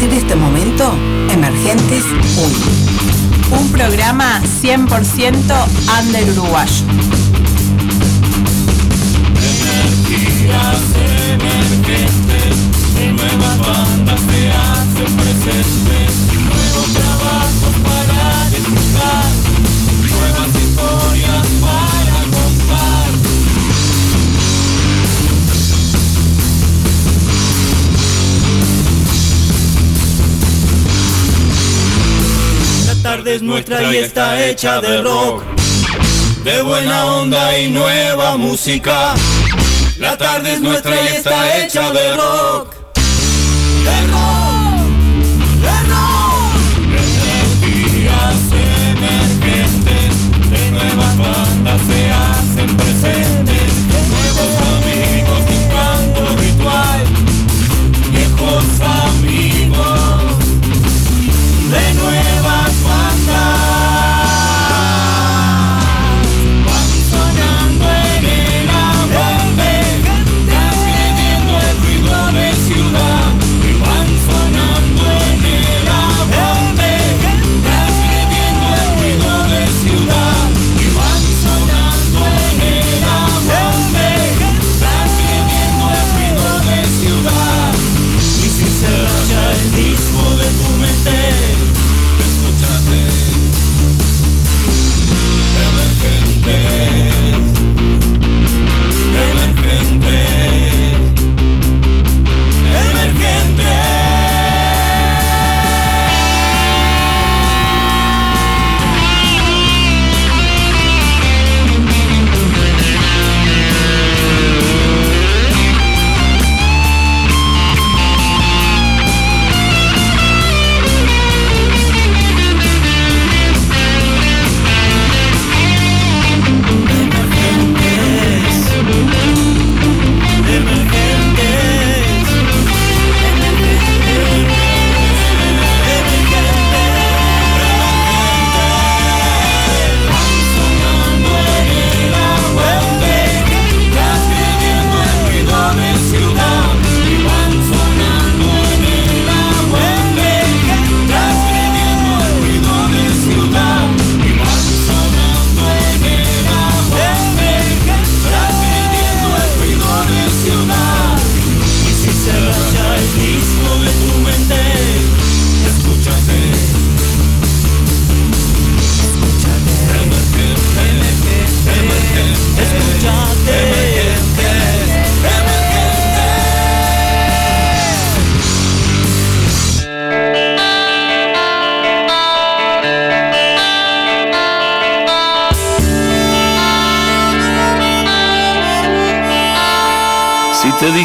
partir 0.00 0.16
de 0.16 0.22
este 0.22 0.34
momento, 0.34 0.94
Emergentes 1.30 2.04
1. 3.50 3.60
Un 3.60 3.70
programa 3.70 4.40
100% 4.62 5.68
under 5.98 6.30
uruguayo. 6.30 6.84
Energías 9.36 10.80
emergentes, 11.34 12.56
nuevas 13.12 13.58
bandas 13.58 14.20
se 14.20 14.50
hacen 14.50 15.16
presentes, 15.16 16.12
nuevos 16.48 16.88
trabajos 16.94 17.74
para 17.84 18.48
disfrutar, 18.48 19.28
nuevas 20.08 20.50
historias 20.62 21.46
para 21.60 21.79
tarde 33.16 33.34
es 33.34 33.42
nuestra 33.42 33.92
y 33.92 33.96
está 33.96 34.46
hecha 34.46 34.80
de 34.80 35.02
rock, 35.02 35.42
de 36.44 36.62
buena 36.62 37.06
onda 37.06 37.58
y 37.58 37.68
nueva 37.68 38.36
música. 38.36 39.14
La 39.98 40.16
tarde 40.16 40.52
es 40.52 40.60
nuestra 40.60 40.94
y 40.94 41.16
está 41.16 41.58
hecha 41.58 41.90
de 41.90 42.14
rock. 42.14 42.72
De 43.84 44.06
rock, 44.12 44.39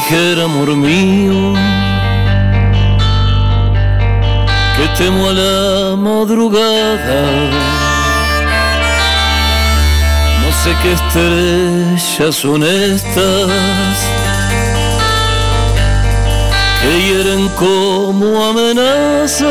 dijera, 0.07 0.43
amor 0.43 0.75
mío, 0.75 1.53
que 4.77 4.87
temo 4.97 5.29
a 5.29 5.33
la 5.33 5.95
madrugada, 5.95 7.21
no 10.41 10.51
sé 10.61 10.75
qué 10.81 10.91
estrellas 10.93 12.35
son 12.35 12.63
estas 12.63 13.49
que 16.81 17.01
hieren 17.01 17.49
como 17.57 18.45
amenazas, 18.49 19.49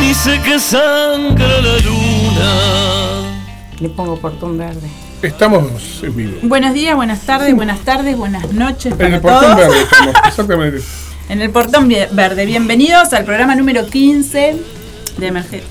ni 0.00 0.14
sé 0.14 0.40
qué 0.42 0.60
sangra 0.60 1.60
la 1.60 1.78
luna. 1.78 2.52
Le 3.80 3.88
pongo 3.88 4.16
portón 4.16 4.56
verde. 4.58 5.09
Estamos 5.22 6.00
en 6.02 6.16
vivo. 6.16 6.38
Buenos 6.42 6.72
días, 6.72 6.96
buenas 6.96 7.20
tardes, 7.26 7.54
buenas 7.54 7.80
tardes, 7.80 8.16
buenas 8.16 8.50
noches 8.52 8.92
En 8.92 8.98
para 8.98 9.14
el 9.16 9.20
portón 9.20 9.42
todos. 9.42 9.56
verde 9.56 9.82
estamos, 9.82 10.14
exactamente. 10.26 10.80
En 11.28 11.40
el 11.42 11.50
portón 11.50 11.88
verde. 11.88 12.44
Bienvenidos 12.44 13.12
al 13.12 13.24
programa 13.24 13.54
número 13.54 13.86
15 13.86 14.56
de 15.18 15.28
Emerge- 15.32 15.62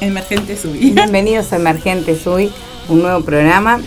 Emergente 0.00 0.56
Subí. 0.56 0.90
Bienvenidos 0.94 1.52
a 1.52 1.56
Emergentes 1.56 2.24
hoy, 2.28 2.52
un 2.88 3.02
nuevo 3.02 3.24
programa 3.24 3.80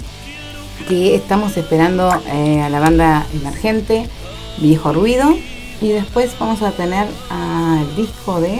que 0.89 1.15
estamos 1.15 1.55
esperando 1.55 2.11
eh, 2.33 2.61
a 2.61 2.67
la 2.69 2.81
banda 2.81 3.25
emergente, 3.33 4.09
Viejo 4.57 4.91
Ruido, 4.91 5.33
y 5.79 5.89
después 5.89 6.31
vamos 6.37 6.61
a 6.63 6.71
tener 6.71 7.07
al 7.29 7.95
disco 7.95 8.41
de, 8.41 8.59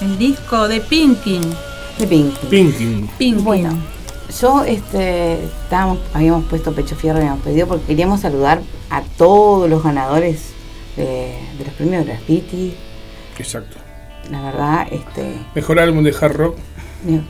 El 0.00 0.18
disco 0.18 0.66
de 0.66 0.80
Pinkin. 0.80 1.42
de 1.98 2.06
Pinky. 2.08 2.46
Pinking. 2.50 3.10
Pinkin. 3.18 3.44
Bueno, 3.44 3.68
yo 4.30 4.64
este, 4.64 5.44
estábamos, 5.44 5.98
habíamos 6.14 6.44
puesto 6.46 6.72
pecho 6.72 6.96
fierro 6.96 7.18
y 7.18 7.22
habíamos 7.22 7.42
pedido 7.44 7.66
porque 7.66 7.84
queríamos 7.86 8.20
saludar 8.20 8.60
a 8.90 9.02
todos 9.16 9.68
los 9.68 9.82
ganadores 9.82 10.52
de, 10.96 11.34
de 11.58 11.64
los 11.64 11.74
premios 11.74 12.04
Graffiti. 12.06 12.74
Exacto. 13.38 13.76
La 14.30 14.42
verdad, 14.42 14.86
este, 14.90 15.34
Mejor 15.54 15.80
álbum 15.80 16.04
de 16.04 16.14
hard 16.20 16.34
rock, 16.36 16.56
mira, 17.04 17.22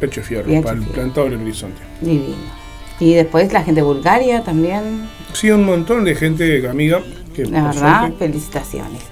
Pecho 0.00 0.22
Fierro, 0.22 0.46
Pecho 0.46 0.62
para 0.62 0.76
el 0.76 0.82
Fierro. 0.82 0.94
plantador 0.94 1.30
del 1.30 1.40
horizonte. 1.42 1.80
divino. 2.00 2.58
Y 3.00 3.14
después 3.14 3.52
la 3.52 3.62
gente 3.62 3.80
de 3.80 3.86
Bulgaria 3.86 4.42
también, 4.42 5.08
Sí, 5.32 5.50
un 5.50 5.64
montón 5.64 6.04
de 6.04 6.14
gente 6.16 6.66
amiga 6.68 7.00
que 7.34 7.44
la 7.44 7.64
verdad, 7.64 8.00
suerte, 8.00 8.16
felicitaciones. 8.26 9.02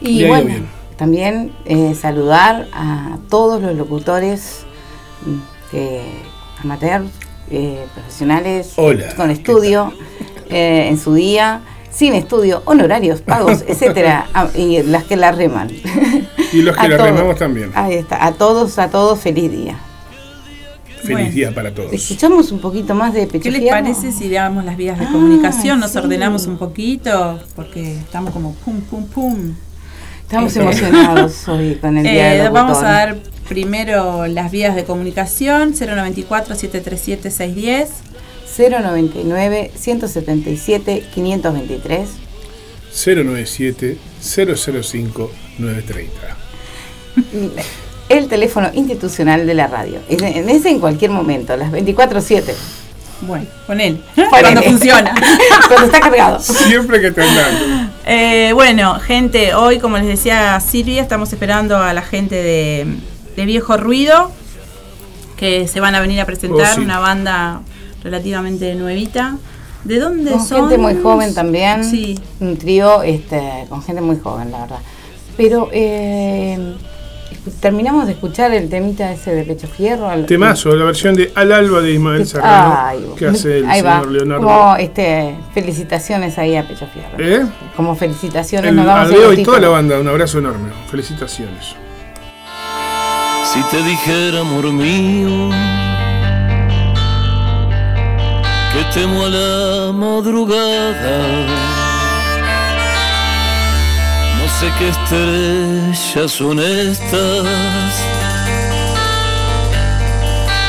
Y 0.00 0.26
bueno, 0.26 0.54
también 0.96 1.52
eh, 1.66 1.94
saludar 1.94 2.68
a 2.72 3.18
todos 3.28 3.60
los 3.60 3.76
locutores 3.76 4.64
mm, 5.26 5.70
que 5.70 6.02
amateurs, 6.64 7.06
eh, 7.50 7.84
profesionales, 7.94 8.72
Hola, 8.76 9.14
con 9.16 9.28
¿qué 9.28 9.34
estudio, 9.34 9.92
eh, 10.50 10.88
en 10.88 10.98
su 10.98 11.14
día, 11.14 11.60
sin 11.90 12.14
estudio, 12.14 12.62
honorarios, 12.64 13.20
pagos, 13.20 13.64
etcétera, 13.68 14.26
ah, 14.34 14.48
y 14.54 14.82
las 14.82 15.04
que 15.04 15.16
la 15.16 15.30
reman. 15.32 15.70
Y 16.52 16.62
los 16.62 16.76
que 16.76 16.82
A 16.86 16.88
la 16.88 16.96
todos. 16.96 17.10
remamos 17.10 17.36
también. 17.36 17.70
Ahí 17.74 17.94
está, 17.94 18.24
a 18.24 18.32
todos, 18.32 18.78
a 18.78 18.88
todos, 18.90 19.20
feliz 19.20 19.50
día. 19.50 19.76
Feliz 21.02 21.18
Bueno. 21.18 21.30
día 21.32 21.54
para 21.54 21.74
todos. 21.74 21.92
Escuchamos 21.92 22.50
un 22.50 22.60
poquito 22.60 22.94
más 22.94 23.12
de 23.12 23.26
Pecho 23.26 23.42
¿Qué 23.44 23.50
les 23.50 23.70
parece 23.70 24.10
si 24.10 24.28
le 24.28 24.36
damos 24.36 24.64
las 24.64 24.74
vías 24.76 24.98
de 24.98 25.04
Ah, 25.04 25.10
comunicación? 25.12 25.78
Nos 25.78 25.90
sí. 25.92 25.98
ordenamos 25.98 26.46
un 26.46 26.56
poquito, 26.56 27.38
porque 27.54 27.98
estamos 27.98 28.32
como 28.32 28.54
pum, 28.54 28.80
pum, 28.80 29.06
pum. 29.08 29.52
Estamos 30.22 30.56
Eh, 30.56 30.60
emocionados 30.62 31.46
hoy 31.48 31.74
con 31.74 31.98
el 31.98 32.04
día 32.04 32.34
Eh, 32.34 32.38
del 32.44 32.50
vamos 32.52 32.78
a 32.78 32.88
dar 32.90 33.16
primero 33.48 34.26
las 34.26 34.50
vías 34.50 34.74
de 34.74 34.84
comunicación, 34.84 35.74
094-737-610. 35.74 37.86
099 38.56 39.72
177 39.74 41.02
523 41.12 42.08
097 43.04 43.98
005 44.22 45.30
930. 45.58 46.36
el 48.08 48.28
teléfono 48.28 48.70
institucional 48.74 49.44
de 49.46 49.54
la 49.54 49.66
radio. 49.66 49.98
En, 50.08 50.22
en 50.24 50.48
ese 50.48 50.70
en 50.70 50.78
cualquier 50.78 51.10
momento, 51.10 51.56
las 51.56 51.72
24/7. 51.72 52.54
Bueno, 53.22 53.46
con 53.66 53.80
él, 53.80 54.00
Ponele. 54.14 54.30
cuando 54.30 54.62
funciona. 54.62 55.14
Cuando 55.68 55.86
está 55.86 56.00
cargado. 56.00 56.38
Siempre 56.40 57.00
que 57.00 57.06
andando. 57.08 57.90
Eh, 58.06 58.50
bueno, 58.54 59.00
gente, 59.00 59.54
hoy, 59.54 59.78
como 59.78 59.96
les 59.98 60.06
decía 60.06 60.60
Silvia, 60.60 61.00
estamos 61.00 61.32
esperando 61.32 61.78
a 61.78 61.94
la 61.94 62.02
gente 62.02 62.34
de, 62.34 62.86
de 63.36 63.44
Viejo 63.46 63.76
Ruido, 63.76 64.30
que 65.36 65.66
se 65.68 65.80
van 65.80 65.94
a 65.94 66.00
venir 66.00 66.20
a 66.20 66.24
presentar, 66.26 66.68
Oh, 66.72 66.74
sí. 66.76 66.80
una 66.80 66.98
banda 66.98 67.60
relativamente 68.02 68.74
nuevita. 68.74 69.36
¿De 69.84 69.98
dónde 69.98 70.30
Con 70.30 70.46
son? 70.46 70.60
gente 70.70 70.78
muy 70.78 71.00
joven 71.02 71.34
también. 71.34 71.84
Sí. 71.84 72.18
Un 72.40 72.56
trío 72.56 73.02
este, 73.02 73.66
con 73.68 73.82
gente 73.82 74.00
muy 74.00 74.18
joven, 74.18 74.50
la 74.50 74.60
verdad. 74.60 74.78
Pero 75.36 75.68
eh, 75.72 76.74
terminamos 77.60 78.06
de 78.06 78.12
escuchar 78.12 78.54
el 78.54 78.70
temita 78.70 79.12
ese 79.12 79.34
de 79.34 79.42
Pecho 79.44 79.66
Fierro. 79.66 80.08
al- 80.08 80.24
Temazo, 80.26 80.74
la 80.74 80.84
versión 80.86 81.14
de 81.16 81.32
Al 81.34 81.52
Alba 81.52 81.80
de 81.82 81.92
Ismael 81.92 82.26
Serrano, 82.26 83.14
que 83.16 83.26
hace 83.26 83.58
el 83.58 83.68
ahí 83.68 83.82
va. 83.82 84.02
Leonardo. 84.04 84.46
Como 84.46 84.76
este, 84.76 85.34
felicitaciones 85.52 86.38
ahí 86.38 86.56
a 86.56 86.66
Pecho 86.66 86.86
Fierro. 86.86 87.18
¿Eh? 87.18 87.44
Como 87.76 87.94
felicitaciones 87.96 88.70
El, 88.70 88.76
nos 88.76 88.86
damos 88.86 89.08
al 89.08 89.14
el 89.14 89.20
Leo 89.20 89.32
y 89.34 89.42
toda 89.42 89.58
la 89.60 89.68
banda, 89.68 89.98
un 90.00 90.08
abrazo 90.08 90.38
enorme. 90.38 90.70
Felicitaciones. 90.90 91.74
Si 93.54 93.62
te 93.70 93.80
dijera, 93.84 94.40
amor 94.40 94.72
mío, 94.72 95.50
que 98.72 98.82
temo 98.92 99.26
a 99.26 99.28
la 99.28 99.92
madrugada, 99.92 101.18
no 104.38 104.46
sé 104.58 104.66
qué 104.76 104.88
estrellas 104.88 106.32
son 106.32 106.58
estas 106.58 107.46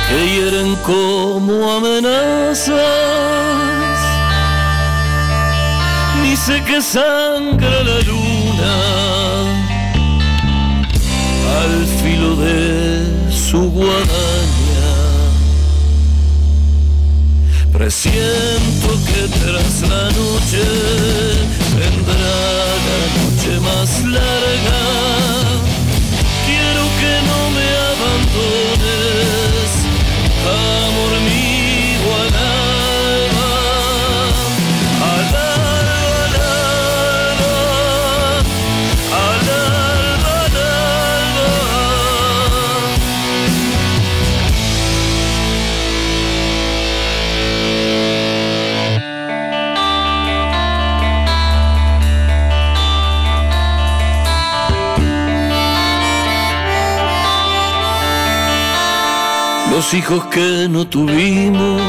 que 0.07 0.29
hieren 0.29 0.75
como 0.83 1.77
amenazas, 1.77 2.77
ni 6.21 6.35
sé 6.35 6.63
qué 6.65 6.83
sangra 6.83 7.81
la 7.81 7.99
luna 8.01 9.14
al 11.65 11.85
filo 12.01 12.35
de 12.35 13.31
su 13.31 13.59
guadaña. 13.71 14.91
Presiento 17.73 18.87
que 19.07 19.21
tras 19.39 19.73
la 19.91 20.03
noche 20.21 20.63
vendrá 21.79 22.35
la 22.89 23.01
noche 23.17 23.51
más 23.69 23.89
larga. 24.17 24.81
Quiero 26.47 26.83
que 26.99 27.13
no 27.29 27.39
me 27.55 27.67
abandones, 27.93 29.69
amor 30.61 31.13
mío, 31.27 31.44
Los 59.85 59.93
hijos 59.93 60.25
que 60.33 60.67
no 60.67 60.87
tuvimos 60.87 61.79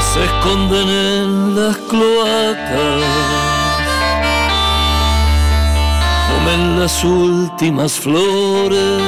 se 0.00 0.24
esconden 0.24 0.88
en 0.88 1.54
las 1.54 1.76
cloacas, 1.76 3.04
comen 6.30 6.80
las 6.80 7.04
últimas 7.04 7.92
flores. 7.92 9.02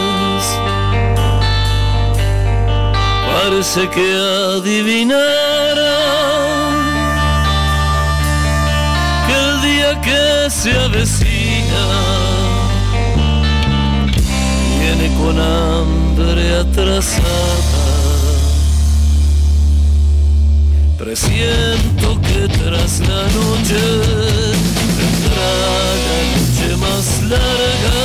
Parece 3.32 3.88
que 3.88 4.14
adivinaran 4.58 5.24
que 9.26 9.32
el 9.32 9.62
día 9.62 10.00
que 10.02 10.50
se 10.50 10.78
avecina 10.78 12.23
con 15.10 15.38
hambre 15.38 16.58
atrasada. 16.58 17.84
Presiento 20.98 22.20
que 22.22 22.48
tras 22.48 23.00
la 23.00 23.22
noche 23.38 23.80
vendrá 24.98 25.50
la 26.06 26.18
noche 26.34 26.68
más 26.84 27.06
larga. 27.22 28.00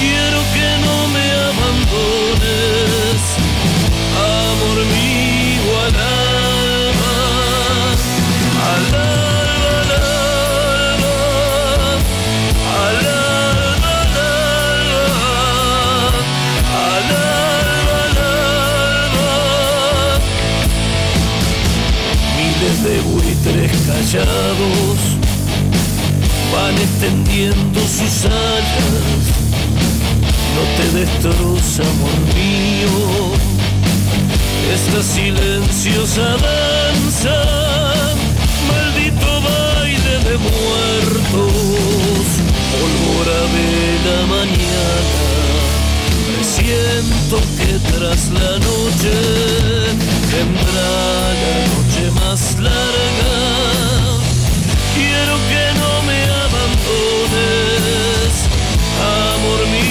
Quiero 0.00 0.38
que 0.54 0.68
no 0.84 0.96
me 1.14 1.26
abandones, 1.50 3.18
amor 4.16 4.78
mío, 4.96 5.66
al 5.86 5.94
alma, 5.94 6.25
callados 23.64 24.98
van 26.52 26.74
extendiendo 26.78 27.80
sus 27.80 28.24
alas. 28.26 29.24
No 30.54 30.62
te 30.76 30.98
destroza, 30.98 31.82
amor 31.82 32.18
mío, 32.34 32.96
esta 34.74 35.02
silenciosa 35.02 36.36
danza, 36.46 37.36
maldito 38.68 39.30
baile 39.48 40.14
de 40.28 40.36
muertos, 40.38 42.24
pólvora 42.72 43.40
de 43.56 43.70
la 44.06 44.26
mañana. 44.26 45.26
Presiento 46.36 47.36
que 47.58 47.70
tras 47.90 48.28
la 48.30 48.58
noche 48.58 50.15
vendrá 50.36 50.92
la 51.42 51.54
noche 51.72 52.04
más 52.20 52.40
larga. 52.60 53.36
Quiero 54.94 55.34
que 55.50 55.64
no 55.80 55.92
me 56.08 56.18
abandones, 56.44 57.52
amor 59.32 59.60
mío, 59.74 59.85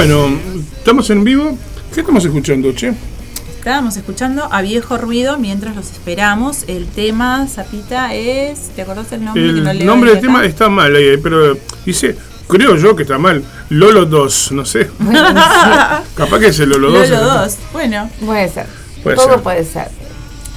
Bueno, 0.00 0.30
¿estamos 0.78 1.10
en 1.10 1.24
vivo? 1.24 1.58
¿Qué 1.92 2.00
estamos 2.00 2.24
escuchando, 2.24 2.72
che? 2.72 2.94
Estábamos 3.58 3.98
escuchando 3.98 4.48
a 4.50 4.62
Viejo 4.62 4.96
Ruido 4.96 5.36
mientras 5.36 5.76
los 5.76 5.90
esperamos. 5.90 6.64
El 6.68 6.86
tema, 6.86 7.46
Zapita, 7.46 8.14
es. 8.14 8.70
¿Te 8.74 8.80
acordás 8.80 9.12
el 9.12 9.22
nombre? 9.22 9.44
que 9.46 9.52
no 9.60 9.70
El 9.72 9.84
nombre 9.84 10.12
del 10.12 10.20
tema 10.22 10.42
está 10.46 10.70
mal 10.70 10.96
ahí, 10.96 11.18
pero 11.22 11.54
dice, 11.84 12.16
creo 12.48 12.76
yo 12.76 12.96
que 12.96 13.02
está 13.02 13.18
mal. 13.18 13.44
Lolo 13.68 14.06
2, 14.06 14.52
no 14.52 14.64
sé. 14.64 14.88
Capaz 16.14 16.38
que 16.38 16.46
es 16.46 16.58
el 16.60 16.70
Lolo 16.70 16.92
2. 16.92 17.10
Lolo 17.10 17.24
2. 17.42 17.56
Bueno, 17.74 18.08
Puede 18.24 18.48
ser. 18.48 18.64
Puede 19.02 19.16
Todo 19.16 19.28
ser. 19.34 19.40
puede 19.42 19.64
ser. 19.66 19.88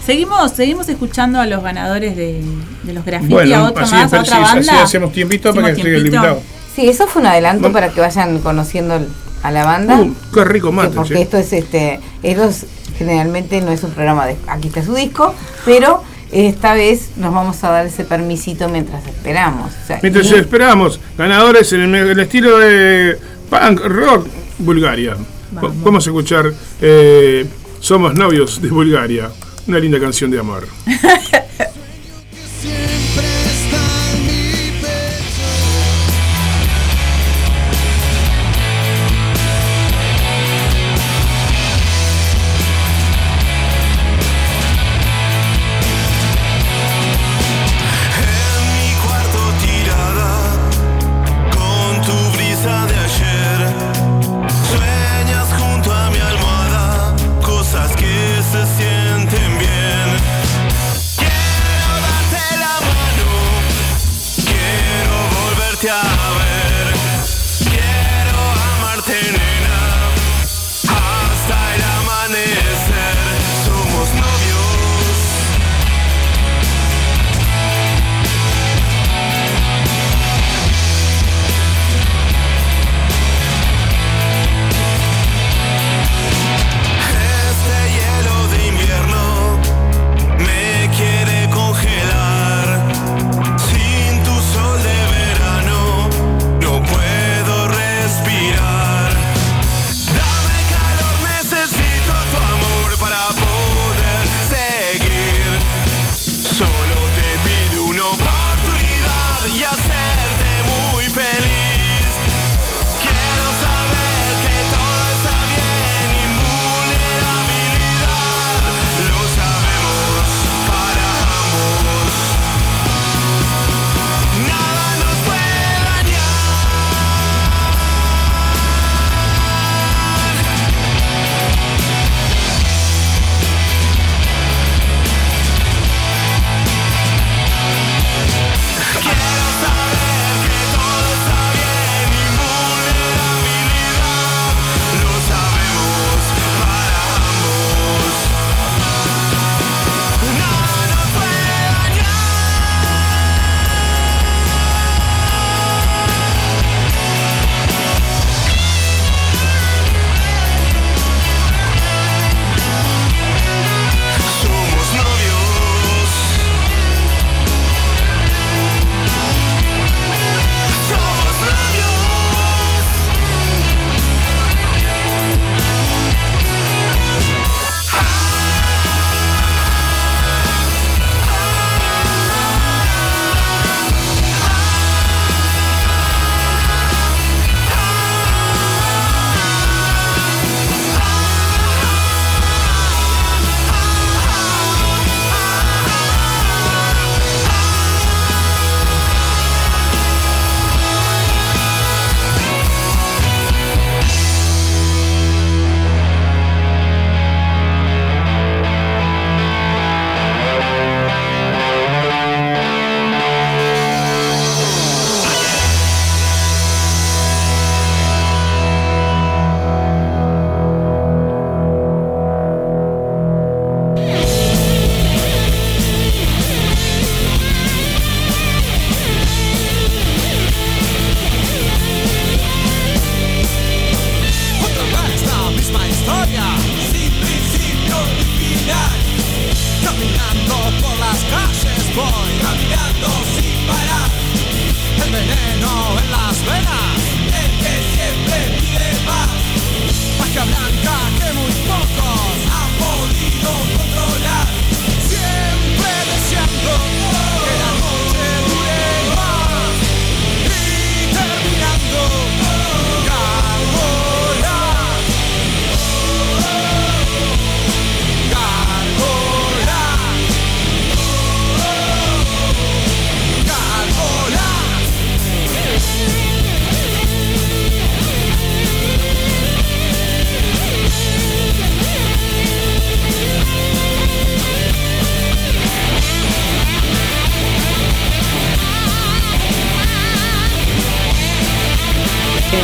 seguimos, 0.05 0.53
seguimos 0.53 0.87
escuchando 0.87 1.41
a 1.41 1.45
los 1.47 1.61
ganadores 1.61 2.15
de, 2.15 2.41
de 2.83 2.93
los 2.93 3.03
graffiti, 3.03 3.33
Bueno, 3.33 3.55
a 3.57 3.63
otra 3.71 3.83
así, 3.83 3.93
más, 3.93 4.13
a 4.13 4.21
otra 4.21 4.37
sí, 4.37 4.41
banda. 4.41 4.59
así 4.59 4.69
hacemos 4.83 5.11
tiempito 5.11 5.53
para 5.53 5.75
que 5.75 5.83
llegue 5.83 5.97
el 5.97 6.05
invitado. 6.05 6.41
Sí, 6.73 6.87
eso 6.87 7.05
fue 7.07 7.21
un 7.21 7.27
adelanto 7.27 7.59
Bueno. 7.63 7.73
para 7.73 7.89
que 7.89 7.99
vayan 7.99 8.39
conociendo 8.39 9.05
a 9.43 9.51
la 9.51 9.65
banda. 9.65 9.99
Uh, 9.99 10.13
qué 10.33 10.43
rico 10.45 10.69
que 10.69 10.75
mate, 10.75 10.95
porque 10.95 11.13
che. 11.15 11.21
esto 11.21 11.37
es 11.37 11.53
este, 11.53 11.99
ellos 12.23 12.65
generalmente 12.97 13.61
no 13.61 13.71
es 13.71 13.83
un 13.83 13.91
programa 13.91 14.25
de 14.25 14.35
aquí 14.47 14.69
está 14.69 14.83
su 14.83 14.93
disco, 14.95 15.33
pero 15.65 16.01
esta 16.31 16.73
vez 16.73 17.11
nos 17.17 17.33
vamos 17.33 17.63
a 17.63 17.69
dar 17.69 17.85
ese 17.85 18.05
permisito 18.05 18.67
mientras 18.69 19.05
esperamos. 19.05 19.71
O 19.83 19.87
sea, 19.87 19.99
Mientras 20.01 20.31
y- 20.31 20.35
esperamos, 20.35 20.99
ganadores 21.17 21.71
en 21.73 21.81
el, 21.81 21.95
el 22.09 22.19
estilo 22.19 22.57
de 22.57 23.17
punk 23.49 23.81
rock 23.85 24.27
Bulgaria. 24.59 25.15
Vamos. 25.51 25.83
Vamos 25.83 26.07
a 26.07 26.09
escuchar 26.09 26.51
eh, 26.81 27.45
Somos 27.79 28.15
novios 28.15 28.59
de 28.61 28.69
Bulgaria, 28.69 29.29
una 29.67 29.77
linda 29.77 29.99
canción 29.99 30.31
de 30.31 30.39
amor. 30.39 30.67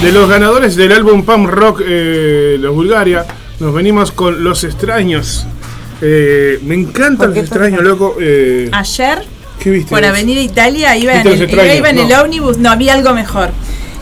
De 0.01 0.11
los 0.13 0.29
ganadores 0.29 0.75
del 0.77 0.93
álbum 0.93 1.23
Punk 1.25 1.49
Rock, 1.49 1.81
eh, 1.85 2.55
los 2.59 2.73
Bulgaria, 2.73 3.25
nos 3.59 3.73
venimos 3.73 4.11
con 4.13 4.43
Los 4.43 4.63
Extraños. 4.63 5.45
Eh, 6.01 6.59
me 6.63 6.75
encantan 6.75 7.17
¿Por 7.17 7.29
los 7.29 7.37
extraños, 7.39 7.81
loco. 7.83 8.15
Eh, 8.21 8.69
Ayer, 8.71 9.25
¿Qué 9.59 9.69
viste? 9.71 9.89
por 9.89 10.03
Avenida 10.05 10.39
Italia, 10.39 10.95
iba 10.95 11.13
en 11.13 11.23
¿Viste 11.23 11.47
los 11.47 11.65
el, 11.65 11.77
iba 11.77 11.89
en 11.89 11.97
el 11.99 12.07
No. 12.07 12.21
ómnibus, 12.21 12.57
no, 12.57 12.69
había 12.71 12.93
algo 12.93 13.13
mejor. 13.13 13.49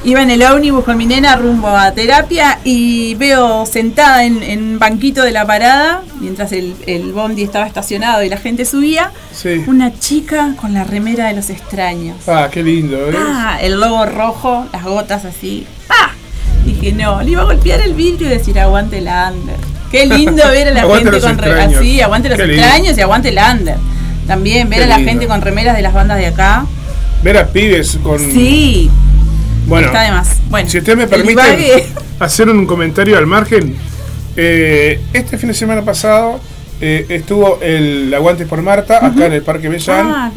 Iba 0.04 0.22
en 0.22 0.30
el 0.30 0.44
ómnibus 0.44 0.86
con 0.86 0.96
mi 0.98 1.08
nena 1.08 1.36
rumbo 1.36 1.70
a 1.70 1.92
terapia 1.94 2.60
y 2.64 3.16
veo 3.16 3.66
sentada 3.66 4.24
en, 4.24 4.44
en 4.44 4.62
un 4.74 4.80
banquito 4.80 5.24
de 5.24 5.32
la 5.32 5.48
parada, 5.48 6.04
mientras 6.22 6.52
el, 6.52 6.76
el 6.86 7.12
bondi 7.12 7.42
estaba 7.42 7.66
estacionado 7.66 8.24
y 8.24 8.30
la 8.30 8.38
gente 8.38 8.64
subía, 8.66 9.12
Sí. 9.34 9.64
una 9.66 9.98
chica 10.00 10.54
con 10.62 10.76
la 10.76 10.84
remera 10.84 11.28
de 11.28 11.34
los 11.34 11.50
extraños. 11.50 12.18
Ah, 12.28 12.48
qué 12.52 12.62
lindo. 12.62 12.96
¿eh? 13.10 13.16
Ah, 13.18 13.58
el 13.60 13.80
logo 13.80 14.06
rojo, 14.06 14.68
las 14.72 14.84
gotas 14.84 15.26
así. 15.26 15.66
Dije, 16.80 16.94
no, 16.94 17.22
le 17.22 17.32
iba 17.32 17.42
a 17.42 17.46
golpear 17.46 17.82
el 17.82 17.94
vidrio 17.94 18.28
y 18.28 18.30
decir 18.32 18.60
aguante 18.60 18.98
el 19.00 19.06
under. 19.08 19.56
Qué 19.92 20.06
lindo 20.06 20.44
ver 20.52 20.68
a 20.68 20.72
la 20.72 20.82
Aguante 20.82 21.12
gente 21.12 21.22
con 21.28 21.38
re- 21.38 21.48
extraños. 21.50 21.80
así, 21.80 22.02
aguante 22.02 22.30
los 22.30 22.38
Qué 22.38 22.48
lindo. 22.48 22.62
extraños 22.64 22.98
y 22.98 23.02
aguante 23.02 23.30
el 23.30 23.38
under. 23.54 23.76
También 24.28 24.70
ver 24.70 24.80
Qué 24.80 24.86
a 24.86 24.88
la 24.88 24.98
lindo. 24.98 25.12
gente 25.12 25.28
con 25.28 25.42
remeras 25.42 25.76
de 25.76 25.82
las 25.82 25.94
bandas 25.94 26.18
de 26.18 26.28
acá. 26.28 26.66
Ver 27.24 27.38
a 27.38 27.48
pibes 27.48 27.98
con. 28.04 28.20
Sí, 28.20 28.90
bueno, 29.68 29.88
está 29.88 30.02
de 30.04 30.12
más. 30.12 30.38
Bueno, 30.50 30.70
si 30.70 30.78
ustedes 30.78 30.98
me 30.98 31.08
divague- 31.08 31.86
hacer 32.20 32.50
un 32.50 32.66
comentario 32.66 33.18
al 33.18 33.26
margen, 33.28 33.76
eh, 34.36 35.00
este 35.14 35.38
fin 35.38 35.50
de 35.50 35.56
semana 35.56 35.84
pasado 35.84 36.40
eh, 36.82 37.06
estuvo 37.10 37.60
el 37.62 38.14
Aguantes 38.14 38.48
por 38.48 38.62
Marta 38.62 39.04
acá 39.06 39.26
en 39.26 39.34
el 39.34 39.42
Parque 39.42 39.68
Bellán 39.68 40.12
Ah, 40.14 40.32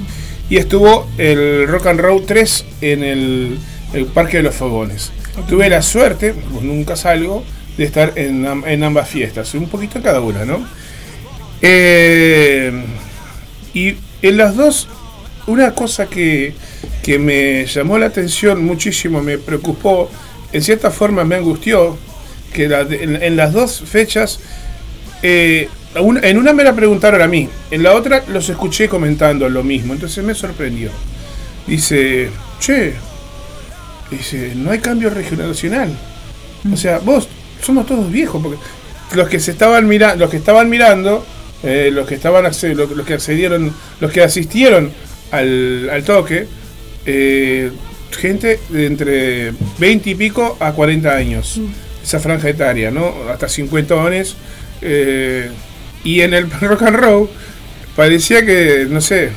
y 0.49 0.57
estuvo 0.57 1.07
el 1.19 1.69
Rock 1.69 1.87
and 1.89 2.01
Roll 2.01 2.25
3 2.27 2.65
en 2.81 3.05
el, 3.05 3.59
el 3.93 4.07
Parque 4.07 4.39
de 4.39 4.45
los 4.45 4.55
Fogones. 4.55 5.13
Tuve 5.49 5.69
la 5.69 5.83
suerte, 5.83 6.35
pues 6.35 6.63
nunca 6.63 6.97
salgo, 6.97 7.45
de 7.77 7.85
estar 7.85 8.13
en, 8.17 8.47
en 8.67 8.85
ambas 8.85 9.09
fiestas, 9.09 9.55
un 9.55 9.69
poquito 9.69 9.99
en 9.99 10.05
cada 10.05 10.21
una, 10.21 10.45
¿no? 10.45 10.67
Eh, 11.63 12.73
y 13.75 13.95
en 14.23 14.37
las 14.37 14.57
dos, 14.57 14.89
una 15.47 15.75
cosa 15.75 16.07
que, 16.07 16.55
que 17.03 17.19
me 17.19 17.67
llamó 17.67 17.99
la 17.99 18.07
atención 18.07 18.65
muchísimo, 18.65 19.23
me 19.23 19.39
preocupó, 19.39 20.11
en 20.53 20.63
cierta 20.63 20.91
forma 20.91 21.25
me 21.25 21.37
angustió, 21.37 21.97
que 22.53 22.69
la 22.69 22.85
de- 22.85 23.27
en, 23.27 23.37
las 23.37 23.53
dos 23.53 23.83
fechas, 23.87 24.41
eh, 25.23 25.69
en 25.95 26.39
una 26.39 26.53
me 26.53 26.65
la 26.65 26.75
preguntaron 26.75 27.23
a 27.23 27.27
mí, 27.29 27.49
en 27.71 27.83
la 27.83 27.95
otra 27.95 28.25
los 28.29 28.49
escuché 28.49 28.89
comentando 28.89 29.49
lo 29.49 29.63
mismo, 29.63 29.93
entonces 29.93 30.23
me 30.25 30.35
sorprendió. 30.35 30.91
Dice, 31.67 32.31
che, 32.59 32.95
dice, 34.11 34.53
no 34.55 34.71
hay 34.71 34.79
cambio 34.79 35.11
regional. 35.11 35.97
O 36.73 36.77
sea, 36.77 36.99
vos, 36.99 37.29
somos 37.63 37.87
todos 37.87 38.11
viejos, 38.11 38.43
porque 38.43 38.59
los 39.15 39.29
que 39.29 39.41
se 39.41 39.53
estaban 39.53 39.87
mirando, 39.89 40.17
los 40.17 40.31
que 40.31 40.37
estaban 40.37 40.69
mirando, 40.69 41.25
eh, 41.63 41.91
los 41.93 42.07
que 42.07 42.15
estaban 42.15 42.45
los, 42.45 42.63
los 42.91 43.07
que 43.07 43.15
accedieron, 43.15 43.75
los 44.01 44.11
que 44.13 44.23
asistieron 44.23 44.93
al, 45.31 45.89
al 45.91 46.05
toque, 46.05 46.47
eh, 47.07 47.71
gente 48.11 48.61
de 48.69 48.87
entre 48.87 49.53
20 49.79 50.11
y 50.11 50.15
pico 50.15 50.57
a 50.61 50.73
40 50.73 51.11
años, 51.15 51.61
esa 52.03 52.19
franja 52.19 52.49
etaria, 52.49 52.91
¿no? 52.91 53.15
Hasta 53.31 53.49
50 53.49 53.95
ones. 53.95 54.37
eh, 54.83 55.51
y 56.03 56.23
en 56.23 56.35
el 56.35 56.51
rock 56.61 56.83
and 56.83 56.97
roll 56.97 57.29
parecía 57.97 58.45
que, 58.45 58.87
no 58.89 59.01
sé, 59.01 59.31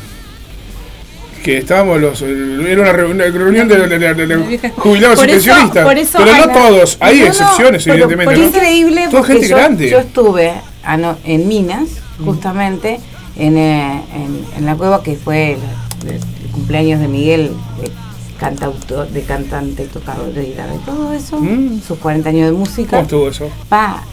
que 1.44 1.58
estábamos 1.60 2.00
los. 2.02 2.22
Era 2.22 2.82
una, 2.82 2.94
reu- 2.94 3.12
una 3.12 3.26
reunión 3.26 3.68
de, 3.68 3.88
de- 3.88 4.00
de- 4.00 4.14
de- 4.16 4.26
de 4.58 4.70
jubilados 4.78 5.20
Por 5.20 5.28
y 5.30 5.32
eso- 5.34 5.46
pensionistas. 5.52 5.86
por 5.86 5.98
eso 5.98 6.18
pero 6.24 6.38
no 6.48 6.54
todos, 6.54 6.98
hay 7.00 7.20
No, 7.20 7.26
excepciones, 7.28 7.84
pero 7.84 7.94
evidentemente. 7.96 8.34
Fue 8.36 8.44
¿no? 8.44 8.48
increíble 8.50 9.02
Toda 9.10 9.12
porque 9.12 9.34
gente 9.34 9.48
yo, 9.50 9.56
grande. 9.58 9.90
yo 9.90 10.00
estuve 10.00 10.54
ano- 10.84 11.18
en 11.26 11.48
Minas, 11.48 11.90
justamente, 12.24 13.00
en, 13.36 13.58
eh, 13.58 14.02
en, 14.16 14.46
en 14.58 14.66
la 14.66 14.76
cueva 14.76 15.04
que 15.04 15.16
fue 15.16 15.54
el, 15.54 16.10
el- 16.10 16.16
el 16.16 16.52
cumpleaños 16.52 17.00
de 17.00 17.08
Miguel, 17.08 17.52
de 17.82 17.92
cantautor, 18.40 19.08
de 19.10 19.22
cantante, 19.24 19.86
tocador 19.86 20.34
de 20.34 20.44
guitarra 20.46 20.74
y 20.76 20.86
todo 20.86 21.14
eso, 21.14 21.40
Mm. 21.40 21.82
sus 21.82 21.98
40 22.00 22.30
años 22.30 22.46
de 22.52 22.52
música. 22.58 22.90
¿Cómo 22.92 23.02
estuvo 23.04 23.28
eso? 23.30 23.50
Pa, 23.70 24.04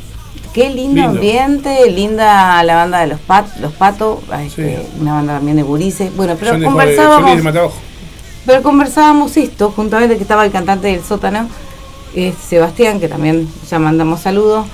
qué 0.53 0.69
lindo, 0.71 0.95
Lindo. 1.03 1.09
ambiente, 1.11 1.91
linda 1.91 2.63
la 2.65 2.75
banda 2.77 3.01
de 3.01 3.07
los, 3.09 3.21
pat, 3.21 3.47
los 3.61 3.73
Patos, 3.73 4.19
este, 4.45 4.77
Sí. 4.77 4.83
una 5.01 5.15
banda 5.15 5.35
también 5.35 5.57
de 5.57 5.63
Gurises. 5.63 6.15
Bueno, 6.17 6.37
pero 6.39 6.53
Son 6.53 6.63
conversábamos, 6.65 7.43
de 7.45 7.69
pero 8.47 8.63
conversábamos 8.63 9.37
esto, 9.37 9.71
juntamente 9.75 10.17
que 10.17 10.23
estaba 10.23 10.45
el 10.45 10.51
cantante 10.51 10.89
del 10.89 11.05
sótano, 11.05 11.49
eh, 12.15 12.35
Sebastián, 12.49 12.99
que 12.99 13.09
también 13.09 13.49
ya 13.71 13.79
mandamos 13.79 14.21
saludos, 14.21 14.67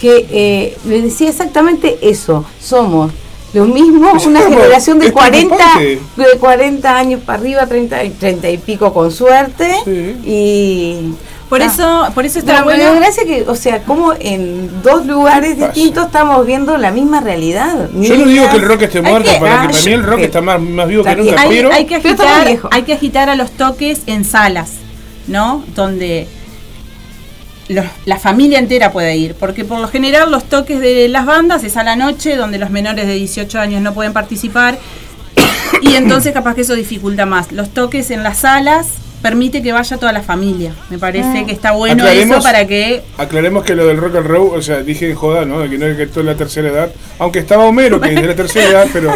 que 0.00 0.26
eh, 0.30 0.78
le 0.86 1.02
decía 1.02 1.28
exactamente 1.28 1.98
eso, 2.02 2.44
somos 2.58 3.12
lo 3.52 3.64
mismo, 3.66 4.16
Es 4.16 4.26
una 4.26 4.40
como- 4.42 4.56
generación 4.56 4.98
de 5.00 5.06
es 5.08 5.12
40, 5.12 5.56
preocupante. 5.56 6.00
de 6.16 6.38
40 6.38 6.96
años 6.96 7.20
para 7.26 7.38
arriba, 7.40 7.66
30, 7.66 8.04
y- 8.04 8.10
30 8.10 8.48
y 8.48 8.58
pico 8.58 8.92
con 8.94 9.10
suerte, 9.10 9.74
Sí. 9.84 10.16
y... 10.24 11.14
por 11.50 11.60
Ah. 11.60 11.66
eso, 11.66 12.08
por 12.14 12.24
eso 12.24 12.38
está 12.38 12.52
da 12.54 12.62
bueno. 12.62 12.94
gracia 12.94 13.24
que, 13.24 13.42
o 13.46 13.54
sea, 13.56 13.82
como 13.82 14.14
en 14.18 14.82
dos 14.82 15.04
lugares 15.04 15.58
distintos 15.58 16.06
estamos 16.06 16.46
viendo 16.46 16.78
la 16.78 16.90
misma 16.92 17.20
realidad. 17.20 17.90
Yo 17.92 18.16
no 18.16 18.24
digo 18.24 18.48
que 18.48 18.56
el 18.56 18.62
rock 18.62 18.82
esté 18.82 19.02
muerto, 19.02 19.30
que- 19.30 19.38
para, 19.38 19.64
ah, 19.64 19.66
que 19.66 19.72
para 19.74 19.84
mí 19.84 19.92
el 19.92 20.02
rock 20.04 20.20
está 20.20 20.40
más, 20.40 20.60
más 20.60 20.86
vivo 20.88 21.04
que 21.04 21.16
nunca. 21.16 21.42
Hay, 21.42 21.48
pero 21.50 21.72
hay 21.72 21.84
que 21.86 21.96
agitar, 21.96 22.58
hay 22.70 22.82
que 22.84 22.92
agitar 22.94 23.28
a 23.28 23.34
los 23.34 23.50
toques 23.50 24.02
en 24.06 24.24
salas, 24.24 24.70
¿no? 25.26 25.62
Donde 25.74 26.28
los- 27.68 27.86
la 28.06 28.18
familia 28.18 28.58
entera 28.58 28.92
puede 28.92 29.16
ir, 29.16 29.34
porque 29.34 29.64
por 29.64 29.80
lo 29.80 29.88
general 29.88 30.30
los 30.30 30.44
toques 30.44 30.80
de 30.80 31.08
las 31.08 31.26
bandas 31.26 31.62
es 31.64 31.76
a 31.76 31.82
la 31.84 31.96
noche, 31.96 32.36
donde 32.36 32.58
los 32.58 32.70
menores 32.70 33.06
de 33.06 33.14
18 33.14 33.58
años 33.60 33.82
no 33.82 33.92
pueden 33.92 34.12
participar, 34.12 34.78
y 35.82 35.94
entonces 35.94 36.32
capaz 36.32 36.54
que 36.54 36.60
eso 36.62 36.74
dificulta 36.74 37.26
más. 37.26 37.52
Los 37.52 37.70
toques 37.70 38.10
en 38.10 38.22
las 38.22 38.38
salas 38.38 38.86
permite 39.22 39.62
que 39.62 39.72
vaya 39.72 39.96
toda 39.98 40.12
la 40.12 40.22
familia. 40.22 40.72
Me 40.88 40.98
parece 40.98 41.44
que 41.46 41.52
está 41.52 41.72
bueno 41.72 42.02
Aclaremos- 42.04 42.36
eso 42.38 42.42
para 42.42 42.66
que 42.66 43.02
aclaremos 43.18 43.64
que 43.64 43.74
lo 43.74 43.86
del 43.86 43.98
rock 43.98 44.16
and 44.16 44.26
roll, 44.26 44.58
o 44.58 44.62
sea, 44.62 44.82
dije 44.82 45.10
en 45.10 45.16
joda, 45.16 45.44
¿no? 45.44 45.68
Que 45.68 45.76
no 45.78 45.86
es 45.86 45.96
que 45.96 46.06
toda 46.06 46.24
la 46.26 46.34
tercera 46.36 46.68
edad, 46.68 46.90
aunque 47.18 47.38
estaba 47.40 47.64
Homero, 47.64 48.00
que 48.00 48.08
es 48.08 48.14
de 48.14 48.26
la 48.26 48.34
tercera 48.34 48.66
edad, 48.70 48.86
pero 48.92 49.12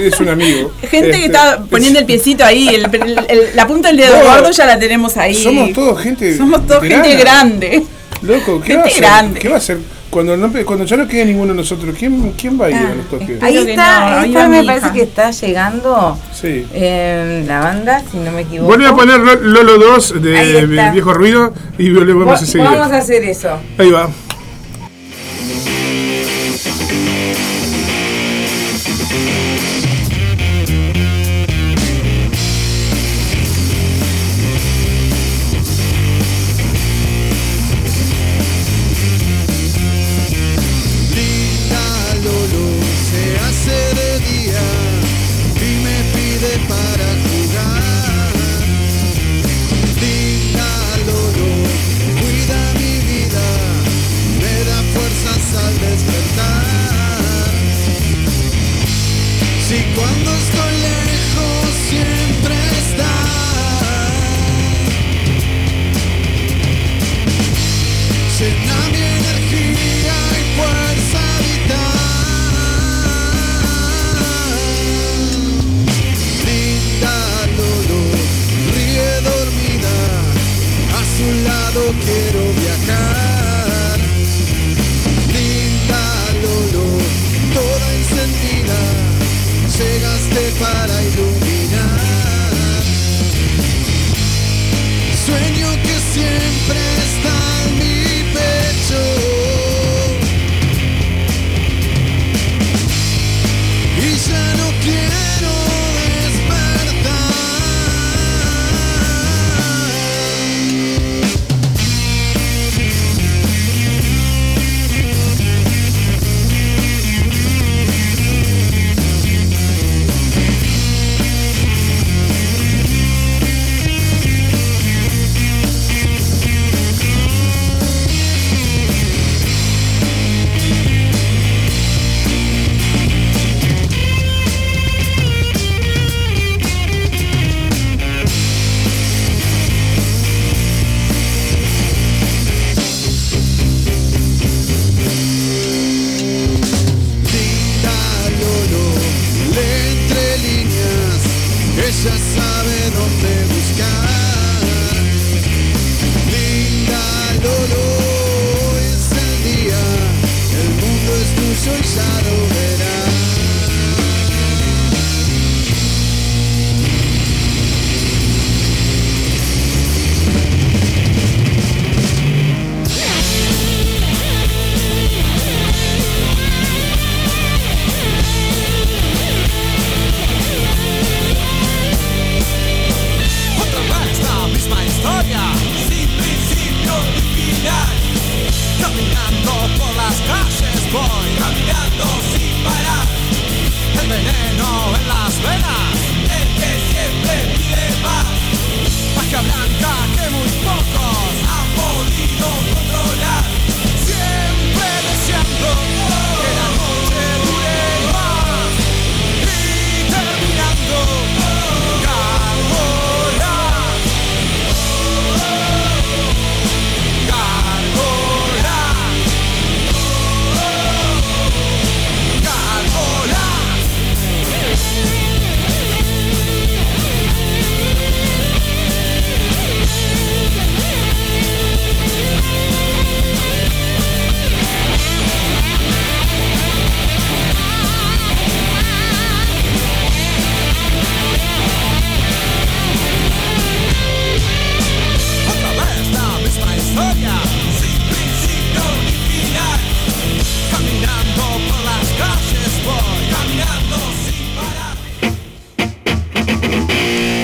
es 0.00 0.20
un 0.20 0.28
amigo. 0.28 0.72
gente 0.82 1.10
Este, 1.10 1.18
que 1.20 1.26
está 1.26 1.62
poniendo 1.68 1.98
el 1.98 2.06
piecito 2.06 2.44
ahí, 2.44 2.68
el- 2.68 2.84
el- 2.94 3.18
el- 3.28 3.56
la 3.56 3.66
punta 3.66 3.88
del 3.88 3.96
dedo 3.98 4.16
No, 4.18 4.24
gordo 4.24 4.50
ya 4.50 4.66
la 4.66 4.78
tenemos 4.78 5.16
ahí. 5.16 5.34
Somos 5.34 5.72
todos 5.72 6.00
gente. 6.00 6.36
Somos 6.36 6.66
todos 6.66 6.82
gente 6.82 7.14
grande. 7.16 7.82
Loco, 8.22 8.60
¿qué 8.60 8.74
Gente 8.74 8.76
va 8.76 8.82
a 8.82 8.86
hacer? 8.86 9.00
grande. 9.02 9.40
¿Qué 9.40 9.48
va 9.48 9.54
a 9.54 9.58
hacer? 9.58 9.78
Cuando, 10.10 10.36
no, 10.36 10.50
cuando 10.66 10.84
ya 10.84 10.96
no 10.96 11.06
quede 11.06 11.24
ninguno 11.24 11.52
de 11.52 11.58
nosotros, 11.58 11.94
¿quién, 11.96 12.32
quién 12.36 12.60
va 12.60 12.66
a 12.66 12.70
ir 12.70 12.76
a 12.76 12.94
los 12.96 13.08
toques? 13.08 13.40
Ahí 13.42 13.58
está, 13.58 14.26
no, 14.26 14.48
me 14.48 14.64
parece 14.64 14.86
hija. 14.86 14.92
que 14.92 15.02
está 15.02 15.30
llegando 15.30 16.18
Sí. 16.32 16.66
eh, 16.74 17.44
la 17.46 17.60
banda, 17.60 18.02
si 18.10 18.16
no 18.16 18.32
me 18.32 18.40
equivoco. 18.42 18.66
Vuelve 18.68 18.88
a 18.88 18.94
poner 18.94 19.20
Lo- 19.20 19.36
Lolo 19.40 19.78
2 19.78 20.12
Ahí 20.12 20.20
de. 20.66 20.90
Viejo 20.92 21.14
Ruido 21.14 21.54
y 21.78 21.92
volvemos 21.92 22.42
a 22.42 22.44
seguir. 22.44 22.66
Vamos 22.66 22.90
a 22.90 22.96
hacer 22.96 23.22
eso. 23.22 23.50
Ahí 23.78 23.90
va. 23.90 24.08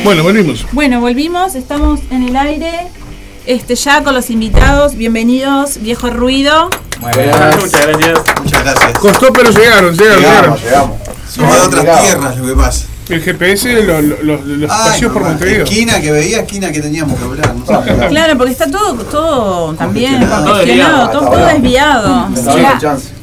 Bueno, 0.07 0.23
volvimos. 0.23 0.65
Bueno, 0.71 1.01
volvimos, 1.01 1.57
estamos 1.57 1.99
en 2.13 2.23
el 2.29 2.37
aire. 2.37 2.71
Este, 3.45 3.75
ya 3.75 4.05
con 4.05 4.15
los 4.15 4.31
invitados, 4.31 4.95
bienvenidos, 4.95 5.81
viejo 5.83 6.11
ruido. 6.11 6.71
Muchas 7.01 7.17
gracias. 7.27 8.23
Muchas 8.41 8.63
gracias. 8.63 8.93
Costó, 9.01 9.33
pero 9.33 9.51
llegaron, 9.51 9.97
llegaron, 9.97 10.21
Llegamos, 10.23 10.63
llegaron. 10.63 10.91
llegamos. 10.93 10.97
Somos 11.29 11.55
de 11.57 11.61
otras 11.81 12.03
tierras 12.05 12.37
lo 12.39 12.47
que 12.47 12.55
pasa. 12.55 12.87
El 13.09 13.21
GPS, 13.21 13.83
lo- 13.83 14.01
lo- 14.01 14.23
lo- 14.23 14.37
los 14.45 14.71
Ay, 14.71 14.91
paseos 14.93 15.13
por 15.13 15.23
Montevideo. 15.25 15.65
Esquina 15.65 16.01
que 16.01 16.13
veía, 16.13 16.39
esquina 16.43 16.71
que 16.71 16.81
teníamos 16.81 17.19
que 17.19 17.25
hablar. 17.25 17.55
Claro, 18.09 18.37
porque 18.39 18.53
está 18.53 18.71
todo, 18.71 18.95
todo 18.95 19.75
también 19.75 20.25
Congestionado. 20.27 21.11
todo, 21.11 21.31
todo 21.31 21.47
desviado. 21.47 22.29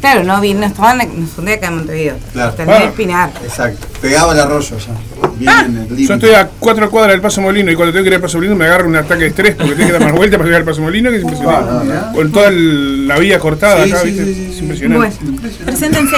Claro, 0.02 0.24
no, 0.24 0.42
vi- 0.42 0.54
no 0.54 0.66
estaban 0.66 0.98
nos 1.20 1.30
fundé 1.32 1.54
acá 1.54 1.68
en 1.68 1.76
Montevideo. 1.78 2.16
Claro. 2.34 2.50
Hasta 2.50 2.64
el 2.64 2.70
del 2.82 2.92
Pinar. 2.92 3.32
Exacto. 3.44 3.88
Pegaba 4.02 4.34
el 4.34 4.40
arroyo 4.40 4.78
ya. 4.78 4.94
Bien 5.38 5.52
en 5.66 5.78
el 5.90 6.08
Yo 6.08 6.14
estoy 6.14 6.32
a 6.32 6.50
cuatro 6.60 6.90
cuadras 6.92 7.14
del 7.14 7.22
Paso 7.22 7.42
Molino 7.42 7.72
y 7.72 7.76
cuando 7.76 7.94
tengo 7.94 8.04
que 8.04 8.10
ir 8.10 8.16
al 8.16 8.22
Paso 8.22 8.38
Molino 8.38 8.56
me 8.56 8.66
agarro 8.66 8.88
un 8.88 8.96
ataque 8.96 9.22
de 9.22 9.28
estrés 9.28 9.56
porque 9.56 9.74
tengo 9.76 9.88
que 9.88 9.94
dar 9.94 10.02
más 10.04 10.12
vueltas 10.14 10.38
para 10.38 10.46
llegar 10.46 10.62
al 10.62 10.66
Paso 10.68 10.82
Molino 10.82 11.10
que 11.10 11.16
es 11.18 11.24
impresionante. 11.24 11.70
Ah, 11.70 11.84
no, 11.84 11.94
no. 12.12 12.14
Con 12.14 12.32
toda 12.32 12.48
el- 12.50 13.08
la 13.08 13.18
vía 13.20 13.40
cortada 13.40 13.84
Sí, 13.86 13.92
acá, 13.92 14.02
sí, 14.02 14.08
¿viste? 14.12 14.26
sí, 14.26 14.34
sí, 14.36 14.46
es 14.50 14.54
sí. 14.56 14.60
impresionante. 14.62 15.16
Bueno, 15.20 15.42
Preséntense. 15.66 16.16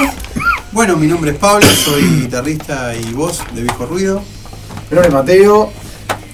Bueno, 0.71 0.97
mi 0.97 1.07
nombre 1.07 1.31
es 1.31 1.37
Pablo, 1.37 1.65
soy 1.65 2.01
guitarrista 2.21 2.93
y 2.95 3.13
voz 3.13 3.39
de 3.53 3.61
Viejo 3.61 3.85
Ruido. 3.85 4.21
Mi 4.89 4.95
nombre 4.95 5.07
es 5.07 5.13
Mateo 5.13 5.71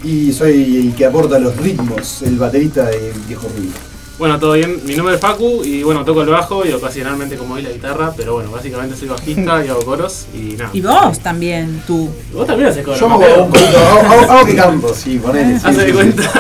y 0.04 0.32
soy 0.34 0.88
el 0.88 0.96
que 0.96 1.06
aporta 1.06 1.38
los 1.40 1.56
ritmos, 1.58 2.22
el 2.24 2.38
baterista 2.38 2.86
de 2.86 3.14
Viejo 3.28 3.48
Ruido. 3.56 3.74
Bueno, 4.18 4.40
todo 4.40 4.54
bien. 4.54 4.80
Mi 4.86 4.96
nombre 4.96 5.16
es 5.16 5.22
Facu 5.22 5.64
y 5.64 5.82
bueno, 5.82 6.06
toco 6.06 6.22
el 6.22 6.30
bajo 6.30 6.64
y 6.66 6.72
ocasionalmente 6.72 7.38
como 7.38 7.56
hoy 7.56 7.64
la 7.64 7.72
guitarra, 7.72 8.14
pero 8.16 8.34
bueno, 8.34 8.52
básicamente 8.52 8.96
soy 8.96 9.08
bajista 9.08 9.66
y 9.66 9.70
hago 9.70 9.84
coros 9.84 10.26
y 10.34 10.54
nada. 10.58 10.70
Y 10.74 10.82
vos 10.82 11.20
también, 11.20 11.82
tú. 11.88 12.08
Vos 12.32 12.46
también 12.46 12.70
haces 12.70 12.84
coros. 12.86 13.00
Yo 13.00 13.08
hago 13.08 13.20
Mateo. 13.20 13.44
un 13.46 13.50
poquito, 13.52 13.78
hago, 13.80 14.00
hago- 14.02 14.32
hago 14.32 14.46
que 14.46 14.56
canto, 14.56 14.94
sí, 14.94 15.18
ponele. 15.18 15.60
sí, 15.60 15.66
Haz 15.66 15.76
de 15.76 15.82
sí, 15.86 15.88
sí. 15.88 15.94
cuenta. 15.94 16.32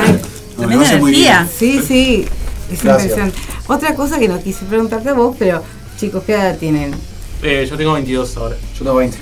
No, 0.58 0.82
hace 0.82 0.98
muy 0.98 1.12
energía. 1.12 1.48
sí, 1.58 1.82
sí. 1.86 2.28
Es 2.72 2.84
Gracias. 2.84 3.04
impresionante. 3.18 3.38
Otra 3.68 3.96
cosa 3.96 4.20
que 4.20 4.28
no 4.28 4.40
quise 4.44 4.64
preguntarte 4.66 5.10
a 5.10 5.14
vos, 5.14 5.36
pero 5.40 5.64
chicos, 6.00 6.22
¿qué 6.24 6.34
edad 6.34 6.58
tienen? 6.60 6.94
Eh, 7.42 7.66
yo 7.68 7.76
tengo 7.78 7.94
22 7.94 8.38
ahora. 8.38 8.56
Yo 8.78 8.84
tengo 8.86 8.96
20. 8.98 9.18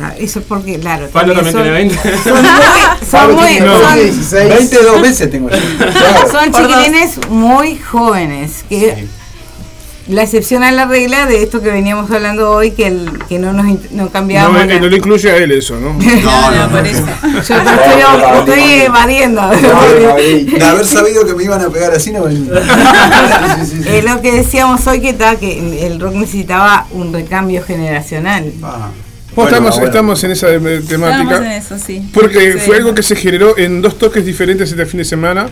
Ah, 0.00 0.12
Eso 0.18 0.40
es 0.40 0.44
porque, 0.46 0.78
claro. 0.80 1.08
Pablo 1.12 1.34
también 1.34 1.52
son- 1.52 1.62
tiene 1.62 1.76
20. 1.76 1.96
Son 2.24 2.32
muy, 2.34 2.50
son 3.10 3.34
muy, 3.36 3.46
tiene 3.48 3.66
son- 3.66 3.94
16. 3.94 4.48
22 4.48 5.00
meses 5.00 5.30
tengo 5.30 5.50
yo. 5.50 5.56
Claro. 5.78 6.30
son 6.32 6.52
chiquilines 6.52 7.28
muy 7.28 7.78
jóvenes. 7.78 8.64
Que 8.68 8.96
Sí. 8.96 10.12
la 10.12 10.24
excepción 10.24 10.64
a 10.64 10.72
la 10.72 10.84
regla 10.86 11.26
de 11.26 11.44
esto 11.44 11.62
que 11.62 11.70
veníamos 11.70 12.10
hablando 12.10 12.50
hoy, 12.50 12.72
que, 12.72 12.88
el, 12.88 13.08
que 13.28 13.38
no 13.38 13.52
nos 13.52 13.66
no 13.66 13.78
No, 13.92 14.08
cambiamos. 14.10 14.60
eh, 14.62 14.66
la- 14.66 14.80
no 14.80 14.88
le 14.88 14.96
incluye 14.96 15.30
a 15.30 15.36
él 15.36 15.52
eso, 15.52 15.76
¿no? 15.80 15.92
No, 15.94 16.50
no, 16.50 16.70
por 16.70 16.82
no. 16.82 16.88
eso. 16.88 17.06
Yo 17.22 17.62
te 17.62 17.70
estoy, 17.70 18.38
estoy 18.40 18.72
evadiendo. 18.82 19.42
De 19.48 20.64
haber 20.64 20.86
sabido 20.86 21.24
que 21.24 21.34
me 21.34 21.44
iban 21.44 21.62
a 21.62 21.68
pegar 21.70 21.92
así, 21.94 22.10
no 22.10 22.24
venía. 22.24 22.50
Sí, 23.64 23.80
sí, 23.84 24.02
lo 24.02 24.20
que 24.20 24.32
decíamos 24.32 24.84
hoy 24.88 25.00
que, 25.00 25.12
ta, 25.12 25.36
que 25.36 25.86
el 25.86 26.00
rock 26.00 26.14
necesitaba 26.14 26.86
un 26.90 27.12
recambio 27.12 27.62
generacional. 27.64 28.52
Ah. 28.62 28.88
Bueno, 29.34 29.48
estamos, 29.50 29.70
bueno. 29.74 29.86
estamos 29.86 30.24
en 30.24 30.30
esa 30.30 30.48
eh, 30.50 30.54
Estamos 30.56 30.80
en 30.82 30.86
temática. 30.86 31.56
eso, 31.56 31.76
sí. 31.78 32.02
Porque 32.12 32.52
Sí. 32.54 32.58
fue 32.66 32.76
algo 32.76 32.94
que 32.94 33.02
se 33.02 33.16
generó 33.16 33.56
en 33.58 33.82
dos 33.82 33.98
toques 33.98 34.24
diferentes 34.24 34.70
este 34.70 34.86
fin 34.86 34.98
de 34.98 35.04
semana. 35.04 35.48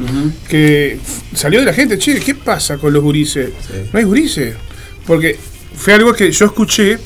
Que 0.49 0.99
salió 1.35 1.61
de 1.61 1.66
la 1.66 1.73
gente, 1.73 1.99
che, 1.99 2.21
¿qué 2.21 2.35
pasa 2.35 2.79
con 2.79 2.92
los 2.92 3.03
gurises? 3.03 3.51
Sí. 3.66 3.75
No 3.92 3.99
hay 3.99 4.05
gurises. 4.05 4.55
Porque 5.07 5.38
fue 5.77 5.95
algo 5.95 6.12
que 6.12 6.31
yo 6.31 6.47
escuché 6.47 6.99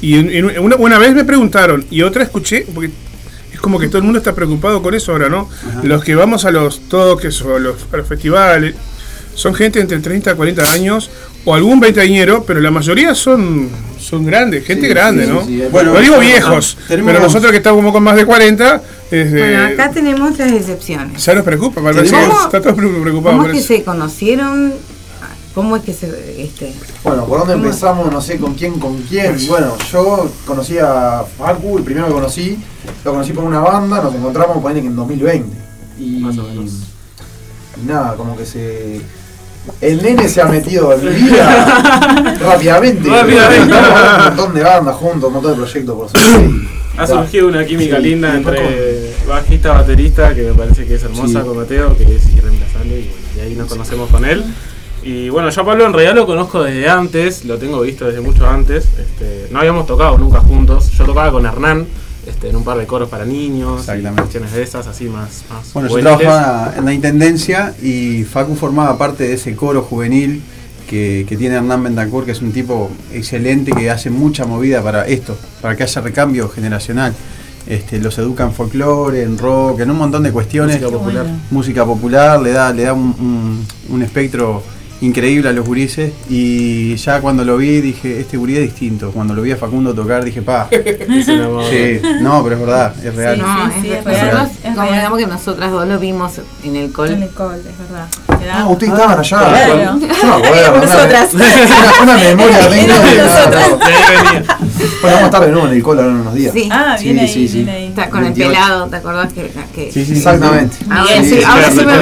y 0.00 0.14
en- 0.14 0.30
en 0.30 0.58
una, 0.58 0.76
una 0.76 0.98
vez 0.98 1.14
me 1.14 1.24
preguntaron 1.24 1.84
y 1.90 2.02
otra 2.02 2.22
escuché, 2.24 2.66
porque 2.74 2.90
es 3.52 3.60
como 3.60 3.78
que 3.78 3.88
todo 3.88 3.98
el 3.98 4.04
mundo 4.04 4.18
está 4.18 4.34
preocupado 4.34 4.82
con 4.82 4.94
eso 4.94 5.12
ahora, 5.12 5.28
¿no? 5.28 5.48
Los 5.82 6.02
que 6.02 6.14
vamos 6.14 6.44
a 6.46 6.50
los 6.50 6.88
toques 6.88 7.40
o 7.42 7.56
a 7.56 7.58
los, 7.60 7.76
a 7.92 7.96
los 7.98 8.08
festivales 8.08 8.74
son 9.34 9.54
gente 9.54 9.80
entre 9.80 9.98
30 9.98 10.32
y 10.32 10.34
40 10.34 10.72
años 10.72 11.10
o 11.44 11.54
algún 11.54 11.80
veinteañero, 11.80 12.44
pero 12.44 12.60
la 12.60 12.70
mayoría 12.70 13.14
son, 13.14 13.68
son 13.98 14.24
grandes, 14.24 14.64
gente 14.64 14.86
Sí, 14.86 14.88
grande, 14.88 15.24
sí, 15.26 15.30
¿no? 15.32 15.40
sí, 15.44 15.58
sí. 15.60 15.62
Bueno, 15.70 15.94
no 15.94 16.00
digo 16.00 16.18
viejos, 16.18 16.76
tenemos- 16.88 17.10
pero 17.12 17.24
nosotros 17.24 17.50
que 17.50 17.56
estamos 17.58 17.78
como 17.78 17.92
con 17.92 18.02
más 18.02 18.14
de 18.16 18.24
40, 18.26 18.82
es 19.10 19.32
de- 19.32 19.40
Bueno, 19.40 19.66
acá 19.66 19.90
tenemos 19.90 20.38
las 20.38 20.52
excepciones. 20.52 21.24
ya 21.24 21.34
nos 21.34 21.44
preocupa, 21.44 21.82
parece 21.82 22.04
que 22.04 22.10
¿Cómo- 22.10 22.40
está 22.44 22.60
todo 22.60 22.74
preocupado 22.76 23.36
¿Cómo 23.36 23.44
es 23.46 23.52
que 23.52 23.58
eso. 23.58 23.68
se 23.68 23.82
conocieron? 23.82 24.74
¿Cómo 25.54 25.76
es 25.76 25.82
que 25.82 25.92
se... 25.92 26.06
Este, 26.42 26.72
Bueno, 27.04 27.26
¿por 27.26 27.40
dónde 27.40 27.52
empezamos? 27.54 28.10
No 28.10 28.22
sé 28.22 28.38
con 28.38 28.54
quién, 28.54 28.78
con 28.80 28.96
quién. 29.02 29.36
Bueno, 29.48 29.76
yo 29.92 30.30
conocí 30.46 30.78
a 30.78 31.24
Facu, 31.36 31.76
el 31.76 31.84
primero 31.84 32.06
que 32.06 32.12
conocí, 32.14 32.56
lo 33.04 33.10
conocí 33.12 33.32
por 33.34 33.44
una 33.44 33.60
banda, 33.60 34.00
nos 34.02 34.14
encontramos, 34.14 34.62
ponele 34.62 34.80
que 34.80 34.86
en 34.86 34.96
2020. 34.96 35.54
Y, 35.98 36.20
Más 36.20 36.38
o 36.38 36.44
menos. 36.44 36.70
y 37.82 37.86
nada, 37.86 38.14
como 38.16 38.34
que 38.34 38.46
se... 38.46 39.00
El 39.80 40.02
nene 40.02 40.28
se 40.28 40.40
ha 40.42 40.46
metido 40.46 40.92
en 40.92 41.04
mi 41.04 41.10
vida 41.22 42.36
rápidamente. 42.40 43.08
Rápidamente. 43.08 43.74
Un 43.74 44.24
montón 44.24 44.54
de 44.54 44.62
bandas 44.62 44.96
juntos, 44.96 45.28
un 45.28 45.34
montón 45.34 45.52
de 45.52 45.56
proyectos 45.58 45.94
por 45.96 46.08
suerte. 46.10 46.50
Ha 46.98 47.06
surgido 47.06 47.48
una 47.48 47.64
química 47.64 47.96
Sí, 47.96 48.02
linda 48.02 48.34
entre 48.36 49.14
bajista 49.26 49.72
baterista, 49.72 50.34
que 50.34 50.42
me 50.42 50.52
parece 50.52 50.84
que 50.86 50.96
es 50.96 51.02
hermosa 51.02 51.40
Sí. 51.40 51.46
con 51.46 51.56
Mateo, 51.56 51.96
que 51.96 52.02
es 52.04 52.28
irreemplazable, 52.36 52.98
y, 53.00 53.08
bueno, 53.08 53.24
y 53.34 53.40
ahí 53.40 53.54
nos 53.54 53.66
conocemos 53.66 54.10
con 54.10 54.26
él. 54.26 54.44
Y 55.02 55.30
bueno, 55.30 55.48
yo 55.48 55.62
a 55.62 55.64
Pablo 55.64 55.86
en 55.86 55.94
realidad 55.94 56.14
lo 56.14 56.26
conozco 56.26 56.62
desde 56.62 56.90
antes, 56.90 57.46
lo 57.46 57.56
tengo 57.56 57.80
visto 57.80 58.04
desde 58.04 58.20
mucho 58.20 58.46
antes. 58.46 58.84
Este, 58.98 59.48
no 59.50 59.60
habíamos 59.60 59.86
tocado 59.86 60.18
nunca 60.18 60.40
juntos. 60.40 60.90
Yo 60.92 61.04
tocaba 61.06 61.32
con 61.32 61.46
Hernán 61.46 61.86
este, 62.26 62.50
en 62.50 62.56
un 62.56 62.64
par 62.64 62.78
de 62.78 62.86
coros 62.86 63.08
para 63.08 63.24
niños, 63.24 63.84
y 63.98 64.02
cuestiones 64.14 64.52
de 64.52 64.62
esas, 64.62 64.86
así 64.86 65.04
más. 65.06 65.42
más 65.50 65.72
Bueno, 65.72 65.88
yo 65.88 65.94
trabajaba 66.18 66.74
en 66.76 66.84
la 66.84 66.92
intendencia 66.92 67.74
y 67.82 68.24
Facu 68.24 68.54
formaba 68.54 68.96
parte 68.98 69.24
de 69.24 69.34
ese 69.34 69.54
coro 69.56 69.82
juvenil 69.82 70.40
que, 70.88 71.24
que 71.28 71.36
tiene 71.36 71.56
Hernán 71.56 71.82
Bentancur, 71.82 72.24
que 72.24 72.32
es 72.32 72.42
un 72.42 72.52
tipo 72.52 72.90
excelente 73.12 73.72
que 73.72 73.90
hace 73.90 74.10
mucha 74.10 74.44
movida 74.44 74.82
para 74.82 75.06
esto, 75.06 75.36
para 75.60 75.76
que 75.76 75.82
haya 75.84 76.00
recambio 76.00 76.48
generacional. 76.48 77.14
Este, 77.66 78.00
los 78.00 78.18
educa 78.18 78.42
en 78.44 78.52
folclore, 78.52 79.22
en 79.22 79.38
rock, 79.38 79.80
en 79.80 79.90
un 79.92 79.96
montón 79.96 80.24
de 80.24 80.32
cuestiones. 80.32 80.80
Música 80.80 80.98
popular. 80.98 81.26
Música 81.52 81.84
popular, 81.84 82.40
le 82.42 82.50
da, 82.50 82.72
le 82.72 82.82
da 82.82 82.92
un, 82.92 83.14
un- 83.18 83.66
un 83.94 84.02
espectro 84.02 84.62
increíble 85.02 85.48
a 85.50 85.52
los 85.52 85.66
gurises. 85.66 86.12
Y 86.30 86.96
ya 86.96 87.20
cuando 87.20 87.44
lo 87.44 87.56
vi 87.58 87.80
dije, 87.80 88.20
este 88.20 88.36
gurí 88.36 88.56
es 88.56 88.62
distinto. 88.62 89.10
Cuando 89.12 89.34
lo 89.34 89.42
vi 89.42 89.52
a 89.52 89.56
Facundo 89.56 89.92
tocar 89.94 90.24
dije, 90.24 90.40
pa. 90.42 90.68
Sí, 91.72 92.00
no, 92.20 92.42
pero 92.42 92.56
es 92.56 92.60
verdad, 92.60 92.94
es 93.04 93.14
real. 93.14 93.38
No, 93.38 93.70
sí, 93.80 93.90
es, 93.90 93.98
es 93.98 94.04
real. 94.04 94.30
real, 94.30 94.50
es 94.64 94.74
como 94.74 94.92
digamos 94.92 95.18
que 95.18 95.26
nosotras 95.26 95.70
dos 95.70 95.86
lo 95.86 95.98
vimos 95.98 96.32
en 96.64 96.76
el 96.76 96.92
col. 96.92 97.10
En 97.10 97.22
el 97.22 97.30
col, 97.30 97.54
es 97.56 97.78
verdad. 97.78 98.06
Ah, 98.52 98.66
ustedes 98.68 98.92
estaban 98.92 99.18
allá. 99.18 99.38
Claro. 99.38 99.98
Yo 99.98 99.98
me 99.98 100.46
acuerdo. 100.46 100.80
Nosotras. 100.80 101.34
Una, 101.34 102.02
una 102.02 102.16
memoria 102.16 102.68
tengo. 102.68 102.94
Nosotras. 103.22 103.68
Bueno, 105.00 105.16
vamos 105.16 105.22
a 105.22 105.26
estar 105.26 105.40
de 105.46 105.52
nuevo 105.52 105.66
en 105.68 105.74
el 105.74 105.82
col 105.82 105.98
ahora 105.98 106.10
en 106.10 106.16
unos 106.20 106.34
días. 106.34 106.52
Sí. 106.52 106.68
Ah, 106.70 106.96
Sí, 106.98 107.18
ahí, 107.18 107.28
sí, 107.28 107.48
sí. 107.48 107.66
Está 107.68 108.08
con 108.08 108.20
el 108.20 108.32
28. 108.32 108.48
pelado, 108.50 108.86
¿te 108.88 108.96
acordás 108.96 109.32
que, 109.32 109.50
que 109.74 109.92
Sí, 109.92 110.04
sí, 110.04 110.12
sí, 110.12 110.18
Exactamente. 110.18 110.76
ahora 110.90 111.22
sí, 111.22 111.30
sí, 111.30 111.42
ahora 111.44 111.70
sí 111.70 111.84
me 111.84 111.98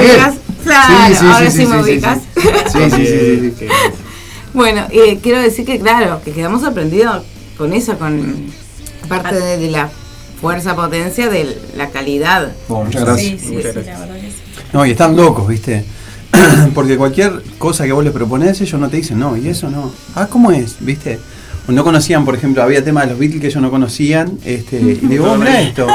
Claro, 0.63 1.15
ahora 1.33 1.51
sí, 1.51 1.65
me 1.65 1.83
sí, 1.83 1.91
ubicas. 1.91 2.19
Sí, 2.35 2.79
sí, 2.89 2.89
sí, 2.89 3.05
sí, 3.07 3.39
sí. 3.41 3.51
Que- 3.59 3.69
Bueno, 4.53 4.85
eh, 4.91 5.19
quiero 5.21 5.39
decir 5.39 5.65
que 5.65 5.79
claro, 5.79 6.21
que 6.23 6.31
quedamos 6.31 6.61
sorprendidos 6.61 7.23
con 7.57 7.73
eso, 7.73 7.97
con 7.97 8.47
parte 9.07 9.35
de, 9.39 9.57
de 9.57 9.71
la 9.71 9.89
fuerza, 10.39 10.75
potencia, 10.75 11.29
de 11.29 11.57
la 11.77 11.89
calidad. 11.89 12.51
Bueno, 12.67 12.85
muchas 12.85 13.05
gracias. 13.05 13.31
Sí, 13.31 13.37
sí, 13.39 13.45
sí, 13.47 13.53
Muchas 13.53 13.75
la 13.75 13.81
gracias. 13.81 13.99
verdad 13.99 14.15
que 14.15 14.27
sí. 14.27 14.37
No, 14.73 14.85
y 14.85 14.91
están 14.91 15.15
locos, 15.15 15.47
¿viste? 15.47 15.85
Porque 16.73 16.97
cualquier 16.97 17.43
cosa 17.57 17.85
que 17.85 17.91
vos 17.91 18.03
les 18.03 18.13
proponés, 18.13 18.59
ellos 18.61 18.79
no 18.79 18.89
te 18.89 18.97
dicen, 18.97 19.19
no, 19.19 19.35
y 19.37 19.47
eso 19.49 19.69
no. 19.69 19.91
Ah, 20.15 20.27
¿cómo 20.27 20.51
es? 20.51 20.77
¿Viste? 20.79 21.19
No 21.67 21.83
conocían, 21.83 22.25
por 22.25 22.35
ejemplo, 22.35 22.63
había 22.63 22.83
temas 22.83 23.03
de 23.05 23.11
los 23.11 23.19
Beatles 23.19 23.39
que 23.41 23.47
ellos 23.47 23.61
no 23.61 23.69
conocían. 23.69 24.39
Este, 24.43 24.77
y 24.77 24.93
digo, 24.95 25.31
oh, 25.31 25.37
mirá 25.37 25.61
esto. 25.61 25.87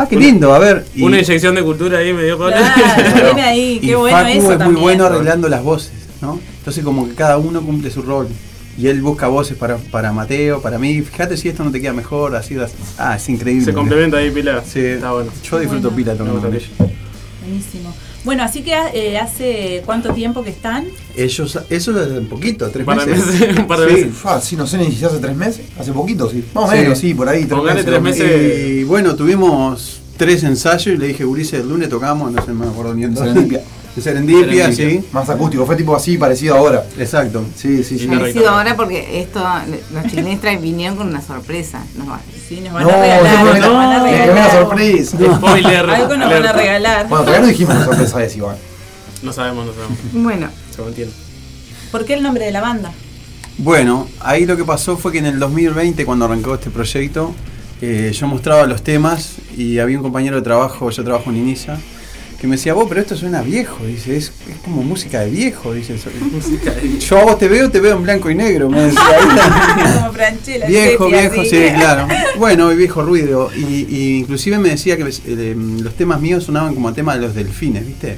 Ah, 0.00 0.06
qué 0.08 0.14
lindo, 0.14 0.54
a 0.54 0.60
ver. 0.60 0.86
Y, 0.94 1.02
Una 1.02 1.18
inyección 1.18 1.56
de 1.56 1.62
cultura 1.64 1.98
ahí 1.98 2.12
me 2.12 2.22
dio 2.22 2.38
con 2.38 2.52
Claro, 2.52 3.02
viene 3.24 3.42
ahí, 3.42 3.80
y 3.82 3.86
qué 3.88 3.96
bueno 3.96 4.16
Facu 4.16 4.28
eso 4.28 4.52
es 4.52 4.58
también. 4.58 4.72
muy 4.74 4.80
bueno 4.80 5.04
arreglando 5.06 5.48
las 5.48 5.64
voces, 5.64 5.90
¿no? 6.20 6.38
Entonces 6.58 6.84
como 6.84 7.08
que 7.08 7.14
cada 7.14 7.36
uno 7.36 7.60
cumple 7.62 7.90
su 7.90 8.02
rol. 8.02 8.28
Y 8.78 8.86
él 8.86 9.02
busca 9.02 9.26
voces 9.26 9.56
para, 9.56 9.76
para 9.76 10.12
Mateo, 10.12 10.62
para 10.62 10.78
mí. 10.78 11.02
Fíjate 11.02 11.36
si 11.36 11.48
esto 11.48 11.64
no 11.64 11.72
te 11.72 11.80
queda 11.80 11.92
mejor, 11.92 12.36
así. 12.36 12.56
así. 12.56 12.74
Ah, 12.96 13.16
es 13.16 13.28
increíble. 13.28 13.64
Se 13.64 13.72
complementa 13.72 14.18
ahí, 14.18 14.30
Pilar. 14.30 14.62
Sí. 14.64 14.78
Está 14.78 15.10
bueno. 15.10 15.32
Yo 15.42 15.58
disfruto 15.58 15.90
Bueno. 15.90 15.96
pila 15.96 16.12
ellos. 16.12 16.70
Buenísimo. 17.40 17.92
Bueno, 18.28 18.42
así 18.42 18.60
que 18.60 18.76
eh, 18.92 19.16
hace 19.16 19.82
cuánto 19.86 20.12
tiempo 20.12 20.44
que 20.44 20.50
están. 20.50 20.84
Ellos, 21.16 21.58
eso 21.70 22.02
es 22.02 22.08
un 22.10 22.26
poquito, 22.26 22.68
tres 22.68 22.86
meses. 22.86 23.26
meses, 23.26 23.56
un 23.58 23.66
par 23.66 23.80
de 23.80 23.86
Sí. 23.88 24.04
meses. 24.04 24.44
Sí, 24.44 24.54
no 24.54 24.66
sé 24.66 24.76
ni 24.76 24.92
si 24.92 25.02
hace 25.02 25.16
tres 25.16 25.34
meses. 25.34 25.62
Hace 25.78 25.92
poquito, 25.92 26.28
sí. 26.28 26.44
Más 26.52 26.64
o 26.68 26.70
Sí. 26.70 26.76
menos, 26.76 26.98
sí, 26.98 27.14
por 27.14 27.26
ahí. 27.26 27.46
Tres 27.46 27.62
meses. 27.62 27.84
tres 27.86 28.02
meses. 28.02 28.68
Y 28.68 28.84
bueno, 28.84 29.16
tuvimos 29.16 30.00
tres 30.18 30.44
ensayos 30.44 30.88
y 30.88 30.98
le 30.98 31.06
dije, 31.06 31.24
Ulises, 31.24 31.60
el 31.60 31.70
lunes 31.70 31.88
tocamos, 31.88 32.30
no 32.30 32.44
sé, 32.44 32.48
no 32.52 32.66
me 32.66 32.66
acuerdo 32.66 32.92
ni 32.92 33.04
en. 33.04 33.14
De 33.98 34.02
Serendipia, 34.04 34.70
Serendipia. 34.72 35.00
sí. 35.02 35.08
Más 35.12 35.28
acústico, 35.28 35.66
fue 35.66 35.76
tipo 35.76 35.94
así, 35.96 36.16
parecido 36.18 36.56
ahora. 36.56 36.84
Exacto. 36.98 37.44
Sí, 37.56 37.82
sí, 37.84 37.98
sí. 37.98 38.06
Parecido 38.06 38.48
ahora 38.50 38.76
porque 38.76 39.20
esto, 39.20 39.42
los 39.92 40.06
chilenstras 40.12 40.60
vinieron 40.60 40.96
con 40.96 41.08
una 41.08 41.20
sorpresa. 41.20 41.82
Nos 41.96 42.08
va- 42.08 42.20
Sí, 42.48 42.60
nos 42.62 42.72
van 42.72 42.84
No, 42.84 42.90
a 42.90 43.00
regalar. 43.00 43.44
no, 43.44 43.54
nos 43.60 43.74
van 43.74 43.92
a 43.92 44.02
regalar. 44.04 44.30
buena 44.30 44.50
sorpresa. 44.50 45.18
Spoiler. 45.36 45.90
Algo 45.90 46.16
nos 46.16 46.30
van 46.30 46.46
a 46.46 46.52
regalar. 46.52 47.08
Bueno, 47.08 47.24
todavía 47.24 47.40
no 47.42 47.48
dijimos 47.48 47.74
la 47.74 47.84
sorpresa 47.84 48.24
es 48.24 48.36
igual. 48.36 48.56
No 49.22 49.32
sabemos, 49.32 49.66
no 49.66 49.72
sabemos. 49.74 49.98
Bueno, 50.12 50.48
Se 50.74 50.80
mantiene. 50.82 51.10
¿Por 51.90 52.04
qué 52.04 52.14
el 52.14 52.22
nombre 52.22 52.44
de 52.44 52.52
la 52.52 52.60
banda? 52.60 52.92
Bueno, 53.58 54.06
ahí 54.20 54.46
lo 54.46 54.56
que 54.56 54.64
pasó 54.64 54.96
fue 54.96 55.10
que 55.12 55.18
en 55.18 55.26
el 55.26 55.38
2020, 55.38 56.04
cuando 56.04 56.24
arrancó 56.26 56.54
este 56.54 56.70
proyecto, 56.70 57.34
eh, 57.82 58.12
yo 58.14 58.26
mostraba 58.28 58.64
los 58.66 58.82
temas 58.82 59.36
y 59.56 59.78
había 59.78 59.96
un 59.96 60.02
compañero 60.04 60.36
de 60.36 60.42
trabajo, 60.42 60.88
yo 60.90 61.02
trabajo 61.04 61.30
en 61.30 61.36
Inisa, 61.38 61.78
que 62.40 62.46
me 62.46 62.54
decía, 62.56 62.72
vos, 62.72 62.86
pero 62.88 63.00
esto 63.00 63.16
suena 63.16 63.42
viejo, 63.42 63.84
dice, 63.84 64.16
es, 64.16 64.30
es 64.48 64.56
como 64.64 64.82
música 64.84 65.20
de 65.20 65.30
viejo, 65.30 65.72
dice. 65.74 65.96
Yo 67.00 67.18
a 67.18 67.24
vos 67.24 67.38
te 67.38 67.48
veo, 67.48 67.68
te 67.70 67.80
veo 67.80 67.96
en 67.96 68.02
blanco 68.04 68.30
y 68.30 68.34
negro, 68.36 68.70
me 68.70 68.80
decía. 68.82 69.00
"Ahí 69.00 69.92
Como 70.00 70.12
Franchella. 70.12 70.66
Viejo, 70.68 71.04
sepia, 71.06 71.20
viejo, 71.20 71.40
así. 71.40 71.50
sí, 71.50 71.56
claro. 71.74 72.06
Bueno, 72.38 72.72
y 72.72 72.76
viejo 72.76 73.02
ruido. 73.02 73.50
Y, 73.56 73.86
y 73.88 74.18
inclusive 74.18 74.58
me 74.58 74.68
decía 74.70 74.96
que 74.96 75.02
eh, 75.26 75.56
los 75.56 75.94
temas 75.94 76.20
míos 76.20 76.44
sonaban 76.44 76.74
como 76.74 76.92
temas 76.92 77.16
de 77.16 77.22
los 77.22 77.34
delfines, 77.34 77.84
¿viste? 77.86 78.16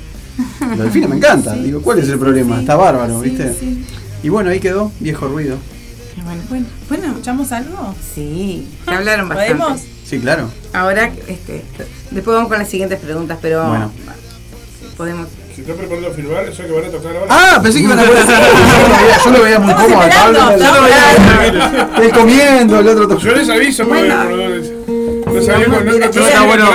Los 0.61 0.79
delfines 0.79 1.09
me 1.09 1.17
encantan. 1.17 1.63
Digo, 1.65 1.81
¿cuál 1.81 1.99
es 2.01 2.09
el 2.11 2.19
problema? 2.19 2.61
Está 2.61 2.77
bárbaro, 2.77 3.23
Sí, 3.23 3.31
¿viste? 3.31 3.55
sí. 3.59 3.85
Y 4.23 4.29
bueno, 4.29 4.51
ahí 4.51 4.61
quedó, 4.61 4.93
viejo 5.01 5.29
ruido. 5.29 5.57
bueno, 6.25 6.43
Bueno, 6.51 6.67
Bueno. 6.91 7.07
¿escuchamos 7.07 7.53
algo? 7.53 7.95
sí, 8.15 8.67
ya 8.87 8.99
hablaron 8.99 9.29
bastante. 9.31 9.55
¿Podemos? 9.55 9.81
Sí, 10.11 10.19
claro. 10.19 10.49
Ahora, 10.73 11.13
este, 11.29 11.63
después 12.11 12.35
vamos 12.35 12.49
con 12.49 12.59
las 12.59 12.69
siguientes 12.69 12.99
preguntas, 12.99 13.39
pero 13.41 13.65
Bueno. 13.69 13.93
podemos. 14.97 15.29
Si 15.55 15.61
está 15.61 15.75
preparando 15.75 16.09
a 16.09 16.11
filmar, 16.11 16.45
eso 16.49 16.65
que 16.65 16.73
van 16.73 16.85
a 16.87 16.89
tocar 16.89 17.15
ahora. 17.15 17.27
Ah, 17.29 17.61
pensé 17.63 17.79
que 17.79 17.85
iban 17.85 17.97
a 18.01 18.03
poner. 18.03 18.25
Yo 18.27 18.89
lo 18.89 18.97
veía, 18.97 19.19
yo 19.25 19.31
lo 19.31 19.43
veía 19.45 19.59
muy 19.61 19.73
cómodo 19.75 20.01
al 20.01 20.11
Pablo. 20.11 20.51
esperando. 20.51 22.03
Él 22.03 22.11
comiendo, 22.11 22.79
el 22.81 22.89
otro 22.89 23.19
Yo 23.19 23.35
les 23.37 23.49
aviso, 23.49 23.87
Bueno. 23.87 24.25
no, 24.25 24.31
no, 24.31 24.37
no 25.69 25.77
había 25.77 26.07
Está 26.07 26.45
bueno 26.45 26.67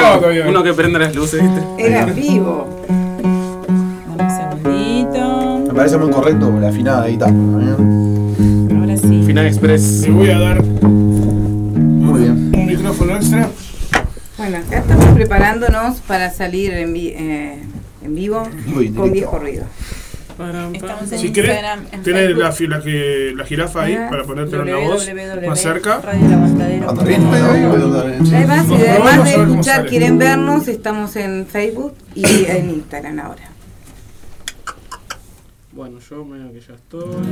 uno 0.48 0.64
que 0.64 0.74
prenda 0.74 1.00
las 1.00 1.14
luces, 1.14 1.42
¿viste? 1.42 1.62
Era 1.78 2.06
vivo. 2.06 2.70
Dame 2.88 4.24
un 4.24 4.30
segundito. 4.30 5.58
Me 5.68 5.74
parece 5.74 5.98
muy 5.98 6.10
correcto 6.10 6.54
la 6.58 6.70
afinada 6.70 7.04
ahí 7.04 7.14
está. 7.14 7.26
Ahora 7.26 8.98
sí. 8.98 9.24
Final 9.26 9.46
Express. 9.48 10.02
Le 10.04 10.12
voy 10.12 10.30
a 10.30 10.40
dar 10.40 10.62
micrófono 12.78 13.16
extra. 13.16 13.50
Bueno, 14.38 14.58
acá 14.58 14.80
estamos 14.80 15.06
preparándonos 15.14 16.00
para 16.02 16.30
salir 16.30 16.74
en, 16.74 16.94
vi- 16.94 17.14
eh, 17.16 17.60
en 18.04 18.16
vivo 18.16 18.48
con 18.96 19.12
viejo 19.12 19.40
ruido. 19.40 19.64
Estamos 20.74 21.10
en 21.14 21.20
Si 21.20 21.32
querés, 21.32 21.60
tenés 22.04 22.36
la, 22.38 22.54
la, 22.68 22.82
que- 22.84 23.32
la 23.34 23.46
jirafa 23.46 23.84
ahí 23.84 23.94
Ah, 23.96 24.08
para 24.10 24.24
ponértelo 24.26 24.64
en 24.64 24.72
la 24.72 24.78
voz 24.90 25.08
más 25.48 25.62
cerca. 25.62 26.02
Además, 28.34 28.68
de 29.24 29.42
escuchar, 29.44 29.86
quieren 29.86 30.18
vernos, 30.18 30.68
estamos 30.68 31.16
en 31.16 31.46
Facebook 31.48 31.94
y 32.14 32.46
en 32.50 32.70
Instagram 32.72 33.20
ahora. 33.20 33.44
Bueno, 35.76 36.00
yo 36.00 36.24
medio 36.24 36.54
que 36.54 36.62
ya 36.62 36.74
estoy. 36.74 37.26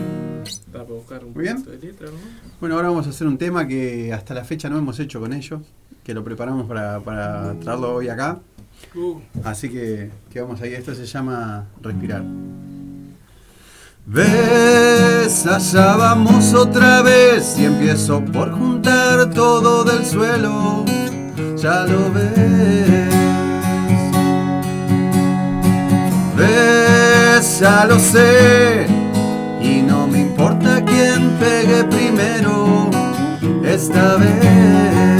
Para 0.71 0.83
buscar 0.83 1.23
un 1.23 1.33
Muy 1.33 1.43
bien. 1.43 1.63
poquito 1.63 1.71
de 1.71 1.87
letra, 1.87 2.07
¿no? 2.07 2.17
Bueno, 2.59 2.75
ahora 2.75 2.89
vamos 2.89 3.07
a 3.07 3.11
hacer 3.11 3.25
un 3.27 3.37
tema 3.37 3.65
que 3.65 4.11
hasta 4.11 4.33
la 4.33 4.43
fecha 4.43 4.69
no 4.69 4.77
hemos 4.77 4.99
hecho 4.99 5.19
con 5.21 5.31
ellos, 5.33 5.61
que 6.03 6.13
lo 6.13 6.23
preparamos 6.23 6.67
para, 6.67 6.99
para 6.99 7.53
traerlo 7.61 7.95
hoy 7.95 8.09
acá. 8.09 8.39
Uh, 8.95 9.19
Así 9.45 9.69
que, 9.69 10.11
que 10.29 10.41
vamos 10.41 10.61
ahí. 10.61 10.73
Esto 10.73 10.93
se 10.93 11.05
llama 11.05 11.67
Respirar. 11.81 12.23
Ves, 14.05 15.47
allá 15.47 15.95
vamos 15.95 16.53
otra 16.53 17.01
vez 17.01 17.57
y 17.57 17.63
empiezo 17.63 18.23
por 18.25 18.51
juntar 18.51 19.29
todo 19.33 19.85
del 19.85 20.05
suelo. 20.05 20.83
Ya 21.55 21.85
lo 21.85 22.11
ves. 22.11 23.12
Ya 27.59 27.85
lo 27.85 27.99
sé. 27.99 28.85
Y 29.61 29.81
no 29.81 30.07
me 30.07 30.19
importa 30.19 30.83
quién 30.83 31.29
pegue 31.39 31.83
primero. 31.85 32.89
Esta 33.63 34.15
vez. 34.17 35.12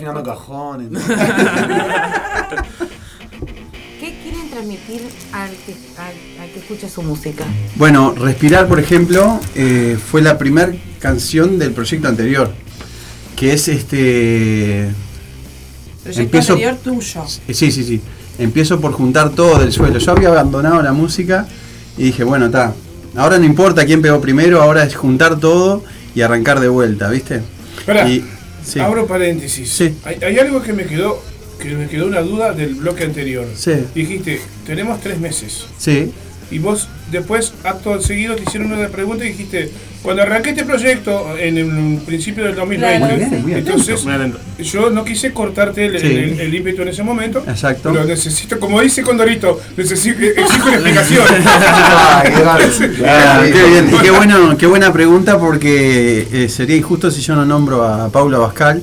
Afinando 0.00 0.22
cajones. 0.22 0.88
¿Qué 4.00 4.18
quieren 4.22 4.48
transmitir 4.50 5.02
al 5.32 5.50
que, 5.50 5.74
al, 5.98 6.14
al 6.42 6.50
que 6.50 6.58
escucha 6.60 6.88
su 6.88 7.02
música? 7.02 7.44
Bueno, 7.76 8.14
Respirar, 8.16 8.66
por 8.66 8.80
ejemplo, 8.80 9.38
eh, 9.54 9.98
fue 10.10 10.22
la 10.22 10.38
primera 10.38 10.72
canción 11.00 11.58
del 11.58 11.72
proyecto 11.72 12.08
anterior, 12.08 12.50
que 13.36 13.52
es 13.52 13.68
este... 13.68 14.88
Proyecto 16.02 16.22
Empiezo- 16.38 16.52
anterior 16.54 16.76
tuyo. 16.82 17.24
Sí, 17.28 17.70
sí, 17.70 17.84
sí. 17.84 18.00
Empiezo 18.38 18.80
por 18.80 18.92
juntar 18.92 19.30
todo 19.30 19.58
del 19.58 19.70
suelo. 19.70 19.98
Yo 19.98 20.12
había 20.12 20.28
abandonado 20.28 20.80
la 20.82 20.94
música 20.94 21.46
y 21.98 22.04
dije, 22.04 22.24
bueno, 22.24 22.46
está. 22.46 22.72
Ahora 23.16 23.38
no 23.38 23.44
importa 23.44 23.84
quién 23.84 24.00
pegó 24.00 24.18
primero, 24.20 24.62
ahora 24.62 24.82
es 24.84 24.94
juntar 24.96 25.38
todo 25.38 25.84
y 26.14 26.22
arrancar 26.22 26.58
de 26.60 26.68
vuelta, 26.68 27.10
¿viste? 27.10 27.42
Y- 28.08 28.24
sí. 28.70 28.80
abro 28.80 29.06
paréntesis. 29.06 29.70
Sí. 29.70 29.94
Hay, 30.04 30.18
hay 30.22 30.38
algo 30.38 30.62
que 30.62 30.72
me 30.72 30.84
quedó 30.84 31.22
que 31.60 31.74
me 31.74 31.88
quedó 31.88 32.06
una 32.06 32.22
duda 32.22 32.52
del 32.52 32.74
bloque 32.74 33.04
anterior. 33.04 33.46
Sí. 33.54 33.72
Dijiste, 33.94 34.40
tenemos 34.66 35.00
tres 35.00 35.20
meses. 35.20 35.66
Sí, 35.78 36.10
Y 36.50 36.58
vos 36.58 36.88
después, 37.10 37.52
acto 37.64 38.00
seguido, 38.00 38.34
te 38.36 38.42
hicieron 38.42 38.72
una 38.72 38.88
pregunta 38.88 39.24
y 39.24 39.28
dijiste, 39.28 39.70
cuando 40.02 40.22
arranqué 40.22 40.50
este 40.50 40.64
proyecto 40.64 41.36
en 41.38 41.58
el 41.58 41.98
principio 42.06 42.44
del 42.44 42.54
2020, 42.54 42.98
Claro. 42.98 43.14
Muy 43.16 43.24
bien, 43.28 43.42
muy 43.42 43.52
atento. 43.52 43.70
entonces 43.72 44.06
atento. 44.06 44.38
yo 44.62 44.90
no 44.90 45.04
quise 45.04 45.32
cortarte 45.32 45.86
el, 45.86 46.00
Sí. 46.00 46.06
el- 46.06 46.40
el 46.40 46.54
ímpetu 46.54 46.82
en 46.82 46.88
ese 46.88 47.02
momento, 47.02 47.44
Exacto. 47.46 47.90
pero 47.92 48.04
necesito, 48.04 48.58
como 48.58 48.80
dice 48.80 49.02
Condorito, 49.02 49.60
necesito, 49.76 50.22
exijo 50.22 50.66
una 50.68 50.74
explicación. 50.76 51.24
Ah, 51.46 52.22
qué 52.24 52.30
grande. 52.40 52.70
Sí, 52.72 52.84
qué 52.88 53.62
sí. 53.64 53.70
bien. 53.70 53.90
Y 53.94 53.98
qué, 54.02 54.10
bueno, 54.10 54.56
qué 54.56 54.66
buena 54.66 54.92
pregunta 54.92 55.38
porque 55.38 56.26
eh, 56.32 56.48
sería 56.48 56.76
injusto 56.76 57.10
si 57.10 57.20
yo 57.20 57.34
no 57.36 57.44
nombro 57.44 57.84
a 57.84 58.08
Paula 58.10 58.38
Bascal, 58.38 58.82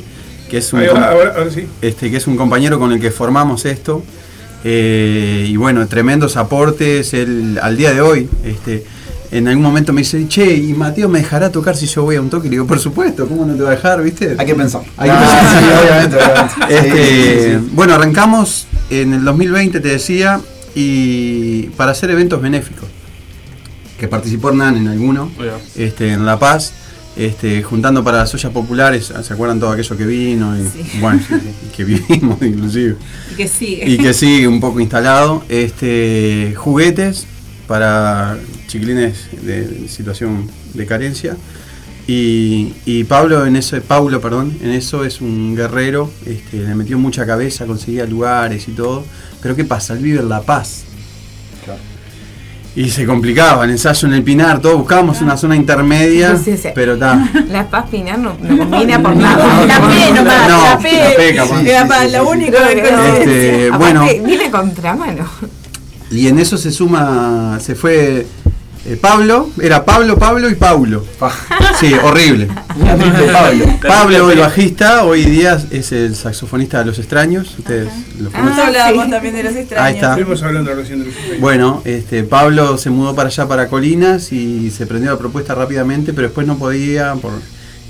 que 0.49 0.57
es 0.59 0.71
un, 0.73 0.79
Ahí 0.81 0.87
com- 0.87 0.97
va, 1.01 1.09
ahora, 1.11 1.33
ahora 1.37 1.51
sí. 1.51 1.65
este, 1.81 2.09
que 2.11 2.17
es 2.17 2.27
un 2.27 2.37
compañero 2.37 2.79
con 2.79 2.91
el 2.91 2.99
que 3.01 3.11
formamos 3.11 3.65
esto. 3.65 4.03
Eh, 4.63 5.45
y 5.49 5.55
bueno, 5.55 5.87
tremendos 5.87 6.35
aportes 6.37 7.13
él, 7.13 7.59
al 7.61 7.77
día 7.77 7.93
de 7.93 8.01
hoy. 8.01 8.29
Este, 8.43 8.85
en 9.31 9.47
algún 9.47 9.63
momento 9.63 9.91
me 9.93 10.01
dice, 10.01 10.25
che, 10.27 10.55
¿y 10.55 10.73
Mateo 10.73 11.09
me 11.09 11.19
dejará 11.19 11.51
tocar 11.51 11.75
si 11.75 11.85
yo 11.85 12.03
voy 12.03 12.15
a 12.15 12.21
un 12.21 12.29
toque? 12.29 12.47
Y 12.47 12.49
le 12.49 12.55
digo, 12.55 12.65
por 12.67 12.79
supuesto, 12.79 13.27
¿cómo 13.27 13.45
no 13.45 13.55
te 13.55 13.61
va 13.63 13.69
a 13.69 13.75
dejar, 13.75 14.01
viste? 14.01 14.35
Hay 14.37 14.45
que 14.45 14.55
pensar. 14.55 14.81
Hay 14.97 15.09
que 15.09 15.15
Ah, 15.15 15.39
pensar. 15.41 15.61
sí, 15.61 15.67
obviamente, 15.83 16.17
obviamente. 16.69 16.87
Este, 16.87 17.43
Sí, 17.43 17.49
sí, 17.59 17.59
sí. 17.67 17.69
Bueno, 17.73 17.93
arrancamos 17.95 18.67
en 18.89 19.13
el 19.13 19.23
2020, 19.25 19.79
te 19.81 19.87
decía, 19.89 20.39
y 20.75 21.63
para 21.75 21.91
hacer 21.91 22.09
eventos 22.11 22.41
benéficos. 22.41 22.85
Que 23.99 24.07
participó 24.07 24.49
Hernán 24.49 24.77
en 24.77 24.87
alguno, 24.87 25.29
este, 25.75 26.13
en 26.13 26.25
La 26.25 26.37
Paz, 26.37 26.71
este, 27.17 27.63
juntando 27.63 28.03
para 28.03 28.19
las 28.19 28.33
ollas 28.33 28.51
populares, 28.51 29.13
¿se 29.21 29.33
acuerdan 29.33 29.59
todo 29.59 29.71
aquello 29.71 29.97
que 29.97 30.05
vino? 30.05 30.57
Y, 30.57 30.67
Sí. 30.67 30.99
Bueno, 30.99 31.21
que 31.75 31.83
vivimos 31.83 32.41
inclusive. 32.41 32.95
Y 33.31 33.35
que 33.35 33.47
sigue. 33.47 33.89
Y 33.89 33.97
que 33.97 34.13
sigue 34.13 34.47
un 34.47 34.59
poco 34.59 34.79
instalado. 34.79 35.43
Este, 35.49 36.53
juguetes 36.55 37.25
para 37.67 38.37
chiquilines 38.67 39.27
de 39.41 39.87
situación 39.87 40.49
de 40.73 40.85
carencia. 40.85 41.35
Y, 42.07 42.73
y 42.85 43.03
Pablo 43.03 43.45
en 43.45 43.57
eso, 43.57 43.79
Paulo, 43.81 44.21
perdón, 44.21 44.57
en 44.61 44.71
eso 44.71 45.03
es 45.03 45.19
un 45.19 45.57
guerrero, 45.57 46.09
este, 46.25 46.59
le 46.59 46.73
metió 46.73 46.97
mucha 46.97 47.25
cabeza, 47.25 47.65
conseguía 47.65 48.05
lugares 48.05 48.69
y 48.69 48.71
todo. 48.71 49.03
Pero 49.41 49.55
¿qué 49.55 49.65
pasa? 49.65 49.93
Él 49.93 49.99
vive 49.99 50.19
en 50.19 50.29
La 50.29 50.41
Paz. 50.41 50.86
Y 52.77 52.91
se 52.91 53.07
complicaba, 53.07 53.65
el 53.65 53.71
ensayo 53.71 54.07
en 54.07 54.13
el 54.13 54.21
Pinar, 54.21 54.59
todo 54.61 54.77
buscábamos 54.77 55.19
una 55.21 55.35
zona 55.35 55.55
intermedia, 55.55 56.37
Sí, 56.37 56.51
sí, 56.51 56.57
sí. 56.57 56.69
pero 56.75 56.93
está. 56.93 57.27
La 57.49 57.67
paz 57.67 57.85
Pinar 57.89 58.19
no, 58.19 58.37
no 58.39 58.55
combina 58.55 59.01
por 59.01 59.15
nada. 59.15 59.65
La 59.65 59.79
P 59.79 60.11
nomás, 60.13 60.47
No, 60.47 60.63
la 60.63 60.77
P. 60.77 60.91
la 61.33 61.47
P. 61.47 62.09
Este, 63.23 63.67
Aparte, 63.69 63.77
bueno. 63.79 64.05
Viene 64.23 64.51
contramano. 64.51 65.27
Y 66.11 66.27
en 66.27 66.37
eso 66.37 66.55
se 66.55 66.71
suma, 66.71 67.57
se 67.59 67.73
fue 67.73 68.27
eh, 68.87 68.97
Pablo, 68.99 69.49
era 69.61 69.83
Pablo, 69.83 70.17
Pablo 70.17 70.49
y 70.49 70.55
Paulo. 70.55 71.05
Sí, 71.79 71.93
horrible. 71.93 72.47
Pablo. 72.47 73.65
Pablo, 73.87 74.31
el 74.31 74.39
bajista, 74.39 75.03
hoy 75.03 75.23
día 75.25 75.61
es 75.69 75.91
el 75.91 76.15
saxofonista 76.15 76.79
de 76.79 76.85
Los 76.85 76.97
Extraños. 76.97 77.53
Ustedes 77.59 77.89
lo 78.19 78.31
conocen. 78.31 78.45
Nosotros 78.45 78.67
hablábamos 78.67 79.05
sí. 79.05 79.11
también 79.11 79.35
de 79.35 79.43
los 79.43 79.55
extraños. 79.55 79.85
Ahí 79.85 79.93
está. 79.95 80.09
Estuvimos 80.13 80.41
hablando 80.41 80.73
recién 80.73 80.99
de 80.99 81.05
los 81.05 81.15
Bueno, 81.39 81.83
este, 81.85 82.23
Pablo 82.23 82.79
se 82.79 82.89
mudó 82.89 83.13
para 83.13 83.29
allá, 83.29 83.47
para 83.47 83.67
Colinas, 83.67 84.31
y 84.31 84.71
se 84.71 84.87
prendió 84.87 85.11
la 85.11 85.19
propuesta 85.19 85.53
rápidamente, 85.53 86.13
pero 86.13 86.29
después 86.29 86.47
no 86.47 86.57
podía, 86.57 87.13
por 87.13 87.33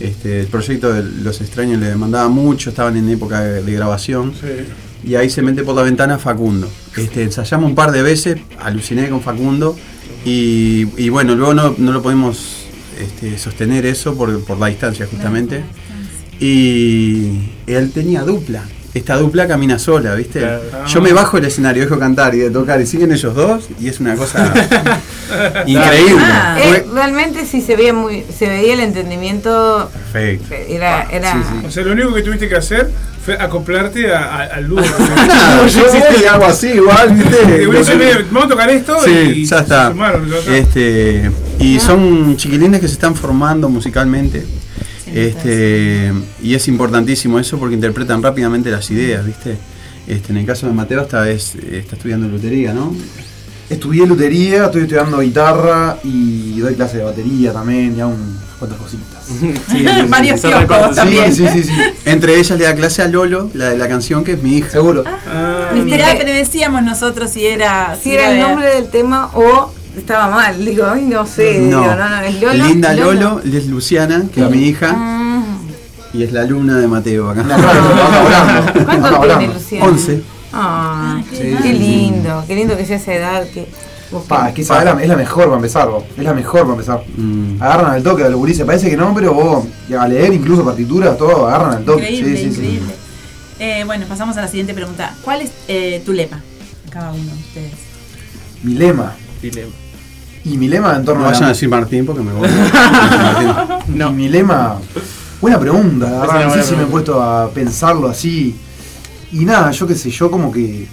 este, 0.01 0.41
el 0.41 0.47
proyecto 0.47 0.91
de 0.91 1.03
Los 1.23 1.39
Extraños 1.39 1.79
le 1.79 1.87
demandaba 1.87 2.27
mucho, 2.27 2.71
estaban 2.71 2.97
en 2.97 3.09
época 3.09 3.39
de, 3.39 3.63
de 3.63 3.71
grabación, 3.71 4.33
Sí. 4.33 4.65
y 5.09 5.15
ahí 5.15 5.29
se 5.29 5.41
mete 5.41 5.63
por 5.63 5.75
la 5.75 5.83
ventana 5.83 6.17
Facundo. 6.19 6.69
Este, 6.97 7.23
ensayamos 7.23 7.69
un 7.69 7.75
par 7.75 7.91
de 7.93 8.01
veces, 8.01 8.37
aluciné 8.59 9.07
con 9.09 9.21
Facundo, 9.21 9.77
y, 10.25 10.87
y 10.97 11.09
bueno, 11.09 11.35
luego 11.35 11.53
no, 11.53 11.75
no 11.77 11.91
lo 11.91 12.01
podemos 12.01 12.67
este, 12.99 13.37
sostener 13.37 13.85
eso 13.85 14.15
por, 14.15 14.43
por 14.43 14.57
la 14.57 14.67
distancia 14.67 15.07
justamente. 15.09 15.63
Y 16.39 17.49
él 17.65 17.91
tenía 17.91 18.21
dupla. 18.21 18.63
Esta 18.93 19.17
dupla 19.17 19.47
camina 19.47 19.77
sola, 19.77 20.15
¿viste? 20.15 20.39
Claro. 20.39 20.85
Yo 20.87 21.01
me 21.01 21.13
bajo 21.13 21.37
del 21.37 21.45
escenario, 21.45 21.83
dejo 21.83 21.99
cantar 21.99 22.33
y 22.33 22.39
de 22.39 22.49
tocar 22.49 22.81
y 22.81 22.87
siguen 22.87 23.11
ellos 23.11 23.35
dos 23.35 23.67
y 23.79 23.89
es 23.89 23.99
una 23.99 24.15
cosa 24.15 24.45
increíble. 25.67 26.23
Ah. 26.23 26.57
Realmente 26.93 27.45
sí 27.45 27.61
se 27.61 27.75
veía 27.75 27.93
muy, 27.93 28.23
se 28.35 28.47
veía 28.47 28.73
el 28.73 28.79
entendimiento. 28.79 29.91
Perfecto. 29.93 30.53
Era, 30.67 31.03
era. 31.11 31.33
Sí, 31.33 31.39
sí. 31.51 31.65
O 31.67 31.71
sea, 31.71 31.83
lo 31.83 31.91
único 31.91 32.13
que 32.13 32.23
tuviste 32.23 32.49
que 32.49 32.55
hacer 32.55 32.89
fue 33.27 33.35
acoplarte 33.37 34.09
a- 34.09 34.19
a- 34.37 34.43
al 34.55 34.69
dúo. 34.69 34.79
Nada, 35.27 35.67
yo 35.67 36.31
hago 36.31 36.45
así 36.45 36.67
igual, 36.69 37.13
¿viste? 37.13 37.61
Y 37.63 37.65
uno 37.65 37.79
dice, 37.79 37.95
"Mire, 37.97 38.23
vamos 38.31 38.45
a 38.45 38.47
tocar 38.47 38.69
esto 38.69 38.95
Sí, 39.03 39.11
y 39.11 39.45
ya 39.45 39.59
está. 39.59 39.89
sumaron, 39.89 40.29
ya 40.29 40.37
está. 40.37 40.55
Este, 40.55 41.29
y 41.59 41.77
son 41.81 42.37
chiquilines 42.37 42.79
que 42.79 42.87
se 42.87 42.93
están 42.93 43.15
formando 43.15 43.67
musicalmente. 43.67 44.45
Este, 45.13 46.13
y 46.41 46.55
es 46.55 46.67
importantísimo 46.69 47.37
eso 47.37 47.57
porque 47.59 47.75
interpretan 47.75 48.23
rápidamente 48.23 48.71
las 48.71 48.89
ideas, 48.91 49.25
¿viste? 49.25 49.57
Este, 50.07 50.31
en 50.31 50.37
el 50.37 50.45
caso 50.45 50.65
de 50.67 50.71
Mateo 50.71 51.01
esta 51.01 51.19
vez 51.21 51.55
eh, 51.55 51.79
está 51.83 51.97
estudiando 51.97 52.29
lotería, 52.29 52.73
¿no? 52.73 52.95
Estudié 53.69 54.07
lutería, 54.07 54.65
estoy 54.67 54.83
estudiando 54.83 55.19
guitarra 55.19 55.97
y 56.05 56.59
doy 56.61 56.75
clase 56.75 56.97
de 56.99 57.03
batería 57.03 57.51
también 57.51 57.93
y 57.97 57.99
hago 57.99 58.11
unas 58.11 58.55
cuantas 58.57 58.79
cositas. 58.79 59.16
Sí, 59.71 59.85
Varios 60.07 60.41
kioscos 60.41 60.95
también. 60.95 61.33
Sí, 61.33 61.45
sí. 61.47 61.69
Entre 62.05 62.35
ellas 62.39 62.57
le 62.57 62.63
da 62.65 62.75
clase 62.75 63.01
a 63.01 63.07
Lolo, 63.07 63.49
la 63.53 63.69
de 63.69 63.77
la 63.77 63.87
canción 63.87 64.23
que 64.23 64.33
es 64.33 64.41
mi 64.43 64.57
hija. 64.57 64.69
Seguro. 64.71 65.03
Ah, 65.27 65.71
Mirá, 65.73 66.15
pero 66.17 66.31
decíamos 66.31 66.83
nosotros 66.83 67.29
si 67.31 67.45
era. 67.45 67.97
si 68.01 68.13
era 68.13 68.31
el 68.31 68.39
nombre 68.39 68.67
del 68.75 68.89
tema 68.89 69.29
o 69.33 69.71
estaba 69.97 70.29
mal. 70.29 70.63
Digo, 70.63 70.85
ay, 70.89 71.01
no 71.03 71.25
sé. 71.25 71.59
No. 71.59 71.81
Digo, 71.81 71.95
no, 71.95 72.09
no, 72.09 72.21
es 72.21 72.41
Lolo. 72.41 72.65
Linda 72.65 72.93
Lolo, 72.93 73.41
es 73.43 73.65
Luciana, 73.67 74.23
que 74.33 74.43
es 74.43 74.49
mi 74.49 74.59
hija, 74.63 74.93
Ah, 74.95 75.43
y 76.13 76.23
es 76.23 76.31
la 76.31 76.45
luna 76.45 76.77
de 76.77 76.87
Mateo 76.87 77.29
acá. 77.29 77.43
Vamos 77.43 78.75
¿Cuánto 78.85 79.37
tiene. 79.37 79.53
Luciana? 79.53 79.85
11. 79.85 80.21
Ah, 80.53 81.21
Sí, 81.29 81.37
qué 81.37 81.57
sí, 81.57 81.57
sí. 81.63 81.73
lindo, 81.73 82.43
qué 82.47 82.55
lindo 82.55 82.77
que 82.77 82.85
sea 82.85 82.95
esa 82.97 83.13
edad 83.13 83.43
que. 83.53 83.67
Pa, 84.27 84.49
es 84.49 84.55
que 84.55 84.61
esa 84.61 84.79
es 84.79 84.85
la, 84.85 85.01
es 85.01 85.07
la 85.07 85.15
mejor 85.15 85.45
para 85.45 85.55
empezar, 85.57 85.89
vos. 85.89 86.03
Es 86.17 86.23
la 86.23 86.33
mejor 86.33 86.61
para 86.61 86.73
empezar. 86.73 87.03
Mm. 87.17 87.61
Agarran 87.61 87.91
al 87.91 88.03
toque 88.03 88.23
a 88.23 88.29
los 88.29 88.39
gurises, 88.39 88.65
parece 88.65 88.89
que 88.89 88.97
no, 88.97 89.13
pero 89.13 89.33
vos, 89.33 89.65
y 89.89 89.93
a 89.93 90.07
leer 90.07 90.33
incluso 90.33 90.63
partituras, 90.63 91.17
todo, 91.17 91.47
agarran 91.47 91.77
al 91.77 91.85
toque. 91.85 92.03
Increíble, 92.03 92.37
sí, 92.37 92.43
sí, 92.43 92.49
increíble. 92.49 92.93
Eh, 93.59 93.83
bueno, 93.85 94.05
pasamos 94.07 94.37
a 94.37 94.41
la 94.41 94.47
siguiente 94.47 94.73
pregunta. 94.73 95.13
¿Cuál 95.23 95.41
es 95.41 95.51
eh, 95.67 96.01
tu 96.05 96.13
lema? 96.13 96.41
Cada 96.89 97.11
uno 97.11 97.23
de 97.23 97.39
ustedes. 97.39 97.71
sí. 97.71 98.67
Mi 98.67 98.75
lema. 98.75 99.15
Dilema. 99.41 99.71
Y 100.43 100.57
mi 100.57 100.67
lema 100.67 100.93
en 100.95 100.99
No 100.99 101.05
torno 101.05 101.25
a. 101.25 101.31
vayan 101.31 101.45
a 101.45 101.49
decir 101.49 101.67
Martín 101.67 102.05
porque 102.05 102.21
me 102.21 102.31
voy. 102.31 102.47
Martín. 103.87 104.01
Y 104.01 104.11
mi 104.13 104.29
lema. 104.29 104.79
Buena 105.41 105.59
pregunta, 105.59 106.09
la 106.09 106.19
verdad, 106.21 106.55
no 106.55 106.63
sé 106.63 106.75
me 106.75 106.83
he 106.83 106.87
puesto 106.87 107.21
a 107.21 107.49
pensarlo 107.51 108.07
así. 108.07 108.55
Y 109.31 109.45
nada, 109.45 109.69
yo 109.71 109.85
qué 109.85 109.95
sé, 109.95 110.09
yo 110.09 110.31
como 110.31 110.51
que. 110.51 110.87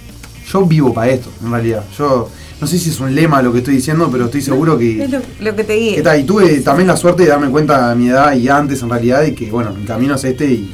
Yo 0.47 0.63
vivo 0.65 0.93
para 0.93 1.09
esto, 1.09 1.31
en 1.43 1.49
realidad. 1.51 1.83
Yo 1.97 2.29
no 2.61 2.67
sé 2.67 2.79
si 2.79 2.89
es 2.89 2.99
un 2.99 3.13
lema 3.13 3.41
lo 3.41 3.51
que 3.51 3.59
estoy 3.59 3.75
diciendo, 3.75 4.09
pero 4.11 4.25
estoy 4.25 4.41
seguro 4.41 4.77
que. 4.77 5.03
Es 5.03 5.09
lo, 5.09 5.19
lo 5.39 5.55
que 5.55 5.63
te 5.63 5.75
guía. 5.75 6.17
Y 6.17 6.23
tuve 6.23 6.61
también 6.61 6.87
la 6.87 6.95
suerte 6.97 7.23
de 7.23 7.29
darme 7.29 7.49
cuenta 7.49 7.91
a 7.91 7.95
mi 7.95 8.07
edad 8.09 8.33
y 8.35 8.47
antes 8.49 8.81
en 8.81 8.89
realidad 8.89 9.21
de 9.21 9.35
que, 9.35 9.51
bueno, 9.51 9.73
mi 9.73 9.85
camino 9.85 10.15
es 10.15 10.23
este 10.23 10.45
y, 10.45 10.73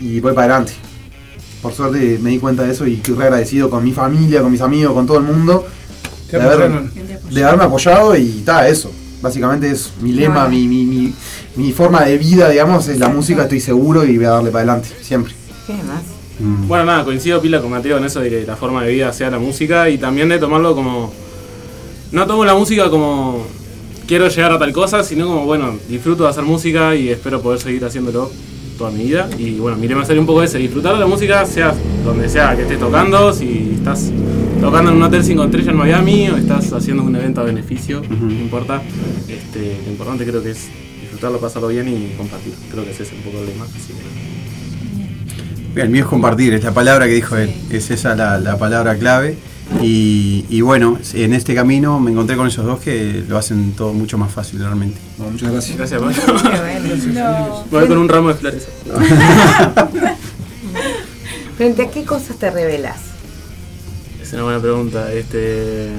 y 0.00 0.20
voy 0.20 0.32
para 0.34 0.54
adelante. 0.54 0.72
Por 1.62 1.72
suerte 1.72 2.18
me 2.20 2.30
di 2.30 2.38
cuenta 2.38 2.64
de 2.64 2.72
eso 2.72 2.86
y 2.86 2.94
estoy 2.94 3.14
re 3.14 3.24
agradecido 3.24 3.70
con 3.70 3.84
mi 3.84 3.92
familia, 3.92 4.42
con 4.42 4.50
mis 4.50 4.60
amigos, 4.60 4.92
con 4.94 5.06
todo 5.06 5.18
el 5.18 5.24
mundo 5.24 5.64
te 6.28 6.38
de, 6.38 6.44
haber- 6.44 6.90
de 7.30 7.44
haberme 7.44 7.64
apoyado 7.64 8.16
y 8.16 8.38
está, 8.38 8.66
eso. 8.68 8.90
Básicamente 9.20 9.70
es 9.70 9.92
mi 10.00 10.10
lema, 10.12 10.46
Bueno. 10.46 10.48
mi, 10.50 10.66
mi, 10.66 10.84
mi, 10.84 11.14
mi 11.54 11.72
forma 11.72 12.02
de 12.04 12.18
vida, 12.18 12.48
digamos, 12.48 12.88
es 12.88 12.98
la 12.98 13.08
música, 13.08 13.42
estoy 13.44 13.60
seguro 13.60 14.04
y 14.04 14.16
voy 14.16 14.26
a 14.26 14.30
darle 14.30 14.50
para 14.50 14.64
adelante, 14.72 14.88
siempre. 15.00 15.32
¿Qué 15.68 15.74
más? 15.74 16.02
Mm. 16.42 16.66
Bueno, 16.66 16.84
nada, 16.84 17.04
coincido 17.04 17.40
pila 17.40 17.60
con 17.60 17.70
Mateo 17.70 17.98
en 17.98 18.04
eso 18.04 18.20
de 18.20 18.28
que 18.28 18.44
la 18.44 18.56
forma 18.56 18.82
de 18.82 18.92
vida 18.92 19.12
sea 19.12 19.30
la 19.30 19.38
música 19.38 19.88
y 19.88 19.98
también 19.98 20.28
de 20.28 20.38
tomarlo 20.38 20.74
como. 20.74 21.12
No 22.10 22.26
tomo 22.26 22.44
la 22.44 22.54
música 22.54 22.90
como 22.90 23.46
quiero 24.06 24.28
llegar 24.28 24.52
a 24.52 24.58
tal 24.58 24.72
cosa, 24.72 25.02
sino 25.02 25.26
como, 25.26 25.46
bueno, 25.46 25.78
disfruto 25.88 26.24
de 26.24 26.30
hacer 26.30 26.44
música 26.44 26.94
y 26.94 27.08
espero 27.08 27.40
poder 27.40 27.60
seguir 27.60 27.84
haciéndolo 27.84 28.30
toda 28.76 28.90
mi 28.90 29.04
vida. 29.04 29.30
Y 29.38 29.52
bueno, 29.58 29.78
mi 29.78 29.86
lema 29.86 30.04
sería 30.04 30.20
un 30.20 30.26
poco 30.26 30.42
ese: 30.42 30.58
disfrutar 30.58 30.94
de 30.94 31.00
la 31.00 31.06
música, 31.06 31.46
sea 31.46 31.74
donde 32.04 32.28
sea 32.28 32.56
que 32.56 32.62
estés 32.62 32.80
tocando, 32.80 33.32
si 33.32 33.76
estás 33.76 34.10
tocando 34.60 34.90
en 34.90 34.96
un 34.96 35.02
hotel 35.04 35.24
5 35.24 35.44
estrellas 35.44 35.68
en 35.68 35.76
Miami 35.76 36.28
o 36.28 36.36
estás 36.36 36.72
haciendo 36.72 37.02
un 37.02 37.14
evento 37.14 37.40
a 37.40 37.44
beneficio, 37.44 38.02
no 38.10 38.30
importa. 38.30 38.82
Este, 39.28 39.78
lo 39.84 39.92
importante 39.92 40.26
creo 40.26 40.42
que 40.42 40.50
es 40.50 40.68
disfrutarlo, 41.00 41.38
pasarlo 41.38 41.68
bien 41.68 41.88
y 41.88 42.16
compartir. 42.16 42.52
Creo 42.70 42.84
que 42.84 42.90
ese 42.90 43.04
es 43.04 43.12
un 43.12 43.20
poco 43.20 43.38
el 43.38 43.46
lema. 43.46 43.64
Así 43.64 43.92
que, 43.92 44.31
El 45.74 45.88
mío 45.88 46.04
es 46.04 46.08
compartir, 46.08 46.54
es 46.54 46.64
la 46.64 46.72
palabra 46.72 47.06
que 47.06 47.12
dijo 47.14 47.36
él, 47.36 47.54
es 47.70 47.90
esa 47.90 48.14
la, 48.14 48.38
la 48.38 48.58
palabra 48.58 48.96
clave. 48.96 49.36
Y, 49.80 50.44
y 50.50 50.60
bueno, 50.60 50.98
en 51.14 51.32
este 51.32 51.54
camino 51.54 51.98
me 51.98 52.10
encontré 52.10 52.36
con 52.36 52.46
esos 52.46 52.66
dos 52.66 52.80
que 52.80 53.24
lo 53.26 53.38
hacen 53.38 53.72
todo 53.72 53.94
mucho 53.94 54.18
más 54.18 54.30
fácil 54.30 54.58
realmente. 54.58 54.98
Bueno, 55.16 55.32
muchas 55.32 55.50
gracias. 55.50 55.78
Gracias, 55.78 56.00
Pablo. 56.00 56.14
Bueno. 57.12 57.64
Voy 57.70 57.88
con 57.88 57.98
un 57.98 58.08
ramo 58.08 58.28
de 58.28 58.34
flores. 58.34 58.68
¿Frente 61.56 61.82
a 61.82 61.90
qué 61.90 62.04
cosas 62.04 62.36
te 62.36 62.50
revelas? 62.50 63.00
Es 64.20 64.32
una 64.34 64.42
buena 64.42 64.60
pregunta. 64.60 65.12
Este, 65.12 65.90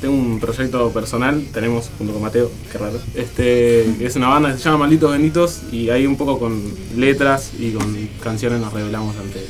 tengo 0.00 0.14
un 0.14 0.38
proyecto 0.40 0.90
personal, 0.90 1.42
tenemos 1.52 1.90
junto 1.98 2.12
con 2.12 2.22
Mateo, 2.22 2.50
qué 2.70 2.78
raro. 2.78 2.98
Este, 3.14 3.86
que 3.98 4.06
es 4.06 4.16
una 4.16 4.28
banda 4.28 4.52
que 4.52 4.58
se 4.58 4.64
llama 4.64 4.78
Malditos 4.78 5.10
Benditos 5.12 5.60
y 5.72 5.90
ahí 5.90 6.06
un 6.06 6.16
poco 6.16 6.38
con 6.38 6.60
letras 6.96 7.52
y 7.58 7.72
con 7.72 7.96
canciones 8.22 8.60
nos 8.60 8.72
revelamos 8.72 9.16
ante. 9.16 9.40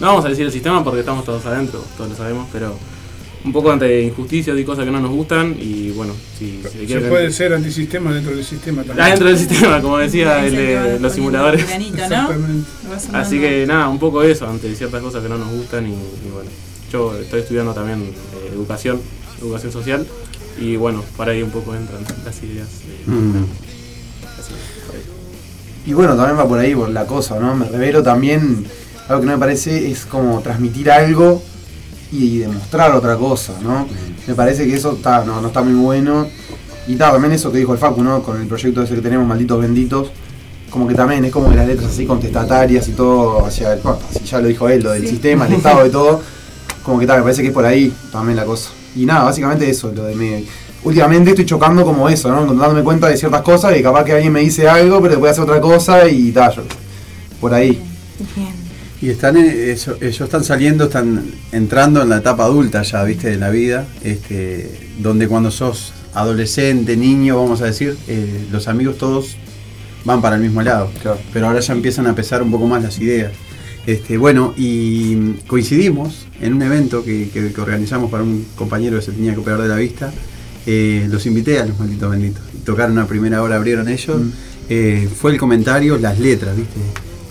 No 0.00 0.08
vamos 0.08 0.24
a 0.24 0.28
decir 0.28 0.44
el 0.46 0.52
sistema 0.52 0.84
porque 0.84 1.00
estamos 1.00 1.24
todos 1.24 1.44
adentro, 1.46 1.82
todos 1.96 2.10
lo 2.10 2.16
sabemos, 2.16 2.48
pero 2.52 2.76
un 3.44 3.52
poco 3.52 3.70
ante 3.70 4.02
injusticias 4.02 4.58
y 4.58 4.64
cosas 4.64 4.84
que 4.84 4.90
no 4.90 5.00
nos 5.00 5.10
gustan 5.12 5.56
y 5.58 5.90
bueno, 5.92 6.12
si, 6.38 6.60
si 6.64 6.78
Se 6.80 6.84
quieren- 6.86 7.08
puede 7.08 7.30
ser 7.30 7.54
antisistema 7.54 8.12
dentro 8.12 8.34
del 8.34 8.44
sistema 8.44 8.82
también. 8.82 9.00
Ah, 9.06 9.08
dentro 9.10 9.28
del 9.28 9.38
sistema, 9.38 9.80
como 9.80 9.98
decía 9.98 10.44
el 10.44 10.54
de 10.56 10.98
los 11.00 11.12
simuladores. 11.12 11.62
Exactamente. 11.62 12.68
Así 13.12 13.38
que 13.38 13.64
nada, 13.66 13.88
un 13.88 13.98
poco 13.98 14.22
eso, 14.22 14.46
ante 14.48 14.74
ciertas 14.74 15.00
cosas 15.02 15.22
que 15.22 15.28
no 15.28 15.38
nos 15.38 15.50
gustan 15.52 15.86
y, 15.86 15.90
y 15.92 16.30
bueno, 16.32 16.50
yo 16.92 17.16
estoy 17.18 17.40
estudiando 17.40 17.72
también 17.72 18.02
eh, 18.02 18.50
educación, 18.52 19.00
educación 19.40 19.72
social 19.72 20.06
y 20.60 20.76
bueno, 20.76 21.02
para 21.16 21.32
ahí 21.32 21.42
un 21.42 21.50
poco 21.50 21.74
entran 21.74 22.00
las 22.24 22.42
ideas. 22.42 22.68
de- 23.06 23.12
Mm. 23.12 23.44
así. 24.40 24.52
Y 25.86 25.92
bueno, 25.92 26.16
también 26.16 26.38
va 26.38 26.48
por 26.48 26.58
ahí, 26.58 26.74
por 26.74 26.88
la 26.88 27.06
cosa, 27.06 27.38
¿no? 27.38 27.54
Me 27.54 27.68
revelo 27.68 28.02
también, 28.02 28.66
algo 29.08 29.20
que 29.20 29.26
no 29.26 29.32
me 29.32 29.38
parece 29.38 29.90
es 29.90 30.04
como 30.06 30.40
transmitir 30.40 30.90
algo 30.90 31.42
y 32.10 32.38
demostrar 32.38 32.92
otra 32.92 33.16
cosa, 33.16 33.52
¿no? 33.62 33.86
Me 34.26 34.34
parece 34.34 34.66
que 34.66 34.74
eso 34.74 34.94
está, 34.94 35.24
no, 35.24 35.40
no 35.40 35.48
está 35.48 35.62
muy 35.62 35.74
bueno. 35.74 36.26
Y 36.88 36.96
tal, 36.96 37.12
también 37.12 37.32
eso 37.32 37.52
que 37.52 37.58
dijo 37.58 37.72
el 37.72 37.78
Facu, 37.78 38.02
¿no? 38.02 38.22
Con 38.22 38.40
el 38.40 38.46
proyecto 38.48 38.82
ese 38.82 38.94
que 38.96 39.00
tenemos, 39.00 39.26
Malditos 39.26 39.60
Benditos, 39.60 40.08
como 40.70 40.86
que 40.88 40.94
también 40.94 41.24
es 41.24 41.32
como 41.32 41.50
que 41.50 41.56
las 41.56 41.66
letras 41.66 41.90
así 41.92 42.04
contestatarias 42.06 42.88
y 42.88 42.92
todo 42.92 43.44
hacia 43.46 43.72
el, 43.72 43.80
bueno, 43.80 43.98
así 44.10 44.24
ya 44.24 44.40
lo 44.40 44.48
dijo 44.48 44.68
él, 44.68 44.82
lo 44.82 44.90
del 44.92 45.06
sistema, 45.06 45.46
el 45.46 45.54
Estado 45.54 45.86
y 45.86 45.90
todo, 45.90 46.20
como 46.82 46.98
que 46.98 47.06
tal, 47.06 47.18
me 47.18 47.22
parece 47.24 47.42
que 47.42 47.48
es 47.48 47.54
por 47.54 47.64
ahí 47.64 47.92
también 48.10 48.36
la 48.36 48.44
cosa. 48.44 48.70
Y 48.96 49.06
nada, 49.06 49.24
básicamente 49.24 49.68
eso, 49.68 49.92
lo 49.94 50.04
de 50.04 50.14
me, 50.14 50.44
últimamente 50.84 51.30
estoy 51.30 51.44
chocando 51.46 51.84
como 51.84 52.08
eso, 52.08 52.30
¿no? 52.30 52.46
Dándome 52.54 52.82
cuenta 52.82 53.08
de 53.08 53.16
ciertas 53.16 53.42
cosas 53.42 53.76
y 53.76 53.82
capaz 53.82 54.04
que 54.04 54.12
alguien 54.12 54.32
me 54.32 54.40
dice 54.40 54.68
algo, 54.68 54.98
pero 55.00 55.10
después 55.12 55.32
hace 55.32 55.40
otra 55.42 55.60
cosa 55.60 56.08
y 56.08 56.32
tal, 56.32 56.54
yo- 56.54 56.62
por 57.40 57.52
ahí. 57.52 57.78
Bien. 58.34 58.48
Y 59.02 59.10
están, 59.10 59.36
en- 59.36 59.70
eso- 59.70 59.96
ellos 60.00 60.20
están 60.22 60.42
saliendo, 60.44 60.84
están 60.84 61.22
entrando 61.52 62.00
en 62.02 62.08
la 62.08 62.16
etapa 62.18 62.44
adulta 62.44 62.82
ya, 62.82 63.02
viste, 63.04 63.28
de 63.28 63.36
la 63.36 63.50
vida, 63.50 63.86
este, 64.02 64.88
donde 64.98 65.28
cuando 65.28 65.50
sos 65.50 65.92
adolescente, 66.14 66.96
niño, 66.96 67.36
vamos 67.36 67.60
a 67.60 67.66
decir, 67.66 67.96
eh, 68.08 68.46
los 68.50 68.68
amigos 68.68 68.96
todos 68.96 69.36
van 70.06 70.22
para 70.22 70.36
el 70.36 70.42
mismo 70.42 70.62
lado. 70.62 70.90
Claro. 71.02 71.18
Pero 71.32 71.46
ahora 71.48 71.60
ya 71.60 71.74
empiezan 71.74 72.06
a 72.06 72.14
pesar 72.14 72.42
un 72.42 72.50
poco 72.50 72.66
más 72.66 72.82
las 72.82 72.98
ideas. 72.98 73.32
Este, 73.86 74.16
bueno, 74.18 74.52
y 74.56 75.34
coincidimos 75.46 76.26
en 76.40 76.54
un 76.54 76.62
evento 76.62 77.04
que, 77.04 77.28
que- 77.30 77.52
que 77.52 77.60
organizamos 77.60 78.10
para 78.10 78.24
un 78.24 78.44
compañero 78.56 78.98
que 78.98 79.04
se 79.04 79.12
tenía 79.12 79.32
que 79.32 79.40
operar 79.40 79.62
de 79.62 79.68
la 79.68 79.76
vista. 79.76 80.12
Eh, 80.66 81.06
los 81.08 81.24
invité 81.26 81.60
a 81.60 81.66
los 81.66 81.78
malditos 81.78 82.10
benditos. 82.10 82.42
Tocaron 82.64 82.92
una 82.92 83.06
primera 83.06 83.42
hora, 83.42 83.54
abrieron 83.56 83.88
ellos. 83.88 84.20
Mm. 84.20 84.28
Eh, 84.68 85.08
fue 85.14 85.30
el 85.30 85.38
comentario, 85.38 85.96
las 85.98 86.18
letras, 86.18 86.56
¿viste? 86.56 86.80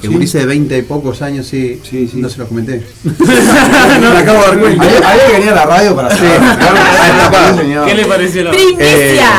Que 0.02 0.08
Sí. 0.10 0.16
Ulises 0.16 0.42
de 0.42 0.46
20 0.46 0.78
y 0.78 0.82
pocos 0.84 1.22
años, 1.22 1.48
sí, 1.48 1.80
Sí, 1.90 2.08
sí. 2.08 2.18
no 2.22 2.30
se 2.30 2.38
los 2.40 2.48
comenté. 2.48 2.84
Me 3.04 4.18
acabo 4.20 4.40
de 4.42 4.48
dar 4.48 4.60
cuenta. 4.60 4.84
Había, 4.84 5.26
que 5.28 5.34
venir 5.34 5.50
a 5.50 5.56
la 5.56 5.66
radio 5.66 5.96
para 5.96 6.08
hacer. 6.10 6.40
¿Qué 7.88 7.94
le 7.96 8.06
pareció 8.06 8.44
la 8.44 8.52
¡Primicia! 8.52 9.30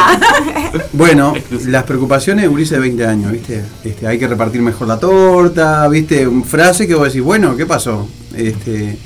Bueno, 0.92 1.34
las 1.66 1.84
preocupaciones 1.84 2.42
de 2.44 2.48
Ulises 2.48 2.72
de 2.72 2.78
20 2.80 3.06
años, 3.06 3.32
¿viste? 3.32 3.62
Este, 3.84 4.06
hay 4.06 4.18
que 4.18 4.26
repartir 4.28 4.60
mejor 4.62 4.88
la 4.88 4.98
torta, 4.98 5.86
¿viste? 5.88 6.26
Un 6.26 6.44
frase 6.44 6.86
que 6.86 6.94
vos 6.94 7.06
decís, 7.08 7.22
bueno, 7.22 7.56
¿qué 7.56 7.66
pasó? 7.66 8.08
Este, 8.34 8.96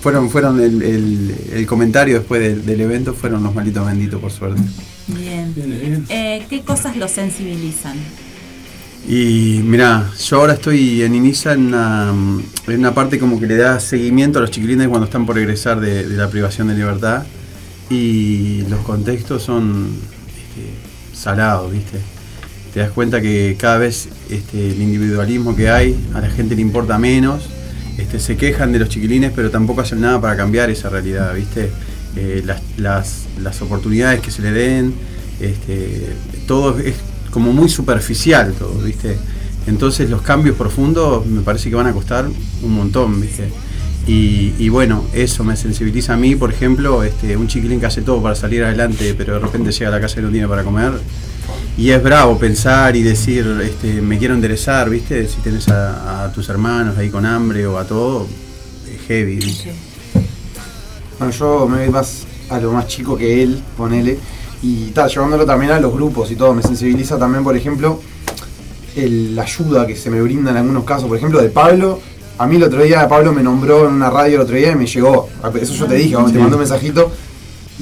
fueron 0.00 0.30
fueron 0.30 0.60
el, 0.60 0.82
el- 0.82 1.34
el 1.52 1.66
comentario 1.66 2.18
después 2.18 2.40
del, 2.40 2.64
del 2.64 2.80
evento, 2.80 3.12
fueron 3.14 3.42
los 3.42 3.54
malditos 3.54 3.84
benditos, 3.86 4.20
por 4.20 4.30
suerte. 4.30 4.62
Bien. 5.08 5.52
Eh, 6.08 6.46
¿Qué 6.48 6.62
cosas 6.62 6.96
los 6.96 7.10
sensibilizan? 7.10 7.96
Y 9.08 9.62
mirá, 9.64 10.10
yo 10.18 10.36
ahora 10.36 10.52
estoy 10.54 11.02
en 11.02 11.14
Inisa 11.14 11.54
en 11.54 11.66
una, 11.66 12.12
en 12.68 12.78
una 12.78 12.94
parte 12.94 13.18
como 13.18 13.40
que 13.40 13.46
le 13.46 13.56
da 13.56 13.80
seguimiento 13.80 14.38
a 14.38 14.42
los 14.42 14.50
chiquilines 14.50 14.88
cuando 14.88 15.06
están 15.06 15.26
por 15.26 15.38
egresar 15.38 15.80
de, 15.80 16.06
la 16.06 16.28
privación 16.28 16.68
de 16.68 16.74
libertad. 16.74 17.24
Y 17.88 18.62
los 18.68 18.80
contextos 18.80 19.42
son 19.42 19.88
este, 20.28 21.16
salados, 21.18 21.72
¿viste? 21.72 21.98
Te 22.72 22.80
das 22.80 22.90
cuenta 22.90 23.20
que 23.20 23.56
cada 23.58 23.78
vez 23.78 24.08
este, 24.30 24.70
el 24.70 24.80
individualismo 24.80 25.56
que 25.56 25.70
hay, 25.70 25.96
a 26.14 26.20
la 26.20 26.30
gente 26.30 26.54
le 26.54 26.62
importa 26.62 26.98
menos. 26.98 27.48
Este, 27.98 28.20
se 28.20 28.36
quejan 28.36 28.70
de 28.72 28.78
los 28.78 28.88
chiquilines, 28.90 29.32
pero 29.34 29.50
tampoco 29.50 29.80
hacen 29.80 30.00
nada 30.02 30.20
para 30.20 30.36
cambiar 30.36 30.70
esa 30.70 30.88
realidad, 30.88 31.34
¿viste? 31.34 31.70
Eh, 32.16 32.42
las, 32.44 32.60
las- 32.76 33.24
las 33.42 33.60
oportunidades 33.62 34.20
que 34.20 34.30
se 34.30 34.42
le 34.42 34.52
den, 34.52 34.94
todo 36.46 36.78
es 36.78 36.94
como 37.30 37.52
muy 37.52 37.68
superficial 37.68 38.52
todo, 38.54 38.74
¿viste? 38.82 39.16
Entonces 39.66 40.10
los 40.10 40.22
cambios 40.22 40.56
profundos 40.56 41.26
me 41.26 41.42
parece 41.42 41.70
que 41.70 41.76
van 41.76 41.86
a 41.86 41.92
costar 41.92 42.26
un 42.62 42.72
montón, 42.72 43.20
¿viste? 43.20 43.48
Y, 44.06 44.68
bueno, 44.70 45.04
eso 45.12 45.44
me 45.44 45.56
sensibiliza 45.56 46.14
a 46.14 46.16
mí, 46.16 46.34
por 46.34 46.50
ejemplo, 46.52 47.04
este, 47.04 47.36
un 47.36 47.46
chiquilín 47.46 47.78
que 47.78 47.86
hace 47.86 48.02
todo 48.02 48.20
para 48.20 48.34
salir 48.34 48.64
adelante, 48.64 49.14
pero 49.16 49.34
de 49.34 49.38
repente 49.38 49.70
llega 49.70 49.86
a 49.86 49.92
la 49.92 50.00
casa 50.00 50.18
y 50.18 50.24
no 50.24 50.30
tiene 50.30 50.48
para 50.48 50.64
comer. 50.64 50.94
Y 51.78 51.90
es 51.90 52.02
bravo 52.02 52.36
pensar 52.36 52.96
y 52.96 53.02
decir, 53.02 53.46
este, 53.62 54.00
me 54.00 54.18
quiero 54.18 54.34
enderezar, 54.34 54.90
¿viste? 54.90 55.28
Si 55.28 55.36
tenés 55.42 55.68
a, 55.68 56.24
a 56.24 56.32
tus 56.32 56.48
hermanos 56.48 56.98
ahí 56.98 57.08
con 57.08 57.24
hambre 57.24 57.64
o 57.68 57.78
a 57.78 57.84
todo, 57.84 58.26
es 58.92 59.06
heavy, 59.06 59.36
¿viste? 59.36 59.72
Bueno, 61.18 61.32
yo 61.32 61.68
me 61.68 61.78
voy 61.84 61.90
más 61.90 62.26
a 62.48 62.58
lo 62.58 62.72
más 62.72 62.88
chico 62.88 63.16
que 63.16 63.44
él, 63.44 63.62
ponele. 63.76 64.18
Y 64.62 64.86
tal, 64.90 65.08
llevándolo 65.08 65.46
también 65.46 65.72
a 65.72 65.80
los 65.80 65.92
grupos 65.92 66.30
y 66.30 66.36
todo. 66.36 66.52
Me 66.54 66.62
sensibiliza 66.62 67.18
también, 67.18 67.42
por 67.44 67.56
ejemplo, 67.56 68.00
el- 68.96 69.34
la 69.36 69.42
ayuda 69.42 69.86
que 69.86 69.96
se 69.96 70.10
me 70.10 70.20
brinda 70.20 70.50
en 70.50 70.56
algunos 70.58 70.84
casos. 70.84 71.08
Por 71.08 71.16
ejemplo, 71.16 71.40
de 71.40 71.48
Pablo. 71.48 72.00
A 72.38 72.46
mí 72.46 72.56
el 72.56 72.62
otro 72.62 72.82
día 72.82 73.06
Pablo 73.06 73.32
me 73.34 73.42
nombró 73.42 73.86
en 73.86 73.94
una 73.94 74.08
radio 74.10 74.36
el 74.36 74.40
otro 74.42 74.56
día 74.56 74.72
y 74.72 74.74
me 74.74 74.86
llegó. 74.86 75.28
Eso 75.60 75.74
yo 75.74 75.86
te 75.86 75.94
dije, 75.94 76.10
te 76.32 76.38
mandé 76.38 76.54
un 76.54 76.60
mensajito. 76.60 77.12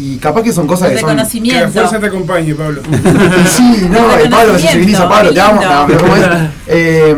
Y 0.01 0.17
capaz 0.19 0.43
que 0.45 0.53
son 0.53 0.67
cosas 0.69 0.91
que 0.91 0.99
son. 1.01 1.17
Que 1.17 1.53
la 1.61 1.69
fuerza 1.69 1.99
te 1.99 2.07
acompañe, 2.07 2.55
Pablo. 2.55 2.83
Sí, 3.57 3.89
no, 3.91 4.15
el 4.17 4.31
Pablo 4.31 4.53
me 4.53 4.59
sensibiliza, 4.61 5.09
Pablo, 5.09 5.33
te 5.35 5.41
amo. 5.41 5.61
No, 5.61 5.87
pero 5.89 6.01
¿cómo 6.01 6.15
es? 6.17 6.25
Eh, 6.69 7.17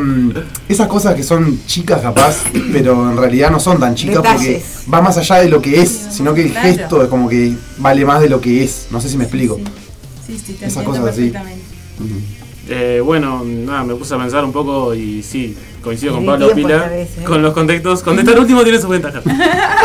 esas 0.68 0.88
cosas 0.88 1.14
que 1.14 1.22
son 1.22 1.60
chicas 1.66 2.00
capaz, 2.00 2.36
pero 2.72 3.10
en 3.10 3.16
realidad 3.18 3.50
no 3.50 3.60
son 3.60 3.78
tan 3.78 3.94
chicas 3.94 4.16
Detalles. 4.22 4.62
porque 4.62 4.90
va 4.94 5.02
más 5.02 5.18
allá 5.18 5.36
de 5.36 5.48
lo 5.50 5.60
que 5.60 5.82
es, 5.82 5.90
sino 6.10 6.32
que 6.32 6.42
el 6.46 6.52
Claro. 6.52 6.68
gesto 6.68 7.02
es 7.02 7.08
como 7.08 7.28
que 7.28 7.52
vale 7.78 8.04
más 8.06 8.20
de 8.22 8.30
lo 8.30 8.40
que 8.40 8.64
es. 8.64 8.86
No 8.90 9.00
sé 9.00 9.10
si 9.10 9.18
me 9.18 9.24
explico. 9.24 9.60
Sí, 10.26 10.40
sí, 10.44 10.54
te 10.54 10.66
Esas 10.66 10.82
cosas 10.84 11.04
así. 11.04 11.30
perfectamente. 11.30 12.39
Eh, 12.72 13.00
bueno, 13.04 13.42
nada, 13.44 13.82
me 13.82 13.94
puse 13.96 14.14
a 14.14 14.18
pensar 14.18 14.44
un 14.44 14.52
poco 14.52 14.94
y 14.94 15.24
sí, 15.24 15.56
coincido 15.82 16.14
con 16.14 16.24
Pablo 16.24 16.54
Pila, 16.54 16.84
vez, 16.86 17.08
¿eh? 17.18 17.24
con 17.24 17.42
los 17.42 17.52
contextos. 17.52 18.00
Contestar 18.04 18.38
último 18.38 18.62
tiene 18.62 18.78
sus 18.78 18.88
ventajas. 18.90 19.24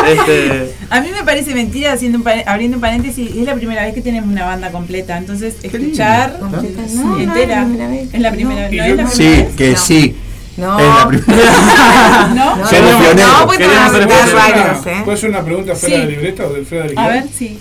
este, 0.06 0.72
A 0.90 1.00
mí 1.00 1.08
me 1.12 1.24
parece 1.24 1.52
mentira, 1.52 1.92
haciendo 1.92 2.18
un 2.18 2.24
abriendo 2.46 2.76
un 2.76 2.80
paréntesis, 2.80 3.28
es 3.34 3.44
la 3.44 3.54
primera 3.54 3.82
vez 3.84 3.92
que 3.92 4.02
tenemos 4.02 4.30
una 4.30 4.44
banda 4.46 4.70
completa, 4.70 5.18
entonces 5.18 5.56
escuchar 5.64 6.38
Completa. 6.38 6.86
sí, 6.88 6.94
No, 6.96 7.04
no, 7.16 7.18
entera. 7.18 7.42
es 7.42 7.48
la 7.58 7.64
primera 7.66 7.88
vez. 7.88 8.14
Es 8.14 8.20
la 8.20 8.30
primera, 8.30 8.70
Y 8.72 8.76
¿no 8.76 8.84
yo 8.86 8.90
es 8.92 8.96
la 8.96 9.02
no- 9.02 9.10
Sí, 9.10 9.16
primera 9.16 9.44
vez? 9.46 9.56
que 9.56 9.70
No. 9.72 9.76
sí. 9.78 10.16
No. 10.56 10.78
Es 10.78 10.86
la 10.86 11.08
primera. 11.08 12.28
¿No? 12.36 12.56
No, 12.56 12.66
Somos 12.68 12.92
no, 12.92 12.98
pioneros. 13.00 13.16
no, 13.40 13.46
pues 13.46 13.58
Queremos 13.58 13.76
para 13.78 13.90
ser 13.90 13.98
dar 13.98 14.08
pioneros. 14.08 14.34
varios, 14.34 14.86
¿eh? 14.86 15.02
¿Puede 15.04 15.16
ser 15.18 15.30
una 15.30 15.44
pregunta 15.44 15.74
fuera 15.74 15.94
Sí. 15.96 16.00
de 16.00 16.06
la 16.06 16.10
libreta 16.12 16.46
o 16.46 16.52
del 16.52 16.66
fuera 16.66 16.84
de 16.86 16.94
la 16.94 17.00
A 17.04 17.08
guion? 17.10 17.24
ver, 17.24 17.32
sí. 17.36 17.58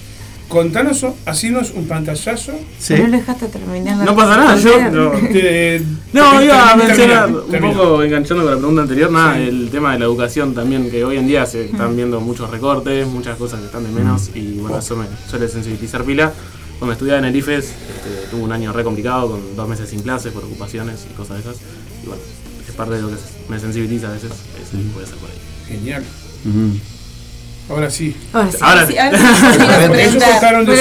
Contanos, 0.55 1.05
hacinos 1.25 1.71
un 1.75 1.87
pantallazo. 1.87 2.53
Sí. 2.79 2.95
No 2.95 3.05
lo 3.07 3.11
dejaste 3.17 3.47
terminar. 3.47 3.97
la 3.97 4.05
No 4.05 4.15
pasa 4.15 4.37
nada, 4.37 4.55
yo 4.57 4.89
no. 4.91 5.11
de- 5.11 5.83
No, 6.13 6.41
iba 6.41 6.71
a 6.71 6.75
mencionar 6.75 7.29
un 7.29 7.73
poco 7.73 8.01
enganchando 8.03 8.43
con 8.43 8.51
la 8.53 8.57
pregunta 8.57 8.81
anterior, 8.83 9.11
nada, 9.11 9.37
el 9.37 9.69
tema 9.69 9.93
de 9.93 9.99
la 9.99 10.05
educación 10.05 10.55
también, 10.55 10.89
que 10.89 11.03
hoy 11.05 11.17
en 11.17 11.27
día 11.27 11.45
se 11.45 11.65
están 11.65 11.95
viendo 11.95 12.19
muchos 12.21 12.49
recortes, 12.49 13.05
muchas 13.07 13.37
cosas 13.37 13.59
que 13.59 13.65
están 13.67 13.83
de 13.83 13.89
menos 13.91 14.31
y 14.33 14.53
bueno, 14.59 14.79
eso 14.79 14.95
me 14.95 15.05
suele 15.29 15.47
sensibilizar 15.47 16.03
pila. 16.03 16.31
Cuando 16.79 16.93
estudiaba 16.93 17.19
en 17.19 17.25
el 17.25 17.35
IFES 17.37 17.65
este, 17.65 18.27
tuve 18.31 18.41
un 18.41 18.51
año 18.51 18.73
re 18.73 18.83
complicado 18.83 19.29
con 19.31 19.55
dos 19.55 19.67
meses 19.67 19.89
sin 19.89 20.01
clases 20.01 20.33
por 20.33 20.43
ocupaciones 20.43 21.05
y 21.09 21.13
cosas 21.13 21.37
de 21.37 21.49
esas. 21.51 21.57
Y 22.03 22.07
bueno, 22.07 22.21
es 22.67 22.73
parte 22.75 22.95
de 22.95 23.01
lo 23.01 23.09
que 23.09 23.15
me 23.49 23.59
sensibiliza 23.59 24.07
a 24.09 24.11
veces, 24.11 24.31
eso 24.31 24.77
puede 24.93 25.07
ser 25.07 25.15
por 25.17 25.29
ahí. 25.29 25.37
Genial. 25.67 26.03
Ujú. 26.45 26.77
Ahora 27.68 27.89
sí. 27.89 28.16
Ahora 28.32 28.51
sí. 28.51 28.57
Ahora 28.61 28.86
Sí, 28.86 28.93
sí. 28.93 28.97
ahora 28.99 29.88
sí, 29.88 30.01
Ellos 30.01 30.24
contaron 30.24 30.66
de, 30.66 30.76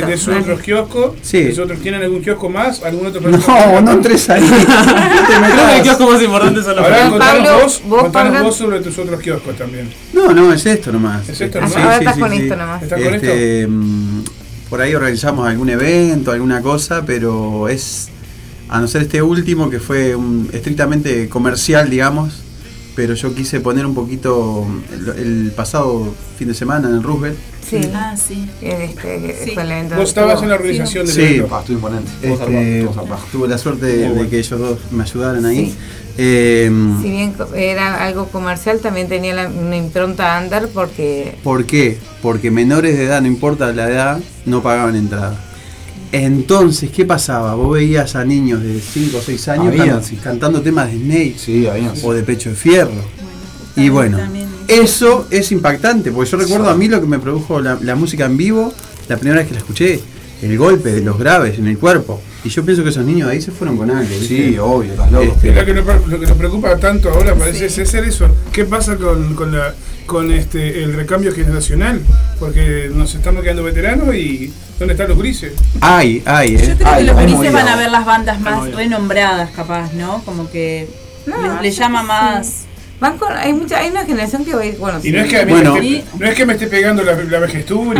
su, 0.00 0.06
de 0.06 0.16
sus 0.18 0.26
vale. 0.28 0.40
otros 0.40 0.60
kioscos. 0.60 1.12
Sí. 1.22 1.44
¿Los 1.44 1.58
otros 1.58 1.78
tienen 1.80 2.02
algún 2.02 2.20
kiosco 2.20 2.50
más? 2.50 2.82
¿Algún 2.82 3.06
otro 3.06 3.20
No, 3.22 3.80
no 3.80 3.92
entres 3.92 4.28
ahí. 4.28 4.42
Creo 4.46 5.66
que 5.68 5.76
el 5.78 5.82
kiosco 5.82 6.10
más 6.10 6.22
importante 6.22 6.62
son 6.62 6.76
los 6.76 6.84
Ahora 6.84 6.96
Pablo, 6.98 7.10
contanos 7.18 7.62
vos, 7.62 7.82
vos, 7.86 8.02
contanos 8.02 8.32
Pablo. 8.32 8.46
vos 8.48 8.56
sobre 8.56 8.80
tus 8.80 8.98
otros 8.98 9.20
kioscos 9.20 9.56
también. 9.56 9.88
No, 10.12 10.32
no, 10.34 10.52
es 10.52 10.66
esto 10.66 10.92
nomás. 10.92 11.26
¿Es 11.28 11.40
esto 11.40 11.58
Ah, 11.58 11.62
nomás? 11.62 11.76
ahora 11.82 11.96
estás 11.98 12.18
con 12.18 12.32
esto 12.32 12.56
nomás. 12.56 12.82
¿Estás 12.82 13.00
con 13.02 13.14
Este, 13.14 13.66
mm, 13.66 14.24
por 14.68 14.80
ahí 14.82 14.94
organizamos 14.94 15.48
algún 15.48 15.70
evento, 15.70 16.30
alguna 16.32 16.60
cosa, 16.60 17.04
pero 17.06 17.68
es, 17.70 18.08
a 18.68 18.80
no 18.80 18.86
ser 18.88 19.00
este 19.02 19.22
último 19.22 19.70
que 19.70 19.80
fue 19.80 20.14
un- 20.14 20.50
estrictamente 20.52 21.26
comercial, 21.30 21.88
digamos, 21.88 22.42
pero 22.98 23.14
yo 23.14 23.32
quise 23.32 23.60
poner 23.60 23.86
un 23.86 23.94
poquito 23.94 24.66
el, 24.92 25.08
el 25.20 25.52
pasado 25.52 26.12
fin 26.36 26.48
de 26.48 26.54
semana 26.54 26.88
en 26.88 26.96
el 26.96 27.02
Roosevelt. 27.04 27.38
Sí. 27.64 27.80
Ah, 27.94 28.16
sí. 28.16 28.50
Este, 28.60 29.36
Sí. 29.44 29.50
fue 29.52 29.62
el 29.62 29.70
evento. 29.70 29.94
Vos 29.94 30.08
estabas 30.08 30.42
en 30.42 30.48
la 30.48 30.56
organización 30.56 31.06
del 31.06 31.14
Sí. 31.14 31.20
evento. 31.22 31.54
Ah, 31.54 31.60
estuvo 31.60 31.76
imponente. 31.76 32.10
Este, 32.24 32.88
tuve 33.30 33.46
la 33.46 33.56
suerte 33.56 33.86
de, 33.86 34.28
que 34.28 34.38
ellos 34.40 34.58
dos 34.58 34.78
me 34.90 35.04
ayudaran 35.04 35.46
ahí. 35.46 35.66
Sí. 35.66 35.76
Eh, 36.16 36.72
Si 37.00 37.08
bien 37.08 37.34
era 37.54 38.04
algo 38.04 38.26
comercial, 38.30 38.80
también 38.80 39.06
tenía 39.08 39.32
la- 39.32 39.46
una 39.48 39.76
impronta 39.76 40.36
under 40.42 40.66
porque 40.66 41.36
¿Por 41.44 41.66
qué? 41.66 41.98
Porque 42.20 42.50
menores 42.50 42.98
de 42.98 43.04
edad, 43.04 43.20
no 43.20 43.28
importa 43.28 43.70
la 43.72 43.88
edad, 43.88 44.18
no 44.44 44.60
pagaban 44.60 44.96
entrada. 44.96 45.38
Entonces, 46.12 46.90
¿qué 46.90 47.04
pasaba? 47.04 47.54
Vos 47.54 47.74
veías 47.74 48.14
a 48.16 48.24
niños 48.24 48.62
de 48.62 48.80
5 48.80 49.18
o 49.18 49.20
6 49.20 49.48
años 49.48 49.66
Había, 49.68 49.86
can- 49.94 50.04
sí. 50.04 50.16
cantando 50.16 50.62
temas 50.62 50.90
de 50.90 50.98
Snake 50.98 51.34
Sí, 51.38 51.66
había. 51.66 51.92
o 52.02 52.12
de 52.14 52.22
Pecho 52.22 52.50
de 52.50 52.56
Fierro. 52.56 52.90
y 53.76 53.88
bueno, 53.90 54.18
eso 54.66 55.26
es 55.30 55.52
impactante, 55.52 56.10
porque 56.10 56.30
yo 56.30 56.36
recuerdo 56.38 56.68
a 56.70 56.74
mí 56.74 56.88
lo 56.88 57.00
que 57.00 57.06
me 57.06 57.18
produjo 57.18 57.60
la, 57.60 57.78
la 57.82 57.94
música 57.94 58.24
en 58.26 58.36
vivo, 58.36 58.72
la 59.08 59.16
primera 59.16 59.40
vez 59.40 59.48
que 59.48 59.54
la 59.54 59.60
escuché, 59.60 60.00
el 60.42 60.56
golpe 60.58 60.92
de 60.92 61.00
los 61.02 61.18
graves 61.18 61.58
en 61.58 61.66
el 61.68 61.78
cuerpo. 61.78 62.20
Y 62.44 62.48
yo 62.50 62.64
pienso 62.64 62.82
que 62.84 62.90
esos 62.90 63.04
niños 63.04 63.28
ahí 63.28 63.42
se 63.42 63.50
fueron 63.50 63.76
con 63.76 63.90
algo. 63.90 64.08
¿viste? 64.08 64.26
Sí, 64.52 64.58
obvio, 64.58 64.92
estás 64.92 65.10
loco. 65.10 65.24
Este, 65.24 65.52
Lo 65.54 65.64
que, 65.64 65.74
nos, 65.74 65.84
pre- 65.84 66.06
lo 66.06 66.20
que 66.20 66.26
nos 66.26 66.36
preocupa 66.38 66.76
tanto 66.76 67.10
ahora 67.10 67.34
parece 67.34 67.68
ser 67.84 68.04
eso. 68.04 68.28
¿Qué 68.52 68.64
pasa 68.64 68.96
con, 68.96 69.34
con, 69.34 69.52
la, 69.52 69.74
con 70.08 70.32
este, 70.32 70.82
el 70.82 70.94
recambio 70.94 71.32
generacional? 71.32 72.00
Porque 72.40 72.90
nos 72.92 73.14
estamos 73.14 73.42
quedando 73.44 73.62
veteranos 73.62 74.12
y 74.16 74.52
¿dónde 74.80 74.94
están 74.94 75.08
los 75.08 75.18
grises? 75.18 75.52
Hay, 75.80 76.22
Yo 76.24 76.32
¿eh? 76.32 76.74
creo 76.76 76.88
Ay, 76.88 77.04
que 77.06 77.12
los 77.12 77.16
ay, 77.18 77.26
grises 77.26 77.52
van 77.52 77.68
a 77.68 77.76
ver 77.76 77.90
las 77.92 78.04
bandas 78.04 78.40
más 78.40 78.72
renombradas, 78.72 79.50
capaz, 79.50 79.92
¿no? 79.92 80.22
Como 80.24 80.50
que 80.50 80.88
No, 81.26 81.40
les, 81.54 81.62
les 81.62 81.74
sí, 81.74 81.80
llama 81.80 82.00
sí. 82.00 82.06
más. 82.08 82.52
van 83.00 83.18
con, 83.18 83.32
hay 83.32 83.52
mucha, 83.52 83.78
hay 83.78 83.90
una 83.90 84.04
generación 84.04 84.44
que 84.44 84.54
va 84.54 84.62
a 84.62 84.66
ir, 84.66 84.76
bueno, 84.78 84.98
Y 85.04 85.10
no 85.12 85.18
sí. 85.18 85.24
es 85.24 85.30
que, 85.30 85.36
a 85.40 85.44
mí 85.46 85.52
Bueno. 85.52 85.74
me 85.74 85.88
esté, 85.96 86.04
no 86.18 86.26
es 86.26 86.34
que 86.34 86.46
me 86.46 86.52
esté 86.54 86.66
pegando 86.66 87.02
la, 87.04 87.12
la 87.14 87.40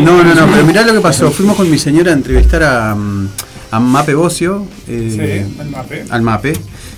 No, 0.00 0.22
no, 0.24 0.34
no, 0.34 0.46
pero 0.50 0.64
mirá 0.66 0.82
lo 0.84 0.94
que 0.94 1.00
pasó. 1.00 1.30
Fuimos 1.30 1.56
con 1.56 1.70
mi 1.70 1.78
señora 1.78 2.10
a 2.10 2.14
entrevistar 2.14 2.62
a, 2.64 2.94
mm, 2.96 3.28
a 3.70 3.80
Mape 3.80 4.14
Bocio. 4.14 4.66
eh, 4.88 5.44
Sí, 5.46 5.60
al 5.60 5.68
mape. 5.70 6.04
al 6.10 6.22
MAPE. 6.22 6.52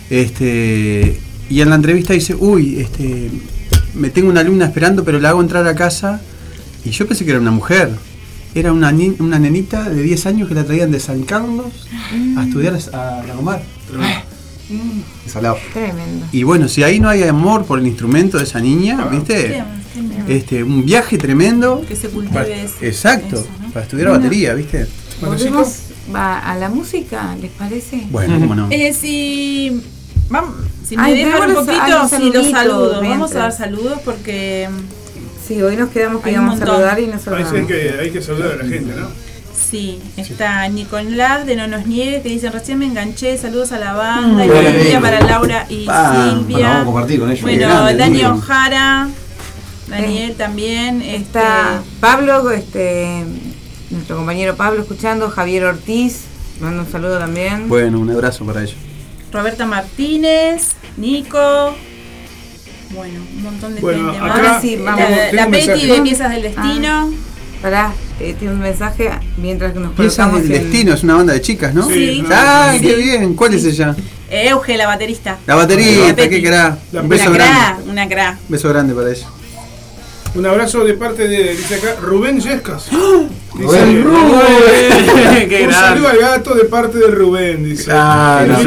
Este, 0.09 1.21
y 1.49 1.61
en 1.61 1.69
la 1.71 1.77
entrevista 1.77 2.13
dice, 2.13 2.35
uy, 2.35 2.81
este, 2.81 3.31
me 3.95 4.11
tengo 4.11 4.29
una 4.31 4.41
alumna 4.41 4.67
esperando, 4.67 5.05
pero 5.05 5.19
la 5.21 5.31
hago 5.31 5.41
entrar 5.41 5.67
a 5.67 5.75
casa. 5.75 6.21
Y 6.85 6.91
yo 6.91 7.07
pensé 7.07 7.25
que 7.25 7.31
era 7.33 7.41
una 7.41 7.51
mujer. 7.51 7.91
Era 8.55 8.73
una, 8.73 8.91
ni- 8.91 9.15
una 9.21 9.39
nenita 9.39 9.89
de 9.89 10.03
10 10.03 10.27
años 10.27 10.49
que 10.49 10.55
la 10.55 10.65
traían 10.65 10.91
de 10.91 10.99
San 10.99 11.23
Carlos 11.23 11.67
a 12.37 12.43
estudiar 12.45 12.77
a 12.93 13.23
Lagomar. 13.27 13.63
Salado. 15.27 15.59
Tremendo. 15.73 16.27
Y 16.33 16.43
bueno, 16.45 16.69
si 16.69 16.83
ahí 16.83 17.01
no 17.01 17.09
hay 17.09 17.23
amor 17.25 17.65
por 17.65 17.79
el 17.79 17.87
instrumento 17.87 18.39
de 18.39 18.45
esa 18.45 18.61
niña, 18.61 19.05
¿viste? 19.07 19.63
Qué 19.95 20.01
miedo. 20.03 20.25
Este, 20.29 20.63
un 20.63 20.85
viaje 20.85 21.19
tremendo. 21.19 21.85
Que 21.87 21.97
se 21.97 22.09
para- 22.09 22.15
cultive 22.15 22.63
eso. 22.65 22.75
exacto, 22.81 23.37
eso, 23.37 23.49
¿no? 23.61 23.69
para 23.73 23.85
estudiar 23.85 24.11
batería, 24.11 24.55
¿viste? 24.55 24.87
Volvemos 25.21 25.69
va 26.15 26.39
a 26.39 26.57
la 26.57 26.69
música, 26.69 27.37
¿les 27.41 27.51
parece? 27.53 28.07
Bueno, 28.11 28.39
cómo 28.41 28.55
no. 28.55 28.69
Eh, 28.71 28.93
si, 28.93 29.81
vamos, 30.29 30.55
si 30.91 30.97
me 30.97 31.03
Ay, 31.05 31.25
dejan 31.25 31.51
un 31.51 31.55
poquito, 31.65 31.89
los 31.89 32.11
sí, 32.11 32.31
los 32.35 32.51
saludos. 32.51 33.01
Vamos 33.01 33.35
a 33.35 33.39
dar 33.39 33.53
saludos 33.53 34.01
porque 34.05 34.69
Sí, 35.47 35.61
hoy 35.63 35.75
nos 35.77 35.89
quedamos 35.91 36.23
que 36.23 36.29
Hay 36.31 36.37
un 36.37 36.43
íbamos 36.45 36.61
a 36.61 36.67
saludar 36.67 37.01
y 37.01 37.07
no 37.07 37.13
Parece 37.19 37.25
saludamos. 37.25 37.67
que 37.69 37.97
hay 38.01 38.11
que 38.11 38.21
saludar 38.23 38.53
a 38.53 38.57
la 38.57 38.65
gente, 38.69 38.95
¿no? 38.95 39.09
sí, 39.71 40.01
está 40.17 40.67
Nicolás 40.69 41.47
de 41.47 41.55
No 41.57 41.67
Nos 41.69 41.87
Niegues 41.87 42.23
que 42.23 42.29
dice 42.29 42.51
recién 42.51 42.79
me 42.79 42.87
enganché, 42.87 43.37
saludos 43.39 43.71
a 43.73 43.79
la 43.79 43.93
banda 43.95 44.45
y 44.45 44.49
Mm. 44.49 44.83
Bien. 44.83 45.01
para 45.03 45.21
Laura 45.21 45.67
y 45.69 45.87
Ah, 45.89 46.13
Bueno, 46.33 46.39
Silvia. 46.49 46.67
vamos 46.69 46.83
a 46.83 46.85
compartir 46.87 47.21
con 47.21 47.31
ellos. 47.31 47.43
Bueno, 47.43 47.69
grande, 47.69 47.95
Dani. 47.97 48.25
Ojara, 48.25 49.09
Daniel 49.89 50.35
también. 50.37 51.03
Está 51.03 51.77
este, 51.77 51.91
Pablo, 52.01 52.51
este, 52.51 53.25
nuestro 53.91 54.17
compañero 54.17 54.57
Pablo 54.57 54.81
escuchando, 54.83 55.31
Javier 55.31 55.65
Ortiz, 55.65 56.23
mando 56.61 56.83
un 56.83 56.91
saludo 56.91 57.19
también. 57.19 57.69
Bueno, 57.69 57.99
un 58.01 58.11
abrazo 58.11 58.45
para 58.45 58.63
ellos. 58.63 58.77
Roberta 59.33 59.67
Martínez, 59.67 60.73
Nico. 60.97 61.75
Bueno, 62.95 63.21
un 63.37 63.43
montón 63.43 63.75
de 63.77 63.81
Bueno, 63.81 64.13
gente 64.13 64.19
acá 64.19 64.27
más. 64.29 64.37
Ahora 64.39 64.61
sí, 64.61 64.77
vamos. 64.77 65.01
La, 65.11 65.33
la 65.33 65.45
un 65.47 65.51
Betty 65.53 65.67
mensaje. 65.69 65.93
de 65.93 66.01
Piezas 66.03 66.31
del 66.33 66.43
Destino. 66.43 67.11
Pará, 67.63 67.93
eh, 68.19 68.35
tiene 68.39 68.55
un 68.55 68.61
mensaje 68.61 69.11
mientras 69.37 69.73
que 69.75 69.79
nos 69.81 69.93
Piezas 69.93 70.33
del 70.49 70.53
en- 70.57 70.63
Destino 70.71 70.95
es 70.95 71.03
una 71.03 71.15
banda 71.17 71.33
de 71.35 71.41
chicas, 71.43 71.75
¿no? 71.75 71.87
Sí, 71.89 72.25
Ah, 72.31 72.73
sí. 72.73 72.81
qué 72.81 72.97
bien. 72.97 73.35
¿Cuál 73.35 73.55
es 73.55 73.65
ella? 73.65 73.95
Euge, 74.31 74.77
la 74.77 74.87
baterista. 74.87 75.39
La 75.47 75.55
Betty. 76.17 76.31
qué 76.31 76.43
cra. 76.43 76.79
Un 76.93 76.99
Una 77.01 77.09
beso 77.09 77.33
cra, 77.33 77.45
grande. 77.47 77.91
una 77.91 78.09
cra. 78.09 78.39
Beso 78.49 78.69
grande 78.71 78.95
para 78.95 79.11
ella. 79.11 79.27
Un 80.35 80.47
abrazo 80.47 80.85
de 80.85 80.95
parte 80.95 81.27
de, 81.27 81.57
dice 81.57 81.75
acá, 81.75 81.97
Rubén 82.01 82.41
Yescas. 82.41 82.89
Dice, 83.55 84.03
Rubén, 84.03 85.49
Qué 85.49 85.65
un 85.67 85.73
saludo 85.73 86.09
al 86.09 86.19
gato 86.19 86.55
de 86.55 86.65
parte 86.67 86.99
de 86.99 87.09
Rubén, 87.09 87.65
dice. 87.65 87.85
Claro, 87.85 88.57
sí, 88.59 88.65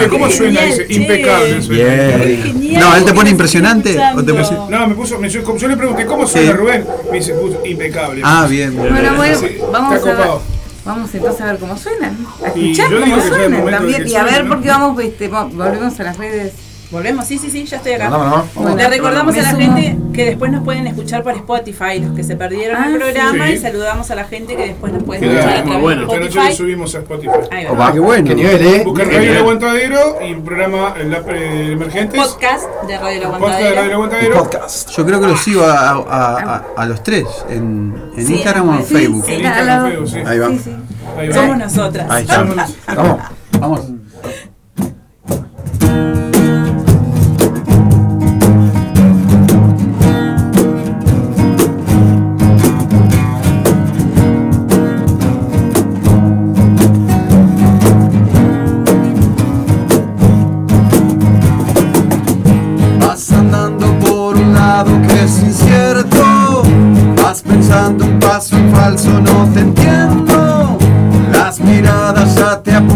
che, 0.00 0.08
¿Cómo 0.08 0.28
suena? 0.28 0.62
Dice, 0.62 0.86
impecable 0.88 1.62
suena. 1.62 2.16
Bien. 2.16 2.80
No, 2.80 2.96
él 2.96 3.04
te 3.04 3.14
pone 3.14 3.30
impresionante, 3.30 3.96
o 4.16 4.22
te 4.24 4.32
puso- 4.34 4.68
No, 4.68 4.86
me 4.88 4.94
puso, 4.96 5.18
me, 5.20 5.28
yo, 5.28 5.56
yo 5.56 5.68
le 5.68 5.76
pregunté, 5.76 6.06
¿cómo 6.06 6.26
suena 6.26 6.50
Sí. 6.52 6.56
Rubén? 6.58 6.84
Me 7.10 7.18
dice, 7.18 7.34
puso, 7.34 7.60
impecable. 7.64 8.20
Ah, 8.24 8.46
bien. 8.50 8.74
Bueno, 8.76 9.14
bueno, 9.16 9.38
Sí, 9.38 9.58
vamos 9.72 9.94
está 9.96 10.10
a 10.10 10.14
ver. 10.16 10.26
Vamos 10.84 11.14
entonces 11.14 11.40
a 11.40 11.44
ver 11.46 11.58
cómo 11.58 11.76
suenan. 11.76 12.16
A 12.44 12.48
escuchar 12.48 12.86
cómo 13.00 13.16
de 13.16 13.70
también. 13.70 14.06
Y 14.08 14.14
a 14.14 14.24
ver, 14.24 14.46
porque 14.48 14.68
vamos, 14.68 15.00
este, 15.02 15.30
vo- 15.30 15.50
volvemos 15.52 15.98
a 15.98 16.02
las 16.02 16.16
redes. 16.18 16.52
Volvemos, 16.96 17.26
sí, 17.26 17.36
sí, 17.38 17.50
sí, 17.50 17.66
ya 17.66 17.76
estoy 17.76 17.92
acá. 17.92 18.08
Bueno, 18.54 18.74
Le 18.74 18.88
recordamos 18.88 19.36
a 19.36 19.42
la 19.42 19.50
gente 19.50 19.98
que 20.14 20.24
después 20.24 20.50
nos 20.50 20.64
pueden 20.64 20.86
escuchar 20.86 21.22
por 21.22 21.34
Spotify, 21.34 22.00
los 22.00 22.16
que 22.16 22.24
se 22.24 22.36
perdieron 22.36 22.82
Ah, 22.82 22.86
el 22.88 22.96
programa, 22.96 23.46
sí. 23.48 23.52
y 23.52 23.58
saludamos 23.58 24.10
a 24.10 24.14
la 24.14 24.24
gente 24.24 24.56
que 24.56 24.66
después 24.68 24.94
nos 24.94 25.02
puede 25.02 25.20
Que 25.20 25.26
escuchar 25.26 25.62
través 25.64 25.82
bueno. 25.82 26.06
de 26.06 26.14
Esta 26.14 26.38
noche 26.38 26.50
lo 26.50 26.56
subimos 26.56 26.94
a 26.94 26.98
Spotify. 27.00 27.30
Ahí 27.50 27.64
va. 27.66 27.72
Opa, 27.72 27.92
qué 27.92 27.98
bueno. 28.00 28.28
Qué 28.28 28.34
nivel, 28.34 28.66
eh. 28.66 28.82
Buscar 28.82 29.06
Radio 29.08 29.30
El 29.32 29.36
Aguantadero 29.36 30.16
y 30.26 30.32
un 30.32 30.42
programa 30.44 30.94
el, 30.98 31.12
eh, 31.12 31.72
Emergentes. 31.72 32.18
Podcast 32.18 32.64
de 32.88 32.98
Radio 32.98 33.20
La 33.20 33.38
Podcast 33.38 33.58
de 33.60 33.70
Radio 33.70 33.82
El. 33.84 33.92
Aguantadero. 33.92 34.34
Podcast. 34.38 34.90
Yo 34.96 35.04
creo 35.06 35.20
que 35.20 35.26
los 35.26 35.40
sigo 35.42 35.64
a, 35.64 35.90
a- 35.90 36.00
a- 36.56 36.64
a 36.78 36.86
los 36.86 37.02
tres 37.02 37.26
en, 37.50 37.94
en 38.16 38.26
Sí, 38.26 38.32
Instagram 38.36 38.68
o 38.70 38.74
en 38.76 38.84
sí, 38.86 38.94
Facebook. 38.94 39.24
sí. 39.26 39.32
En 39.34 39.40
Instagram, 39.44 39.86
Facebook, 39.90 40.08
sí. 40.08 40.18
Ahí 40.24 40.38
va. 40.38 40.48
Sí, 40.48 40.60
sí. 40.64 40.76
Ahí 41.18 41.28
va. 41.28 41.34
Somos 41.34 41.58
nosotras. 41.58 42.06
Ahí 42.10 42.22
está. 42.22 42.42
Vamos. 42.94 43.20
Vamos. 43.60 43.80
Falso, 68.76 69.20
no 69.20 69.48
te 69.52 69.60
entiendo. 69.60 70.78
Las 71.32 71.60
miradas 71.60 72.36
ya 72.36 72.60
te 72.62 72.74
apuntan, 72.74 72.95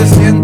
se 0.00 0.14
siente 0.14 0.39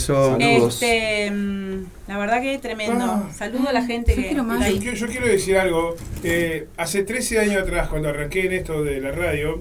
saludos. 0.00 0.38
Beso. 0.38 0.68
Este, 0.68 1.30
mm, 1.30 1.84
la 2.08 2.18
verdad 2.18 2.42
que 2.42 2.58
tremendo. 2.58 3.04
Ah. 3.04 3.28
Saludo 3.34 3.68
a 3.68 3.72
la 3.72 3.84
gente 3.84 4.12
Yo 4.12 4.16
que 4.22 4.28
quiero 4.28 4.44
más. 4.44 4.68
Yo, 4.68 4.78
quiero- 4.78 4.96
yo 4.96 5.06
quiero 5.08 5.26
decir 5.26 5.56
algo. 5.58 5.96
Eh, 6.24 6.66
hace 6.76 7.02
13 7.04 7.38
años 7.40 7.62
atrás, 7.62 7.88
cuando 7.88 8.08
arranqué 8.08 8.46
en 8.46 8.52
esto 8.52 8.82
de 8.82 9.00
la 9.00 9.12
radio 9.12 9.60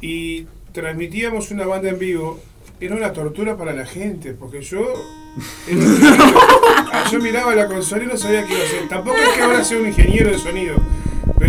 y 0.00 0.46
transmitíamos 0.72 1.50
una 1.50 1.66
banda 1.66 1.88
en 1.90 1.98
vivo, 1.98 2.40
era 2.80 2.94
una 2.96 3.12
tortura 3.12 3.56
para 3.56 3.72
la 3.72 3.86
gente, 3.86 4.32
porque 4.34 4.62
yo. 4.62 4.82
yo 7.10 7.18
miraba 7.20 7.54
la 7.54 7.66
consola 7.66 8.04
y 8.04 8.06
no 8.06 8.16
sabía 8.16 8.44
qué 8.44 8.52
iba 8.54 8.62
a 8.62 8.66
hacer. 8.66 8.88
Tampoco 8.88 9.16
es 9.16 9.28
que 9.30 9.42
ahora 9.42 9.64
sea 9.64 9.78
un 9.78 9.86
ingeniero 9.86 10.30
de 10.30 10.38
sonido. 10.38 10.76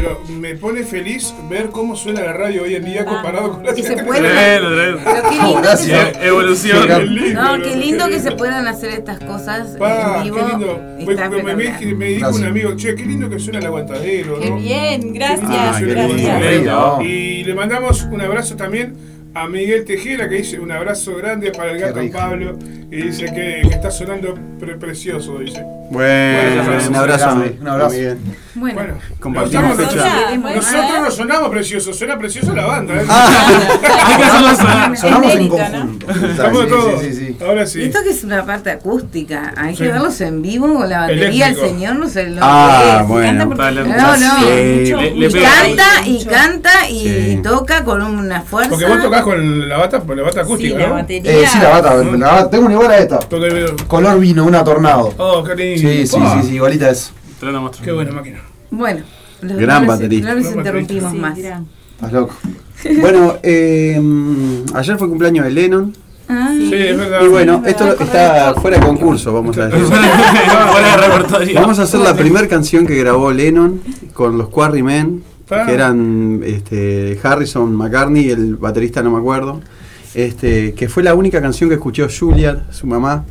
Pero 0.03 0.21
me 0.37 0.55
pone 0.55 0.83
feliz 0.83 1.33
ver 1.49 1.69
cómo 1.69 1.95
suena 1.95 2.21
la 2.23 2.33
radio 2.33 2.63
hoy 2.63 2.75
en 2.75 2.83
día 2.83 3.05
comparado 3.05 3.53
con 3.53 3.65
la 3.65 3.73
Que 3.73 3.83
se 3.83 4.03
puede-. 4.03 4.21
Pero 4.29 4.69
qué 4.97 5.29
lindo, 5.31 5.55
que 5.55 5.61
gracias. 5.61 6.17
se, 6.17 6.27
Evolución. 6.27 6.87
Qué 6.87 7.05
lindo, 7.05 7.41
qué 7.63 7.75
lindo 7.77 8.07
que 8.09 8.19
se 8.19 8.31
puedan 8.33 8.67
hacer 8.67 8.89
estas 8.89 9.19
cosas 9.21 9.77
Pa, 9.79 10.17
en 10.17 10.23
vivo. 10.25 10.35
qué 10.35 10.43
lindo. 10.51 10.81
Me, 10.83 10.83
me- 10.83 11.55
me- 11.55 11.63
espectacular. 11.63 11.95
me 11.95 12.05
dijo 12.07 12.29
un 12.35 12.43
amigo, 12.43 12.75
che, 12.75 12.95
qué 12.95 13.05
lindo 13.05 13.29
que 13.29 13.39
suena 13.39 13.59
el 13.59 13.65
aguantadero, 13.67 14.39
Qué 14.41 14.49
¿no? 14.49 14.57
bien, 14.57 15.13
gracias, 15.13 15.49
Ah, 15.49 15.79
gracias. 15.81 17.01
Y 17.05 17.43
le 17.45 17.55
mandamos 17.55 18.03
un 18.03 18.19
abrazo 18.19 18.57
también 18.57 18.95
a 19.33 19.47
Miguel 19.47 19.85
Tejera, 19.85 20.27
que 20.27 20.35
dice 20.35 20.59
un 20.59 20.71
abrazo 20.73 21.15
grande 21.15 21.51
para 21.51 21.71
el 21.71 21.79
gato. 21.79 22.01
Pablo. 22.11 22.59
Y 22.91 22.97
dice 23.03 23.25
que, 23.25 23.61
que 23.67 23.73
está 23.73 23.89
sonando 23.89 24.35
pre- 24.59 24.75
precioso, 24.75 25.39
dice. 25.39 25.63
Bueno, 25.89 26.63
Bueno, 26.65 26.87
un 26.89 26.95
abrazo. 26.95 27.25
grande, 27.25 27.57
un 27.61 27.67
abrazo. 27.69 27.95
Bueno, 28.55 28.75
Bueno, 28.75 28.93
Compartimos 29.19 29.77
nosotros, 29.77 30.03
fecha. 30.03 30.37
Nosotros 30.37 31.01
no 31.01 31.11
sonamos 31.11 31.49
preciosos, 31.49 31.97
suena 31.97 32.19
preciosa 32.19 32.53
la 32.53 32.65
banda. 32.67 32.93
¿eh? 32.95 33.05
Hacerlo 33.09 34.55
sonar. 34.55 34.97
Sonamos 34.97 35.31
en 35.31 35.37
mérito, 35.37 35.57
¿no? 35.57 35.69
conjunto. 35.71 36.07
Estamos 36.29 36.61
Sí, 36.63 36.67
todos. 36.69 37.01
sí, 37.01 37.13
sí, 37.13 37.25
sí. 37.37 37.37
Ahora 37.43 37.65
sí. 37.65 37.83
esto 37.83 37.99
que 38.03 38.09
es 38.11 38.23
una 38.23 38.45
parte 38.45 38.69
acústica, 38.69 39.53
hay 39.57 39.75
Sí. 39.75 39.83
que 39.83 39.89
verlos 39.91 40.21
en 40.21 40.41
vivo 40.43 40.71
con 40.75 40.87
la 40.87 40.99
batería, 41.01 41.47
Eléctrico. 41.47 41.61
el 41.65 41.69
señor 41.71 41.95
no 41.95 42.07
sé 42.09 42.29
lo 42.29 42.41
Ah, 42.43 42.99
es. 43.01 43.07
bueno. 43.07 43.49
Porque- 43.49 43.71
No, 43.71 44.17
no. 44.17 44.39
Sí. 44.39 44.45
Le- 44.45 45.11
le 45.15 45.27
Y 45.27 45.31
canta 45.31 45.85
y 46.05 46.25
canta 46.25 46.89
y 46.89 46.99
Sí. 46.99 47.39
toca 47.43 47.83
con 47.83 48.01
una 48.03 48.41
fuerza. 48.41 48.69
Porque 48.69 48.85
vos 48.85 49.01
tocás 49.01 49.23
con 49.23 49.67
la 49.67 49.77
bata, 49.77 49.99
con 50.01 50.15
la 50.15 50.23
bata 50.23 50.41
Sí, 50.41 50.51
acústica, 50.51 50.77
la 50.79 50.87
¿no? 50.89 50.93
batería. 50.93 51.31
Eh, 51.31 51.45
sí, 51.51 51.57
la 51.59 51.69
bata, 51.69 51.95
la 51.95 52.27
bata. 52.31 52.49
Tengo 52.51 52.65
una 52.65 52.73
igual 52.75 52.91
a 52.91 52.97
esta. 52.99 53.19
Color 53.87 54.19
vino, 54.19 54.45
una 54.45 54.63
tornado. 54.63 55.11
Oh, 55.17 55.43
qué 55.43 55.55
lindo. 55.55 55.89
Sí, 55.89 56.05
sí, 56.05 56.17
Ah, 56.21 56.37
sí, 56.41 56.49
sí, 56.49 56.55
igualita 56.55 56.89
es. 56.91 57.11
Qué 57.83 57.91
buena 57.91 58.11
máquina. 58.11 58.39
Bueno, 58.71 59.01
los- 59.41 59.57
Gran 59.57 59.85
no 59.85 59.91
les- 59.91 59.99
baterista. 59.99 60.29
No 60.29 60.35
les 60.35 60.45
Gran 60.45 60.57
interrumpimos 60.59 61.11
Sí, 61.11 61.17
más. 61.17 61.37
gran. 61.37 61.65
Estás 61.95 62.13
loco. 62.13 62.35
Bueno, 63.01 63.35
eh, 63.43 64.01
ayer 64.73 64.97
fue 64.97 65.09
cumpleaños 65.09 65.45
de 65.45 65.51
Lennon. 65.51 65.93
Ah, 66.29 66.51
Sí, 66.57 66.73
es 66.73 66.97
verdad. 66.97 67.21
Y 67.23 67.27
bueno, 67.27 67.63
esto 67.65 67.93
está 68.01 68.53
fuera 68.55 68.77
de 68.79 68.85
concurso, 68.85 69.33
vamos 69.33 69.57
a 69.57 69.67
decir. 69.67 69.83
Fuera 69.85 70.97
de 70.97 71.07
repertorio. 71.07 71.61
Vamos 71.61 71.79
a 71.79 71.83
hacer 71.83 71.99
la 71.99 72.15
primera 72.15 72.47
canción 72.47 72.87
que 72.87 72.95
grabó 72.95 73.31
Lennon 73.31 73.81
con 74.13 74.37
los 74.37 74.47
Quarrymen, 74.49 75.23
que 75.47 75.71
eran 75.73 76.41
este, 76.45 77.19
Harrison, 77.21 77.75
McCartney 77.75 78.29
el 78.29 78.55
baterista 78.55 79.03
no 79.03 79.11
me 79.11 79.19
acuerdo. 79.19 79.61
Este, 80.15 80.73
que 80.73 80.87
fue 80.89 81.03
la 81.03 81.13
única 81.13 81.41
canción 81.41 81.69
que 81.69 81.75
escuchó 81.75 82.07
Julia, 82.07 82.65
su 82.71 82.87
mamá, 82.87 83.25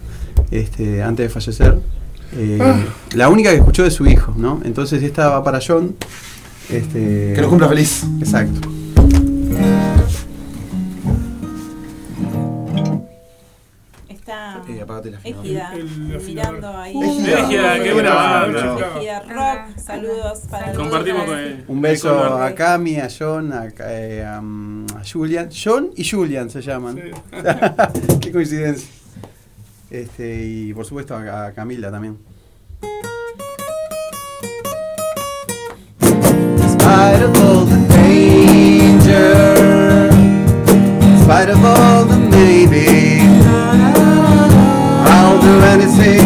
este, 0.51 1.03
antes 1.03 1.27
de 1.27 1.31
fallecer. 1.31 1.79
Eh, 2.35 2.59
Ah. 2.61 2.81
La 3.15 3.29
única 3.29 3.51
que 3.51 3.57
escuchó 3.57 3.83
de 3.85 3.91
su 3.91 4.07
hijo, 4.07 4.33
¿no? 4.37 4.61
Entonces 4.65 5.03
esta 5.03 5.29
va 5.29 5.45
para 5.45 5.61
John. 5.67 5.95
Este, 6.71 7.33
Que 7.35 7.41
lo 7.43 7.49
cumpla 7.49 7.69
feliz. 7.69 8.05
Exacto. 8.21 8.69
Está 14.09 14.63
Eh, 14.69 14.81
apagate 14.81 15.11
la 15.11 15.19
fila. 15.19 15.41
Égida, 15.43 15.73
El- 15.75 16.13
el 16.13 16.23
mirando 16.23 16.77
ahí. 16.77 16.95
Égida. 17.03 17.83
Qué 17.83 17.93
buena 17.93 18.15
banda. 18.15 18.77
Égida 18.97 19.21
Rock, 19.29 19.79
saludos 19.79 20.39
para 20.51 20.73
Compartimos 20.73 21.25
con 21.25 21.39
él. 21.39 21.65
Un 21.69 21.81
beso 21.81 22.23
a 22.35 22.55
Cami, 22.55 22.99
a 22.99 23.09
John, 23.17 23.53
a, 23.53 23.67
eh, 23.81 24.25
a, 24.25 24.41
mm, 24.41 24.87
a 24.97 25.03
Julian. 25.11 25.49
John 25.53 25.91
y 25.97 26.09
Julian 26.09 26.51
se 26.51 26.63
llaman. 26.63 26.97
Sí. 26.97 27.11
Qué 28.21 28.33
coincidencia. 28.33 28.89
Este, 29.93 30.43
y 30.43 30.73
por 30.73 30.87
supuesto 30.87 31.15
a, 31.15 31.47
a 31.47 31.53
Camila 31.53 31.91
también. 31.91 32.17
spite 36.67 37.23
of 37.23 37.37
all 37.45 37.67
the 37.67 37.77
danger, 37.89 39.35
in 41.05 41.19
spite 41.23 41.51
of 41.51 41.63
all 41.63 42.07
the 42.07 42.17
maybe, 42.17 43.21
I'll 45.13 45.41
do 45.43 45.61
anything 45.75 46.22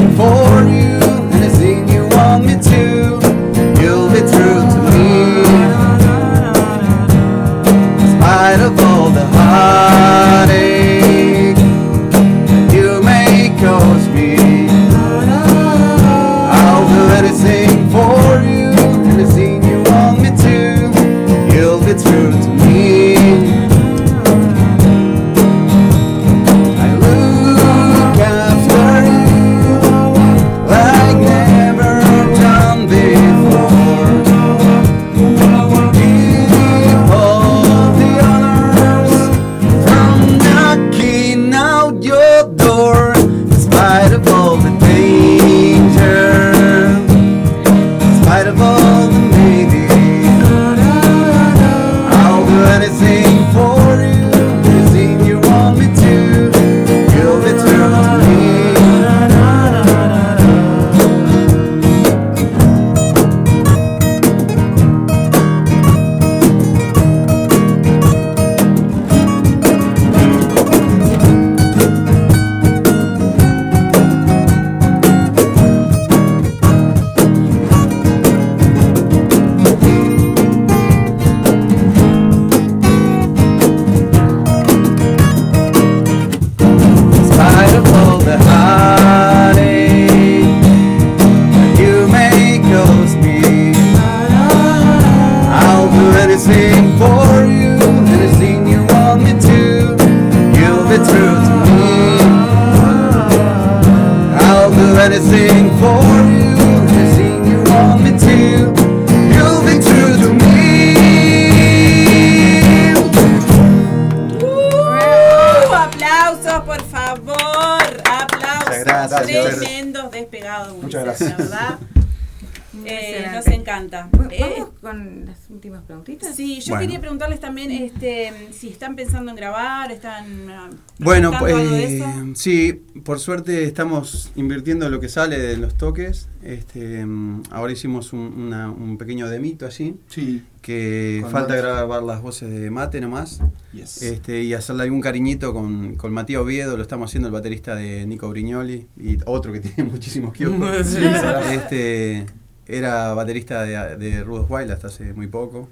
Bueno, 130.99 131.31
pues 131.39 131.55
eso. 131.57 132.07
sí, 132.35 132.83
por 133.05 133.21
suerte 133.21 133.65
estamos 133.65 134.31
invirtiendo 134.35 134.89
lo 134.89 134.99
que 134.99 135.09
sale 135.11 135.39
de 135.39 135.57
los 135.59 135.75
toques. 135.77 136.29
Este, 136.43 137.05
mm, 137.05 137.43
ahora 137.51 137.73
hicimos 137.73 138.15
un, 138.15 138.21
una- 138.21 138.71
un 138.71 138.97
pequeño 138.97 139.29
demito 139.29 139.67
así, 139.67 139.97
Sí. 140.09 140.43
que 140.63 141.19
Con 141.23 141.31
falta 141.33 141.51
Mate. 141.55 141.61
grabar 141.63 142.03
las 142.03 142.23
voces 142.23 142.49
de 142.51 142.71
Mate 142.71 143.01
nomás. 143.03 143.41
Yes. 143.75 144.01
Este, 144.03 144.43
y 144.43 144.55
hacerle 144.55 144.85
algún 144.85 145.03
cariñito 145.03 145.53
con, 145.53 145.97
con 145.97 146.13
Matías 146.15 146.41
Oviedo, 146.41 146.77
lo 146.77 146.83
estamos 146.83 147.11
haciendo 147.11 147.29
el 147.29 147.33
baterista 147.35 147.75
de 147.75 148.07
Nico 148.07 148.31
Brignoli 148.31 148.87
y 148.99 149.19
otro 149.27 149.53
que 149.53 149.61
tiene 149.61 149.91
muchísimos 149.91 150.33
kioscos. 150.33 150.71
Sí, 150.87 151.05
este, 151.53 152.25
era 152.67 153.13
baterista 153.13 153.63
de, 153.65 153.97
de 153.97 154.25
Rudos 154.25 154.47
Wild 154.49 154.71
hasta 154.71 154.87
hace 154.87 155.13
muy 155.13 155.27
poco. 155.27 155.69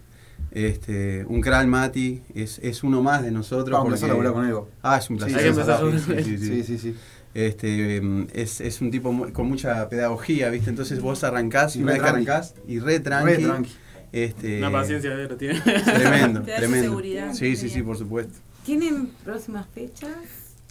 Este, 0.55 1.25
un 1.29 1.41
Kral 1.41 1.67
Mati 1.67 2.23
es, 2.35 2.59
es 2.61 2.83
uno 2.85 3.03
más 3.03 3.23
de 3.23 3.31
nosotros. 3.33 3.73
Vamos 3.73 3.87
a 3.87 3.89
empezar 3.89 4.11
a 4.11 4.15
porque- 4.15 4.29
laburar 4.29 4.43
con 4.43 4.49
Ego. 4.49 4.69
Ah, 4.83 4.99
es 4.99 5.11
un 5.11 5.17
placer. 5.19 5.53
Sí, 5.53 6.15
sí, 6.15 6.23
sí, 6.25 6.39
sí. 6.39 6.47
Sí, 6.47 6.63
sí, 6.65 6.79
sí. 6.79 6.95
Este, 7.35 8.01
es, 8.33 8.61
es 8.61 8.81
un 8.81 8.93
tipo 8.93 9.13
con 9.33 9.49
mucha 9.49 9.89
pedagogía, 9.89 10.51
¿viste? 10.51 10.71
Entonces 10.71 11.01
vos 11.01 11.25
arrancás 11.25 11.75
y 11.75 11.81
Y 11.81 11.83
una 11.83 11.93
vez 11.95 12.03
que 12.03 12.09
arrancás 12.09 12.55
y 12.69 12.79
re 12.79 13.01
tranqui. 13.01 13.33
Re 13.35 13.39
tranqui. 13.43 13.73
Este, 14.13 14.59
Una 14.59 14.71
paciencia 14.71 15.17
de 15.17 15.29
lo 15.29 15.37
tiene. 15.37 15.61
Tremendo, 15.85 16.43
Te 16.43 16.55
tremendo. 16.55 16.89
seguridad. 16.91 17.35
Sí, 17.35 17.57
sí, 17.57 17.69
sí, 17.69 17.83
por 17.83 17.99
supuesto. 17.99 18.35
¿Tienen 18.65 19.09
próximas 19.25 19.67
fechas? 19.75 20.15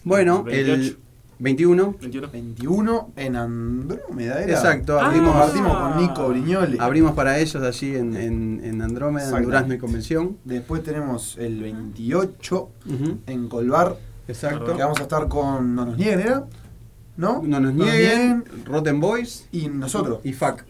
Bueno, 0.02 0.46
el 0.48 0.64
28. 0.66 0.98
21. 1.38 1.96
21. 2.00 2.28
21 2.30 3.12
en 3.16 3.36
Andrómeda 3.36 4.42
era. 4.42 4.52
Exacto, 4.52 4.98
Ah. 5.00 5.06
abrimos, 5.06 5.32
Compartimos 5.32 5.76
con 5.76 5.96
Nico 6.02 6.28
Brignoli. 6.28 6.78
abrimos 6.80 7.12
para 7.12 7.38
ellos 7.38 7.62
allí 7.62 7.96
en, 7.96 8.16
en, 8.16 8.60
en 8.64 8.82
Andrómeda, 8.82 9.22
en 9.24 9.28
Exactamente. 9.28 9.46
Durazno 9.46 9.74
y 9.74 9.78
Convención. 9.78 10.36
Después 10.44 10.82
tenemos 10.82 11.36
el 11.38 11.60
28 11.60 12.68
Ujú, 12.86 13.18
en 13.26 13.48
Colbar, 13.48 13.96
Exacto. 14.28 14.76
que 14.76 14.82
vamos 14.82 14.98
a 15.00 15.02
estar 15.02 15.28
con 15.28 15.74
No 15.74 15.84
nos 15.86 15.96
nieguen, 15.98 16.20
¿era? 16.20 16.44
¿No? 17.16 17.42
No 17.44 17.60
nos 17.60 17.74
nieguen, 17.74 18.44
Rotten 18.64 19.00
Boys 19.00 19.46
Y 19.52 19.68
nosotros. 19.68 20.20
y 20.24 20.32
FAC. 20.32 20.64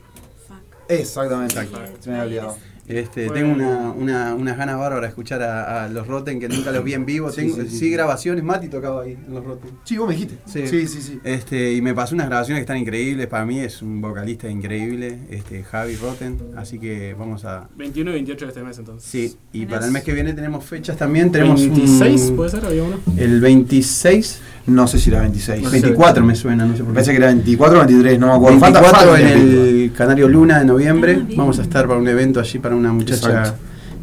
Exactamente. 0.88 1.58
Exacto. 1.60 1.78
Se 2.00 2.10
me 2.10 2.16
había 2.20 2.24
olvidado. 2.42 2.56
Este, 2.86 3.28
Bueno. 3.28 3.32
Tengo 3.34 3.54
una, 3.54 3.90
una, 3.92 4.34
unas 4.34 4.56
ganas 4.58 4.76
bárbaras 4.78 5.02
de 5.02 5.08
escuchar 5.08 5.42
a, 5.42 5.84
a 5.84 5.88
los 5.88 6.06
Rotten 6.06 6.38
que 6.38 6.48
nunca 6.48 6.70
los 6.70 6.84
vi 6.84 6.92
en 6.94 7.06
vivo. 7.06 7.30
Sí, 7.30 7.36
Tengo, 7.42 7.56
sí, 7.56 7.68
sí, 7.68 7.78
sí. 7.78 7.90
grabaciones, 7.90 8.44
Mati 8.44 8.68
tocaba 8.68 9.02
ahí 9.02 9.12
en 9.26 9.34
los 9.34 9.44
Rotten. 9.44 9.70
Sí, 9.84 9.96
vos 9.96 10.08
me 10.08 10.14
dijiste. 10.14 10.36
Sí. 10.46 10.66
Sí, 10.66 10.86
sí, 10.86 11.00
sí. 11.00 11.20
Este, 11.24 11.72
y 11.72 11.80
me 11.80 11.94
pasó 11.94 12.14
unas 12.14 12.26
grabaciones 12.28 12.58
que 12.60 12.64
están 12.64 12.76
increíbles. 12.76 13.26
Para 13.26 13.44
mí 13.46 13.58
es 13.60 13.80
un 13.82 14.00
vocalista 14.00 14.48
increíble, 14.48 15.18
este, 15.30 15.62
Javi 15.64 15.96
Rotten. 15.96 16.38
Así 16.56 16.78
que 16.78 17.14
vamos 17.18 17.44
a. 17.44 17.68
21 17.76 18.10
y 18.10 18.14
28 18.14 18.44
de 18.44 18.48
este 18.50 18.62
mes 18.62 18.78
entonces. 18.78 19.08
Sí, 19.10 19.34
y 19.52 19.60
Tenés- 19.62 19.68
para 19.70 19.86
el 19.86 19.92
mes 19.92 20.02
que 20.04 20.12
viene 20.12 20.32
tenemos 20.34 20.64
fechas 20.64 20.96
también. 20.96 21.32
Tenemos 21.32 21.62
un- 21.62 21.68
26 21.74 22.32
puede 22.36 22.50
ser, 22.50 22.64
había 22.66 22.82
uno. 22.84 22.98
El 23.16 23.40
26, 23.40 24.40
No 24.66 24.86
sé 24.86 24.98
si 24.98 25.10
era 25.10 25.20
26. 25.20 25.62
No 25.62 25.68
sé. 25.68 25.80
24 25.82 26.24
me 26.24 26.34
suena, 26.34 26.64
no 26.64 26.72
sé 26.74 26.78
por 26.78 26.88
qué. 26.88 26.94
parece 26.94 27.10
que 27.10 27.16
era 27.18 27.26
24 27.26 27.76
o 27.76 27.84
23, 27.84 28.18
no 28.18 28.28
me 28.28 28.32
acuerdo. 28.32 28.58
24 28.60 28.82
Falta- 28.90 28.98
falta 29.12 29.20
en 29.30 29.38
un 29.38 29.48
el 29.84 29.92
Canario 29.94 30.26
Luna 30.28 30.58
de 30.60 30.64
noviembre. 30.64 31.18
Ah. 31.20 31.26
Vamos 31.36 31.58
a 31.58 31.62
estar 31.62 31.86
para 31.86 31.98
un 32.00 32.08
evento 32.08 32.40
allí 32.40 32.58
para 32.58 32.73
una 32.74 32.92
muchacha, 32.92 33.28
Exacto. 33.28 33.54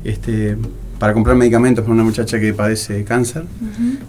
este, 0.03 0.57
para 0.99 1.13
comprar 1.13 1.35
medicamentos 1.35 1.83
para 1.83 1.93
una 1.95 2.03
muchacha 2.03 2.39
que 2.39 2.53
padece 2.53 3.03
cáncer. 3.03 3.43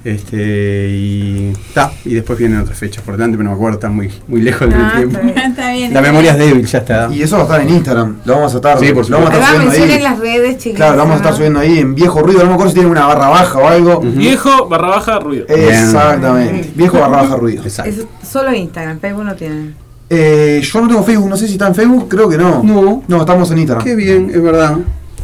Este 0.05 0.89
y 0.91 1.53
ta, 1.73 1.91
y 2.05 2.15
después 2.15 2.39
vienen 2.39 2.59
otras 2.61 2.77
fechas 2.79 3.03
por 3.03 3.15
delante, 3.15 3.37
pero 3.39 3.45
no 3.45 3.51
me 3.51 3.57
acuerdo, 3.57 3.77
está 3.79 3.89
muy, 3.89 4.11
muy 4.29 4.43
lejos 4.43 4.69
del 4.69 4.79
Ah, 4.79 4.93
tiempo. 4.97 5.17
está 5.19 5.25
bien. 5.33 5.39
Está 5.51 5.73
bien. 5.73 5.95
La 5.95 6.03
memoria 6.03 6.33
es 6.33 6.39
débil, 6.39 6.67
ya 6.67 6.79
está. 6.79 7.09
Y 7.11 7.23
eso 7.23 7.37
va 7.37 7.43
a 7.43 7.47
estar 7.47 7.61
en 7.63 7.69
Instagram. 7.71 8.17
Lo 8.27 8.35
vamos 8.35 8.53
a 8.53 8.57
estar, 8.57 8.79
Sí, 8.79 8.93
por 8.93 9.09
lo 9.09 9.17
vamos 9.21 9.31
a 9.31 9.35
estar 9.39 9.57
subiendo 9.73 9.95
ahí. 9.95 10.03
las 10.03 10.19
redes, 10.19 10.59
chicos. 10.59 10.77
Claro, 10.77 10.93
lo 10.93 10.99
vamos 10.99 11.15
a 11.15 11.17
estar 11.19 11.35
subiendo 11.35 11.61
ahí 11.61 11.79
en 11.79 11.95
viejo 11.95 12.21
ruido. 12.23 12.41
No 12.41 12.47
me 12.49 12.53
acuerdo 12.55 12.71
si 12.71 12.75
tiene 12.75 12.91
una 12.91 13.07
barra 13.07 13.29
baja 13.29 13.59
o 13.59 13.67
algo. 13.69 14.01
Viejo 14.01 14.69
barra 14.69 14.89
baja 14.89 15.19
ruido. 15.19 15.47
Exactamente. 15.49 16.71
Viejo 16.75 16.99
barra 17.01 17.23
baja 17.23 17.37
ruido. 17.37 17.63
Exacto. 17.63 17.91
Es 17.91 18.07
solo 18.29 18.53
Instagram, 18.55 19.01
Facebook 19.01 19.25
no 19.25 19.35
tienen. 19.35 19.75
Eh, 20.15 20.61
yo 20.63 20.81
no 20.83 20.89
tengo 20.89 21.03
Facebook, 21.03 21.29
no 21.31 21.37
sé 21.39 21.47
si 21.47 21.55
está 21.55 21.69
en 21.69 21.75
Facebook, 21.75 22.07
creo 22.09 22.29
que 22.29 22.37
no. 22.37 22.63
No. 22.63 23.03
No, 23.09 23.21
estamos 23.21 23.51
en 23.51 23.59
Instagram. 23.61 23.83
Qué 23.85 23.95
bien, 23.95 24.31
es 24.35 24.43
verdad. 24.43 24.77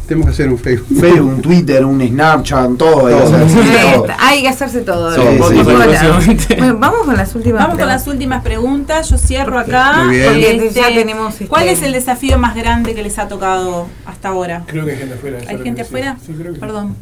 Tenemos 0.07 0.25
que 0.25 0.31
hacer 0.33 0.49
un 0.49 0.57
Facebook. 0.57 0.99
Facebook, 0.99 1.29
un 1.35 1.41
Twitter, 1.43 1.85
un 1.85 2.01
Snapchat, 2.01 2.75
todo. 2.75 3.05
hay 3.05 3.13
que 3.13 3.21
Todo. 3.21 3.35
hacer, 3.35 3.49
sí, 3.49 3.59
Eh, 3.59 3.91
todo. 3.93 4.07
hay 4.17 4.41
que 4.41 4.47
hacerse 4.47 4.81
todo. 4.81 5.13
Sí, 5.13 5.21
Por 5.37 5.49
sí. 5.49 6.55
Bueno, 6.57 6.77
vamos 6.79 7.01
con 7.05 7.15
las 7.15 7.35
últimas 7.35 7.61
Vamos 7.61 7.77
con 7.77 7.87
las 7.87 8.01
preguntas. 8.01 8.07
últimas 8.07 8.43
preguntas. 8.43 9.09
Yo 9.11 9.17
cierro 9.19 9.59
acá. 9.59 10.05
Muy 10.05 10.15
bien. 10.15 10.33
Porque 10.57 10.71
ya 10.73 10.87
tenemos, 10.87 11.33
este- 11.33 11.45
¿Cuál 11.45 11.67
es 11.69 11.83
el 11.83 11.93
desafío 11.93 12.39
más 12.39 12.55
grande 12.55 12.95
que 12.95 13.03
les 13.03 13.19
ha 13.19 13.27
tocado 13.27 13.85
hasta 14.07 14.29
ahora? 14.29 14.63
Creo 14.65 14.83
que 14.85 14.93
hay 14.93 14.97
gente 14.97 15.13
afuera. 15.13 15.37
¿Hay 15.47 15.57
gente 15.59 15.81
afuera? 15.81 16.17
Sí, 16.25 16.33
creo 16.35 16.53
que. 16.55 16.59
Perdón. 16.59 16.95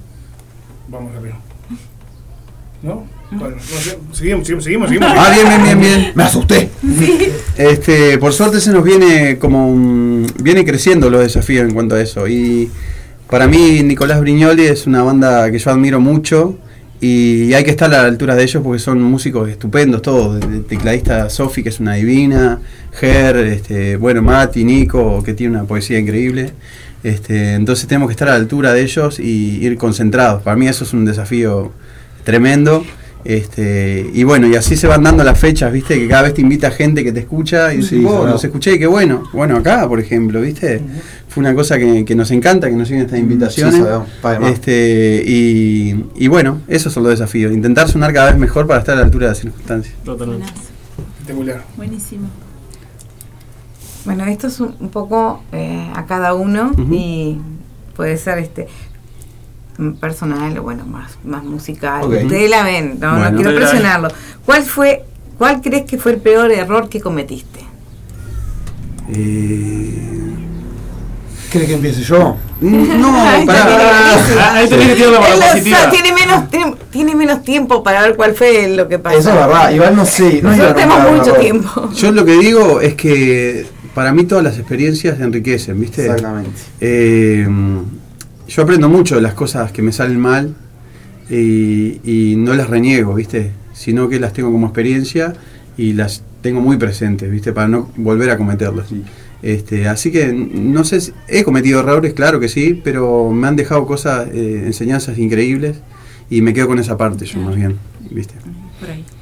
Vamos 0.90 1.16
arriba. 1.16 1.38
¿No? 2.84 3.04
Bueno, 3.32 3.56
no 3.58 3.62
sé. 3.62 3.98
Seguimos, 4.14 4.46
seguimos, 4.48 4.64
seguimos. 4.64 4.88
seguimos. 4.90 5.10
Ah, 5.16 5.30
bien, 5.34 5.48
bien, 5.48 5.64
bien, 5.64 5.80
bien. 5.80 6.12
Me 6.16 6.24
asusté. 6.24 6.70
Este, 7.58 8.18
por 8.20 8.32
suerte 8.34 8.62
se 8.62 8.72
nos 8.72 8.84
viene 8.84 9.38
como 9.38 9.70
un- 9.70 10.26
viene 10.42 10.64
creciendo 10.64 11.10
los 11.10 11.22
desafíos 11.22 11.68
en 11.68 11.74
cuanto 11.74 11.96
a 11.96 12.02
eso. 12.02 12.28
Y 12.28 12.70
para 13.30 13.48
mí 13.48 13.82
Nicolás 13.84 14.22
Brignoli 14.22 14.66
es 14.66 14.88
una 14.88 15.04
banda 15.04 15.52
que 15.52 15.60
yo 15.60 15.72
admiro 15.72 16.00
mucho 16.00 16.58
y 17.02 17.54
hay 17.54 17.64
que 17.64 17.72
estar 17.72 17.94
a 17.94 18.02
la 18.04 18.08
altura 18.08 18.36
de 18.36 18.44
ellos 18.44 18.64
porque 18.64 18.80
son 18.80 19.02
músicos 19.02 19.50
estupendos 19.50 20.02
todos. 20.02 20.42
El 20.44 20.64
tecladista 20.66 21.30
Sofi, 21.30 21.64
que 21.64 21.70
es 21.70 21.80
una 21.82 21.96
divina, 21.96 22.60
Ger, 22.94 23.36
este, 23.38 23.98
bueno, 23.98 24.22
Mati, 24.22 24.64
Nico, 24.64 25.22
que 25.22 25.34
tiene 25.34 25.56
una 25.58 25.66
poesía 25.66 26.00
increíble. 26.00 26.52
Este, 27.04 27.54
entonces 27.56 27.88
tenemos 27.88 28.08
que 28.08 28.14
estar 28.14 28.30
a 28.30 28.32
la 28.32 28.38
altura 28.38 28.74
de 28.74 28.82
ellos 28.84 29.20
y 29.20 29.58
ir 29.64 29.78
concentrados. 29.78 30.42
Para 30.44 30.56
mí 30.56 30.68
eso 30.68 30.86
es 30.86 30.94
un 30.94 31.04
desafío 31.06 31.72
tremendo. 32.24 32.86
Este, 33.30 34.10
y 34.14 34.24
bueno, 34.24 34.48
y 34.48 34.56
así 34.56 34.78
se 34.78 34.88
van 34.88 35.04
dando 35.04 35.22
las 35.22 35.38
fechas, 35.38 35.70
viste, 35.74 36.00
que 36.00 36.08
cada 36.08 36.22
vez 36.22 36.34
te 36.34 36.40
invita 36.40 36.72
gente 36.72 37.04
que 37.04 37.12
te 37.12 37.20
escucha 37.20 37.74
y 37.74 37.82
Sí, 37.84 37.96
dices, 37.98 38.10
"Oh, 38.10 38.20
claro. 38.22 38.32
los 38.32 38.44
escuché 38.46 38.76
y 38.76 38.80
qué 38.80 38.88
bueno. 38.88 39.24
Bueno, 39.34 39.58
acá, 39.58 39.86
por 39.86 40.00
ejemplo, 40.00 40.40
viste, 40.40 40.80
fue 41.28 41.42
una 41.42 41.54
cosa 41.54 41.78
que, 41.78 42.06
que 42.06 42.16
nos 42.16 42.32
encanta, 42.32 42.70
que 42.70 42.76
nos 42.78 42.88
siguen 42.88 43.04
estas 43.04 43.20
invitaciones. 43.20 43.76
Sí, 43.76 43.82
sabemos, 43.82 44.08
además. 44.24 44.52
este, 44.54 45.24
y, 45.28 46.06
y 46.16 46.28
bueno, 46.30 46.62
esos 46.70 46.94
son 46.94 47.04
los 47.04 47.10
desafíos. 47.12 47.52
Intentar 47.52 47.90
sonar 47.90 48.14
cada 48.14 48.32
vez 48.32 48.40
mejor 48.40 48.66
para 48.66 48.80
estar 48.80 48.96
a 48.96 49.00
la 49.00 49.06
altura 49.06 49.26
de 49.26 49.32
las 49.32 49.40
circunstancias. 49.40 49.94
Totalmente. 50.06 50.48
Buenísimo. 51.76 52.30
Bueno, 54.06 54.24
esto 54.26 54.48
es 54.48 54.60
un, 54.62 54.74
un 54.80 54.88
poco 54.88 55.44
eh, 55.52 55.92
a 55.94 56.06
cada 56.06 56.34
uno 56.34 56.72
y 56.90 57.40
puede 57.94 58.16
ser 58.18 58.38
este 58.38 58.68
personal 60.00 60.58
o 60.58 60.64
bueno, 60.64 60.86
más, 60.86 61.18
más 61.24 61.44
musical. 61.44 62.04
Ok. 62.04 62.24
Ustedes 62.24 62.50
la 62.50 62.64
ven, 62.64 62.98
no, 63.00 63.18
no 63.18 63.36
quiero 63.36 63.56
presionarlo. 63.56 64.10
¿Cuál 64.46 64.64
fue, 64.64 65.04
cuál 65.38 65.62
crees 65.62 65.86
que 65.86 65.98
fue 65.98 66.14
el 66.14 66.18
peor 66.20 66.52
error 66.52 66.90
que 66.90 67.00
cometiste? 67.00 67.60
Eh, 69.10 70.34
¿Querés 71.52 71.68
que 71.68 71.74
empiece 71.76 72.02
yo? 72.02 72.36
no, 72.60 73.16
Ay, 73.28 73.46
pará. 73.46 74.54
Ahí 74.56 74.68
tenés 74.68 74.88
que 74.90 74.96
tirarlo 74.96 75.20
por 75.20 75.30
Él 75.30 75.40
la 75.40 75.46
lo 75.46 75.52
positiva. 75.54 75.78
sabe, 75.78 75.92
tiene 75.92 76.14
menos 76.14 76.50
tiene, 76.50 76.76
tiene 76.92 77.16
menos 77.16 77.44
tiempo 77.44 77.84
para 77.84 78.02
ver 78.02 78.16
cuál 78.16 78.36
fue 78.36 78.68
lo 78.76 78.88
que 78.88 79.00
pasó. 79.00 79.18
Eso 79.18 79.30
es 79.30 79.36
verdad. 79.36 79.72
Igual 79.72 79.96
no 79.96 80.06
sé. 80.06 80.42
No 80.42 80.52
tenemos 80.74 81.12
mucho 81.12 81.34
tiempo. 81.34 81.90
Yo 81.94 82.12
lo 82.12 82.26
que 82.26 82.38
digo 82.38 82.82
es 82.82 82.96
que 82.96 83.66
para 83.94 84.12
mí 84.12 84.26
todas 84.26 84.44
las 84.44 84.58
experiencias 84.58 85.20
enriquecen, 85.20 85.80
¿viste? 85.80 86.06
Exactamente. 86.06 86.52
Eh, 86.82 87.48
yo 88.48 88.64
aprendo 88.64 88.90
mucho 88.90 89.16
de 89.16 89.22
las 89.22 89.34
cosas 89.34 89.72
que 89.72 89.82
me 89.82 89.92
salen 89.92 90.20
mal 90.20 90.56
y, 91.30 92.00
y 92.04 92.36
no 92.38 92.54
las 92.54 92.70
reniego, 92.70 93.14
¿viste? 93.16 93.52
Sino 93.74 94.10
que 94.10 94.20
las 94.20 94.34
tengo 94.34 94.52
como 94.52 94.68
experiencia 94.68 95.34
y 95.78 95.94
las 95.94 96.24
tengo 96.42 96.62
muy 96.62 96.78
presentes, 96.78 97.30
¿viste? 97.30 97.54
Para 97.54 97.68
no 97.68 97.92
volver 97.98 98.30
a 98.30 98.38
cometerlas. 98.38 98.88
Este, 99.44 99.88
así 99.88 100.12
que 100.12 100.34
no 100.34 100.84
sé, 100.84 101.02
si- 101.02 101.12
he 101.28 101.44
cometido 101.44 101.80
errores, 101.82 102.14
claro 102.14 102.40
que 102.40 102.50
sí, 102.50 102.80
pero 102.84 103.32
me 103.32 103.48
han 103.48 103.56
dejado 103.56 103.86
cosas, 103.86 104.30
eh, 104.34 104.64
enseñanzas 104.66 105.18
increíbles 105.20 105.78
y 106.30 106.42
me 106.42 106.54
quedo 106.54 106.68
con 106.68 106.80
esa 106.80 106.98
parte 106.98 107.26
yo 107.26 107.40
más 107.42 107.56
bien, 107.56 107.76
¿viste? 108.10 108.34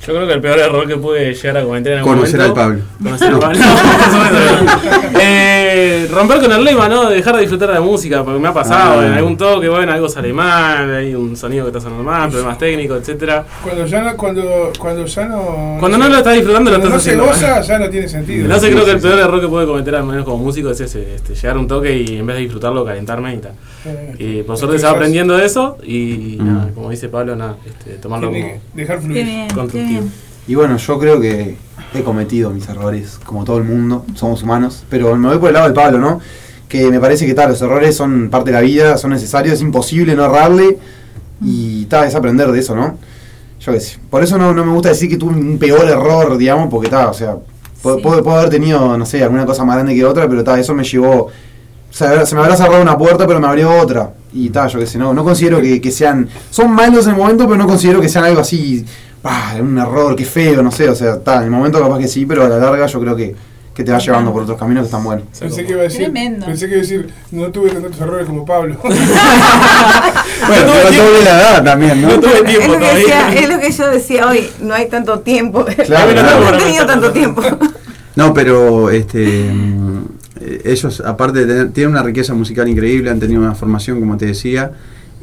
Yo 0.06 0.14
creo 0.14 0.28
que 0.28 0.34
el 0.34 0.42
peor 0.42 0.60
error 0.60 0.88
que 0.88 0.98
pude 0.98 1.34
llegar 1.34 1.58
a 1.58 1.64
cometer 1.64 1.94
en 1.94 2.00
algún 2.00 2.14
Conocer 2.16 2.40
momento. 2.40 2.62
al 2.62 2.68
Pablo. 2.68 2.84
Conocer 3.04 3.28
al 3.34 3.40
Pablo. 3.40 3.60
No. 5.16 5.20
Eh, 5.20 6.08
romper 6.12 6.40
con 6.42 6.52
el 6.52 6.64
lema, 6.64 6.88
¿no? 6.90 7.10
De 7.10 7.16
dejar 7.16 7.36
de 7.36 7.42
disfrutar 7.42 7.70
de 7.70 7.76
la 7.76 7.82
música, 7.82 8.24
porque 8.24 8.40
me 8.40 8.48
ha 8.48 8.54
pasado, 8.54 9.00
Ah. 9.02 9.06
en 9.08 9.14
algún 9.14 9.38
toque, 9.38 9.68
bueno, 9.70 9.92
algo 9.92 10.08
sale 10.10 10.32
mal, 10.34 10.94
hay 10.94 11.16
un 11.16 11.36
sonido 11.36 11.66
que 11.66 11.70
está 11.70 11.80
sonando 11.82 12.04
mal, 12.04 12.30
problemas 12.30 12.58
técnicos, 12.58 13.00
etcétera. 13.00 13.44
Cuando 13.64 13.86
ya 13.86 14.02
no, 14.02 14.18
cuando, 14.18 14.72
cuando 14.80 15.06
ya 15.06 15.26
no. 15.26 15.78
Cuando 15.80 15.98
no 15.98 16.10
lo 16.10 16.18
estás 16.18 16.34
disfrutando, 16.36 16.72
lo 16.72 16.80
cuando 16.80 16.98
estás 16.98 17.16
no 17.16 17.28
se 17.28 17.32
haciendo. 17.40 17.50
goza, 17.56 17.62
ya 17.62 17.80
no 17.80 17.90
tiene 17.90 18.08
sentido. 18.08 18.48
No 18.48 18.60
sé, 18.60 18.72
creo 18.72 18.86
que 18.86 18.92
el 18.92 19.00
peor 19.00 19.20
error 19.20 19.42
que 19.42 19.48
puede 19.48 19.66
cometer, 19.68 19.96
al 19.96 20.04
menos 20.06 20.26
como 20.26 20.38
músico, 20.38 20.70
es 20.72 20.80
ese, 20.82 21.16
este, 21.16 21.34
llegar 21.34 21.56
a 21.56 21.60
un 21.60 21.68
toque 21.68 21.96
y 21.98 22.18
en 22.18 22.26
vez 22.26 22.36
de 22.36 22.42
disfrutarlo, 22.44 22.84
calentarme 22.86 23.34
y 23.36 23.38
tal. 23.38 23.54
Eh, 23.86 24.16
Y 24.20 24.44
por 24.44 24.58
suerte 24.58 24.80
se 24.80 24.86
va 24.86 24.92
aprendiendo 24.92 25.36
de 25.38 25.46
eso 25.46 25.78
y 25.84 26.38
Mm. 26.40 26.46
nada, 26.46 26.70
como 26.76 26.90
dice 26.90 27.08
Pablo, 27.10 27.36
nada, 27.36 27.56
este, 27.66 27.92
tomarlo 27.98 28.28
como 28.32 28.62
dejar 28.74 29.00
fluir. 29.00 29.26
qué 29.26 29.48
constructivo. 29.56 29.95
Bien. 30.00 30.12
Y 30.48 30.56
bueno, 30.56 30.78
yo 30.78 31.00
creo 31.00 31.20
que 31.20 31.58
he 31.94 32.04
cometido 32.04 32.50
mis 32.52 32.68
errores, 32.70 33.20
como 33.26 33.44
todo 33.46 33.58
el 33.58 33.64
mundo, 33.64 34.06
somos 34.16 34.44
humanos, 34.44 34.84
pero 34.90 35.16
me 35.16 35.30
voy 35.30 35.38
por 35.40 35.48
el 35.50 35.54
lado 35.56 35.68
de 35.68 35.74
Pablo, 35.74 35.98
¿no? 36.00 36.20
Que 36.68 36.90
me 36.92 37.00
parece 37.00 37.26
que 37.26 37.34
tal, 37.34 37.50
los 37.50 37.62
errores 37.62 37.96
son 37.96 38.30
parte 38.30 38.52
de 38.52 38.56
la 38.56 38.62
vida, 38.62 38.98
son 38.98 39.12
necesarios, 39.12 39.56
es 39.56 39.62
imposible 39.62 40.16
no 40.16 40.26
errarle 40.26 40.78
y 41.42 41.86
tal, 41.86 42.08
es 42.08 42.16
aprender 42.16 42.52
de 42.52 42.60
eso, 42.60 42.76
¿no? 42.76 42.98
Yo 43.60 43.72
qué 43.74 43.80
sé. 43.80 43.98
Por 44.10 44.24
eso 44.24 44.38
no, 44.38 44.54
no 44.54 44.66
me 44.66 44.72
gusta 44.74 44.90
decir 44.90 45.10
que 45.10 45.18
tuve 45.18 45.34
un 45.36 45.58
peor 45.58 45.88
error, 45.88 46.38
digamos, 46.38 46.70
porque 46.70 46.90
tal, 46.90 47.08
o 47.08 47.14
sea, 47.14 47.38
puedo, 47.82 47.98
Sí. 47.98 48.04
puedo- 48.04 48.24
puedo 48.24 48.38
haber 48.38 48.50
tenido, 48.50 48.98
no 48.98 49.06
sé, 49.06 49.24
alguna 49.24 49.46
cosa 49.46 49.64
más 49.66 49.76
grande 49.76 49.96
que 49.96 50.06
otra, 50.06 50.28
pero 50.28 50.44
tal, 50.44 50.60
eso 50.60 50.74
me 50.74 50.84
llevó. 50.84 51.26
O 51.26 51.98
sea, 51.98 52.26
se 52.26 52.36
me 52.36 52.42
habrá 52.42 52.58
cerrado 52.58 52.82
una 52.82 52.98
puerta, 52.98 53.26
pero 53.26 53.40
me 53.40 53.48
abrió 53.48 53.72
otra. 53.80 54.14
Y 54.34 54.50
tal, 54.50 54.70
yo 54.70 54.80
qué 54.80 54.86
sé, 54.86 54.98
no, 54.98 55.14
no 55.14 55.24
considero 55.24 55.62
que, 55.62 55.80
que 55.80 55.92
sean. 55.92 56.28
Son 56.50 56.70
malos 56.72 57.06
en 57.06 57.14
el 57.14 57.18
momento, 57.18 57.46
pero 57.46 57.58
no 57.58 57.66
considero 57.68 58.02
que 58.02 58.10
sean 58.10 58.26
algo 58.26 58.42
así. 58.42 58.86
Bah, 59.26 59.56
un 59.60 59.76
error, 59.78 60.16
qué 60.16 60.24
feo, 60.24 60.62
no 60.62 60.72
sé. 60.72 60.88
O 60.88 60.96
sea, 60.96 61.20
tal, 61.20 61.40
en 61.40 61.46
el 61.46 61.50
momento 61.50 61.82
capaz 61.82 61.98
que 61.98 62.08
sí, 62.08 62.26
pero 62.28 62.46
a 62.46 62.50
la 62.50 62.58
larga 62.60 62.86
yo 62.86 63.00
creo 63.00 63.16
que, 63.16 63.36
que 63.74 63.84
te 63.84 63.92
va 63.92 63.98
llevando 63.98 64.32
por 64.32 64.44
otros 64.44 64.58
caminos 64.58 64.84
que 64.84 64.86
están 64.86 65.04
buenos. 65.04 65.26
Pensé 65.40 65.66
que 65.66 65.72
iba 65.72 65.82
a 65.82 65.86
decir, 65.86 66.02
Tremendo. 66.02 66.46
pensé 66.46 66.68
que 66.68 66.74
iba 66.74 66.80
a 66.80 66.82
decir, 66.84 67.10
no 67.32 67.50
tuve 67.50 67.72
tantos 67.72 68.00
errores 68.00 68.28
como 68.28 68.46
Pablo. 68.46 68.78
Bueno, 70.48 70.74
pero 70.74 71.04
doble 71.04 71.24
la 71.24 71.40
edad 71.40 71.64
también, 71.64 72.02
¿no? 72.02 72.10
No 72.10 72.20
tuve 72.20 72.38
Es 72.38 72.44
tiempo 72.44 72.74
lo, 72.74 72.80
que 72.80 72.86
decía, 72.86 73.34
es 73.34 73.50
lo 73.50 73.60
que 73.60 73.72
yo 73.72 73.90
decía 73.90 74.28
hoy, 74.28 74.50
no 74.60 74.74
hay 74.76 74.90
tanto 74.90 75.20
tiempo. 75.22 75.66
Claro, 75.86 76.14
no 76.16 76.22
claro. 76.22 76.56
he 76.56 76.60
tenido 76.60 76.86
tanto 76.86 77.12
tiempo. 77.12 77.42
No, 78.16 78.34
pero 78.34 78.92
este 78.92 79.50
mm, 79.52 80.04
eh, 80.42 80.62
ellos, 80.66 81.02
aparte 81.04 81.40
de 81.40 81.46
tener, 81.46 81.72
tienen 81.72 81.92
una 81.94 82.04
riqueza 82.04 82.34
musical 82.36 82.68
increíble, 82.68 83.10
han 83.10 83.20
tenido 83.20 83.42
una 83.42 83.56
formación, 83.56 84.00
como 84.00 84.18
te 84.18 84.28
decía, 84.28 84.72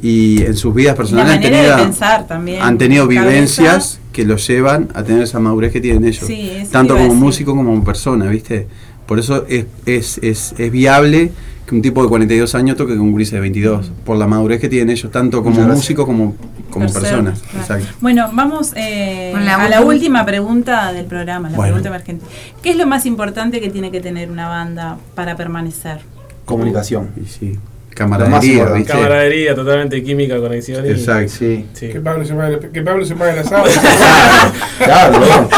y 0.03 0.43
en 0.43 0.55
sus 0.55 0.75
vidas 0.75 0.95
personales 0.95 1.33
han 1.35 1.41
tenido, 1.41 1.75
pensar 1.77 2.27
también. 2.27 2.61
han 2.61 2.77
tenido 2.77 3.07
cabeza. 3.07 3.21
vivencias 3.25 3.99
que 4.11 4.25
los 4.25 4.45
llevan 4.47 4.89
a 4.93 5.01
tener 5.03 5.23
esa 5.23 5.39
madurez 5.39 5.71
que 5.71 5.79
tienen 5.81 6.03
ellos, 6.05 6.25
Sí, 6.27 6.51
tanto 6.71 6.95
como 6.95 7.15
músico 7.15 7.55
como 7.55 7.71
como 7.71 7.83
persona, 7.83 8.27
¿viste? 8.27 8.67
Por 9.07 9.17
eso 9.19 9.45
es, 9.49 9.65
es, 9.85 10.17
es, 10.21 10.53
es 10.57 10.71
viable 10.71 11.31
que 11.65 11.73
un 11.75 11.81
tipo 11.81 12.03
de 12.03 12.09
42 12.09 12.53
años 12.55 12.75
toque 12.75 12.91
con 12.97 13.01
un 13.07 13.15
gris 13.15 13.31
de 13.31 13.39
22, 13.39 13.91
por 14.05 14.17
la 14.17 14.27
madurez 14.27 14.59
que 14.59 14.67
tienen 14.69 14.89
ellos, 14.89 15.09
tanto 15.11 15.41
como 15.41 15.61
músicos 15.61 16.05
como, 16.05 16.35
como 16.69 16.85
Tercero, 16.87 17.23
personas. 17.23 17.41
claro. 17.65 17.85
Bueno, 18.01 18.29
vamos 18.33 18.73
eh, 18.75 19.33
la 19.39 19.55
a 19.55 19.69
la 19.69 19.81
última. 19.81 20.25
pregunta 20.25 20.91
del 20.91 21.05
programa, 21.05 21.49
la 21.49 21.55
Bueno. 21.55 21.71
pregunta 21.75 21.87
emergente. 21.89 22.25
¿Qué 22.61 22.71
es 22.71 22.75
lo 22.75 22.85
más 22.85 23.05
importante 23.05 23.61
que 23.61 23.69
tiene 23.69 23.91
que 23.91 24.01
tener 24.01 24.29
una 24.29 24.49
banda 24.49 24.97
para 25.15 25.37
permanecer? 25.37 25.99
Comunicación. 26.45 27.11
Y 27.21 27.25
sí, 27.27 27.45
más 27.51 27.59
camaradería. 27.95 28.65
¿viste? 28.65 28.91
Camaradería, 28.91 29.55
totalmente 29.55 30.03
química, 30.03 30.37
conexión. 30.37 30.85
y- 30.85 30.89
Exacto. 30.89 31.31
Sí. 31.37 31.65
Sí. 31.73 31.87
que, 31.89 31.99
Pablo 31.99 32.25
se 32.25 32.33
pague, 32.33 32.59
que 32.71 32.81
Pablo 32.81 33.05
se 33.05 33.15
pague 33.15 33.35
la. 33.41 33.43
Claro, 34.83 35.19
bueno. 35.19 35.49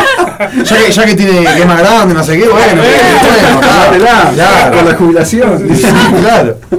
ya, 0.64 0.86
que, 0.86 0.92
ya 0.92 1.06
que 1.06 1.16
tiene 1.16 1.32
que 1.44 1.60
es 1.62 1.66
más 1.66 1.80
grande, 1.80 2.14
no 2.14 2.24
sé 2.24 2.38
qué, 2.38 2.48
bueno, 2.48 2.82
bueno, 2.82 3.62
claro, 3.62 4.34
claro. 4.36 4.78
Con 4.78 4.86
la 4.86 4.96
jubilación. 4.96 5.68
Sí, 5.76 5.84
claro. 6.22 6.58
No, 6.72 6.78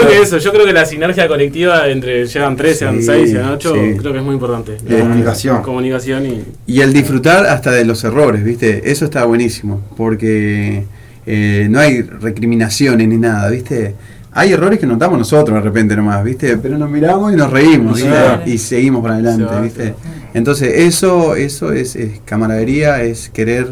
creo 0.00 0.08
que 0.08 0.22
eso, 0.22 0.38
yo 0.38 0.52
creo 0.52 0.64
que 0.64 0.72
la 0.72 0.86
sinergia 0.86 1.28
colectiva 1.28 1.88
entre 1.88 2.26
llegan 2.26 2.56
tres, 2.56 2.78
sean 2.78 2.98
Sí, 3.00 3.06
seis, 3.06 3.30
sean 3.32 3.50
ocho, 3.50 3.74
sí. 3.74 3.96
creo 3.98 4.12
que 4.12 4.18
es 4.18 4.24
muy 4.24 4.34
importante. 4.34 4.76
Y 4.88 4.94
comunicación. 5.00 5.62
Comunicación 5.62 6.26
y. 6.26 6.44
Y 6.66 6.80
el 6.80 6.92
disfrutar 6.92 7.46
hasta 7.46 7.70
de 7.70 7.84
los 7.84 8.02
errores, 8.04 8.42
¿viste? 8.44 8.90
Eso 8.90 9.04
está 9.04 9.24
buenísimo, 9.24 9.82
porque 9.96 10.84
eh, 11.26 11.66
no 11.70 11.80
hay 11.80 12.02
recriminaciones 12.02 13.08
ni 13.08 13.16
nada, 13.18 13.48
¿viste? 13.50 13.94
Hay 14.36 14.52
errores 14.52 14.78
que 14.80 14.86
notamos 14.86 15.16
nosotros 15.18 15.54
de 15.56 15.60
repente 15.62 15.94
nomás, 15.94 16.24
¿viste? 16.24 16.56
Pero 16.56 16.76
nos 16.76 16.90
miramos 16.90 17.32
y 17.32 17.36
nos 17.36 17.50
reímos. 17.50 18.02
Y 18.44 18.58
seguimos 18.58 19.02
para 19.02 19.14
adelante. 19.14 19.60
¿viste? 19.62 19.94
Entonces, 20.34 20.80
eso 20.80 21.36
eso 21.36 21.72
es, 21.72 21.94
es 21.94 22.20
camaradería, 22.24 23.02
es 23.02 23.28
querer 23.30 23.68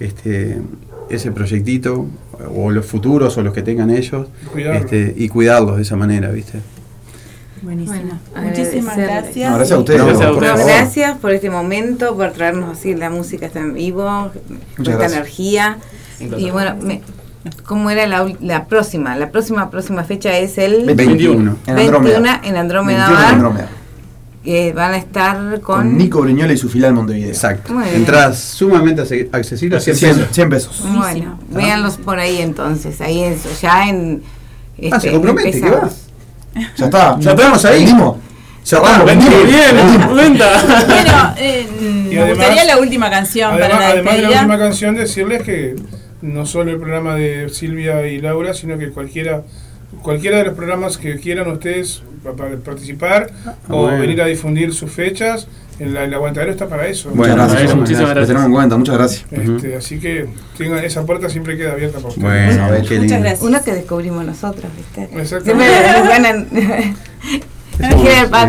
este 0.00 0.60
ese 1.08 1.30
proyectito, 1.30 2.06
o 2.56 2.70
los 2.70 2.86
futuros, 2.86 3.36
o 3.36 3.42
los 3.42 3.52
que 3.52 3.62
tengan 3.62 3.90
ellos, 3.90 4.28
este, 4.56 5.14
y 5.16 5.28
cuidarlos 5.28 5.76
de 5.76 5.82
esa 5.82 5.94
manera, 5.94 6.30
¿viste? 6.30 6.58
Buenísimo. 7.60 8.18
Bueno, 8.32 8.48
Muchísimas 8.48 8.96
gracias. 8.96 9.50
No, 9.50 9.56
gracias 9.56 9.76
a 9.76 9.80
ustedes. 9.80 10.02
Gracias 10.02 10.26
a 10.26 10.32
por 10.32 10.44
favor. 10.44 10.64
gracias 10.66 11.18
por 11.18 11.30
este 11.32 11.50
momento, 11.50 12.16
por 12.16 12.32
traernos 12.32 12.76
así 12.78 12.94
la 12.94 13.10
música 13.10 13.46
está 13.46 13.60
en 13.60 13.74
vivo, 13.74 14.02
con 14.48 14.58
esta 14.78 14.92
gracias. 14.96 15.12
energía. 15.12 15.78
Y 16.38 16.50
bueno, 16.50 16.76
me- 16.82 17.02
¿cómo 17.64 17.90
era 17.90 18.06
la, 18.06 18.24
ul- 18.24 18.36
la 18.40 18.66
próxima? 18.66 19.16
La 19.16 19.30
próxima 19.30 19.70
próxima 19.70 20.04
fecha 20.04 20.36
es 20.38 20.58
el 20.58 20.84
21. 20.84 21.56
En 21.66 21.74
21 21.74 21.96
Andrómeda. 21.96 22.40
en 22.44 22.56
Andrómeda 22.56 23.06
21 23.08 23.20
en 23.28 23.34
Andrómeda. 23.34 23.68
que 24.44 24.72
van 24.72 24.92
a 24.92 24.96
estar 24.96 25.36
con, 25.60 25.76
Con 25.78 25.98
Nico 25.98 26.20
Briñola 26.20 26.52
y 26.52 26.56
su 26.56 26.68
filial 26.68 26.92
Montevideo. 26.94 27.28
Exacto. 27.28 27.72
Entradas 27.94 28.38
sumamente 28.38 29.02
accesibles, 29.32 29.84
100 29.84 29.96
100, 29.96 30.14
pesos. 30.16 30.28
100 30.34 30.48
pesos. 30.50 30.84
Bueno, 30.96 31.38
véanlos 31.50 31.96
por 31.96 32.18
ahí 32.18 32.38
entonces, 32.42 33.00
ahí 33.00 33.20
en, 33.22 33.36
ya 33.60 33.88
en... 33.88 34.22
Ah, 34.90 34.98
se 35.00 35.12
compromete, 35.12 35.60
¿qué 35.60 35.70
vas? 35.70 36.08
Ya 36.76 36.84
está. 36.86 37.16
Ya 37.20 37.30
estamos 37.32 37.64
ahí. 37.64 37.78
Vendimos. 37.84 38.16
Cerramos, 38.64 39.06
Vendimos 39.06 39.34
vendimos. 39.42 40.14
bien, 40.14 40.16
venta. 40.16 40.84
Bueno, 40.86 41.34
eh, 41.36 41.66
Y 41.80 41.84
me 42.14 42.20
además- 42.20 42.28
gustaría 42.36 42.64
la 42.64 42.78
última 42.78 43.10
canción 43.10 43.50
Además, 43.52 43.68
para 43.70 43.80
la 43.80 43.90
además 43.92 44.14
de 44.16 44.22
la 44.22 44.28
última 44.30 44.58
canción, 44.58 44.94
decirles 44.94 45.42
que 45.42 45.76
no 46.22 46.46
solo 46.46 46.70
el 46.70 46.78
programa 46.78 47.14
de 47.16 47.48
Silvia 47.50 48.06
y 48.06 48.20
Laura, 48.20 48.54
sino 48.54 48.78
que 48.78 48.90
cualquiera 48.90 49.42
cualquiera 50.02 50.38
de 50.38 50.44
los 50.44 50.54
programas 50.54 50.96
que 50.96 51.18
quieran 51.18 51.50
ustedes 51.50 52.02
pa- 52.24 52.32
pa- 52.32 52.48
participar 52.64 53.30
o 53.68 53.82
bueno. 53.82 53.98
venir 54.00 54.22
a 54.22 54.26
difundir 54.26 54.72
sus 54.72 54.90
fechas, 54.90 55.46
el, 55.78 55.94
el 55.96 56.14
aguantadero 56.14 56.50
está 56.50 56.66
para 56.66 56.86
eso. 56.88 57.10
Bueno, 57.10 57.34
Muchas 57.34 57.50
gracias. 57.52 57.76
Muchísimas 57.76 58.02
Lo 58.02 58.06
gracias. 58.08 58.28
tenemos 58.28 58.46
en 58.46 58.52
cuenta, 58.54 58.76
muchas 58.78 58.96
gracias. 58.96 59.24
Este, 59.30 59.76
Así 59.76 59.98
que 60.00 60.26
tengan, 60.56 60.82
esa 60.82 61.04
puerta 61.04 61.28
siempre 61.28 61.58
queda 61.58 61.72
abierta 61.72 61.98
para 61.98 62.08
ustedes. 62.08 62.24
Bueno, 62.56 62.64
A 62.64 62.70
ver, 62.70 62.80
qué 62.82 62.94
Muchas 62.94 63.00
lindo. 63.02 63.20
gracias. 63.20 63.42
Una 63.42 63.62
que 63.62 63.72
descubrimos 63.74 64.24
nosotros, 64.24 64.72
¿viste? 64.76 65.10
Exactamente. 65.20 65.74
Siempre 65.74 65.98
nos 66.00 66.08
ganan. 66.08 66.96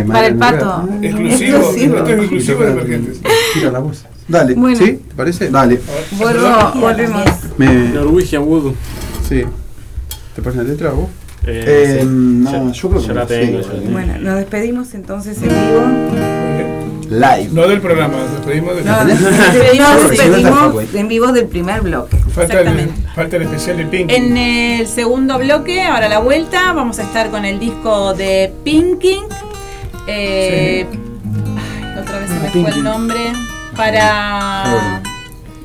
Para 0.07 0.27
el 0.27 0.35
pato. 0.37 0.89
Exclusivo, 1.01 1.57
Exclusivo. 1.57 1.97
esto 1.97 2.09
es 2.09 2.19
exclusivo 2.19 2.63
de 2.63 2.71
emergentes. 2.71 3.21
Tira 3.53 3.71
la 3.71 3.79
voz. 3.79 4.05
Dale. 4.27 4.53
Bueno, 4.55 4.77
¿Sí? 4.77 5.01
¿Te 5.09 5.15
parece? 5.15 5.49
Dale. 5.49 5.79
vuelvo, 6.17 6.71
volvemos. 6.75 7.23
Me, 7.57 7.67
Norwegian 7.89 8.43
Wood. 8.43 8.73
sí. 9.27 9.43
¿Te 10.35 10.41
pones 10.41 10.57
la 10.57 10.63
letra 10.63 10.89
vos? 10.91 11.09
Eh, 11.45 11.63
Eh, 11.67 11.97
sí. 12.01 12.07
no, 12.09 12.51
Ya- 12.51 12.71
yo 12.73 12.89
creo 12.89 13.01
que 13.01 13.07
ya 13.07 13.13
la 13.13 13.21
no, 13.21 13.27
tengo. 13.27 13.57
sí. 13.59 13.67
ya 13.67 13.73
la 13.73 13.79
tengo. 13.79 13.91
Bueno, 13.91 14.13
nos 14.19 14.35
despedimos 14.37 14.93
entonces 14.95 15.37
en 15.41 15.49
vivo. 15.49 15.83
Live. 17.09 17.49
No 17.51 17.67
del 17.67 17.79
programa, 17.81 18.17
nos 18.17 18.31
despedimos 18.31 18.75
del 18.75 18.85
No, 18.85 19.03
Nos 19.03 19.21
nos 19.21 20.09
despedimos 20.09 20.83
en 20.95 21.07
vivo 21.07 21.31
del 21.31 21.45
primer 21.45 21.81
bloque. 21.81 22.17
falta, 22.33 22.53
el, 22.61 22.67
exactamente. 22.67 23.01
falta 23.13 23.35
el 23.35 23.41
especial 23.43 23.77
de 23.77 23.85
Pink. 23.85 24.09
En 24.11 24.37
el 24.37 24.87
segundo 24.87 25.37
bloque, 25.37 25.83
ahora 25.83 26.09
la 26.09 26.17
vuelta, 26.19 26.73
vamos 26.73 26.97
a 26.97 27.03
estar 27.03 27.29
con 27.29 27.45
el 27.45 27.59
disco 27.59 28.15
de 28.15 28.51
Pinking. 28.63 29.23
Eh, 30.07 30.87
ay, 30.89 32.01
otra 32.01 32.19
vez 32.19 32.29
se 32.29 32.39
me 32.39 32.49
fue 32.63 32.71
el 32.71 32.83
nombre. 32.83 33.19
Para. 33.75 35.01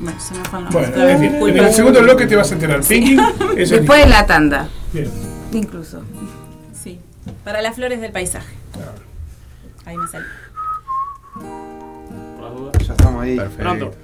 Bueno, 0.01 0.21
se 0.21 0.35
me 0.35 0.45
fue 0.45 0.61
el. 0.61 1.39
Bueno, 1.39 1.59
en, 1.59 1.65
el 1.65 1.73
segundo 1.73 2.03
bloque 2.03 2.27
te 2.27 2.37
vas 2.37 2.51
a 2.51 2.55
enterar. 2.55 2.81
El 2.91 3.69
Después 3.69 4.05
de 4.05 4.09
la 4.09 4.27
tanda, 4.27 4.69
Bien. 4.93 5.11
incluso. 5.53 6.03
Sí, 6.73 7.01
para 7.45 7.61
las 7.63 7.75
flores 7.75 8.01
del 8.01 8.13
paisaje. 8.13 8.55
Ahí 9.85 9.97
me 9.97 10.07
salió. 10.07 10.29
Por 11.35 12.43
las 12.43 12.55
dudas. 12.55 12.87
Ya 12.87 12.93
estamos 12.93 13.23
ahí. 13.23 13.37
Perfecto. 13.37 13.63
Pronto. 13.63 13.95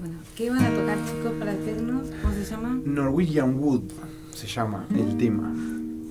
Bueno, 0.00 0.18
¿qué 0.36 0.50
van 0.50 0.64
a 0.64 0.70
tocar 0.70 0.98
chicos 1.06 1.32
para 1.38 1.52
el 1.52 1.58
tecno? 1.58 2.02
¿Cómo 2.22 2.34
se 2.34 2.44
llama? 2.44 2.80
Norwegian 2.84 3.58
Wood 3.58 3.82
se 4.34 4.46
llama 4.46 4.86
el 4.94 5.16
tema. 5.16 5.52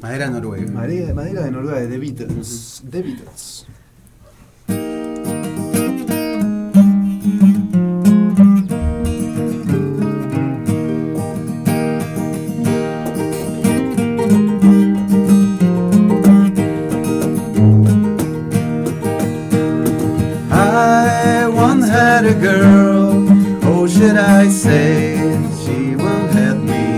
Madera 0.01 0.30
noruega. 0.30 0.72
Madera, 0.72 1.14
madera 1.14 1.43
de 1.43 1.51
Noruega 1.51 1.80
de 1.80 1.88
The 1.88 1.97
Beatles. 1.97 2.84
The 2.89 3.01
Beatles. 3.01 3.68
Girl, 22.41 23.27
oh 23.63 23.88
should 23.88 24.18
I 24.18 24.47
say, 24.47 25.15
she 25.61 25.95
once 25.95 26.34
had 26.34 26.57
me. 26.57 26.89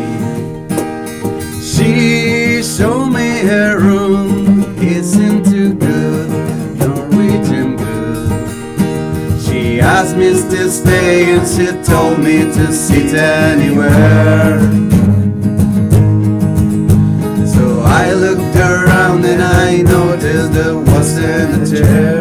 She 1.61 2.63
showed 2.63 3.09
me 3.09 3.39
her 3.39 3.77
room, 3.77 4.63
isn't 4.79 5.43
too 5.43 5.73
good, 5.73 6.29
Norwegian 6.79 7.75
good. 7.75 9.41
She 9.41 9.81
asked 9.81 10.15
me 10.15 10.29
to 10.31 10.71
stay 10.71 11.35
and 11.35 11.45
she 11.45 11.67
told 11.91 12.19
me 12.19 12.37
to 12.57 12.71
sit 12.71 13.13
anywhere. 13.13 14.61
So 17.53 17.81
I 17.81 18.13
looked 18.13 18.55
around 18.55 19.25
and 19.25 19.43
I 19.43 19.81
noticed 19.81 20.53
there 20.53 20.77
wasn't 20.77 21.63
a 21.63 21.75
chair. 21.75 22.12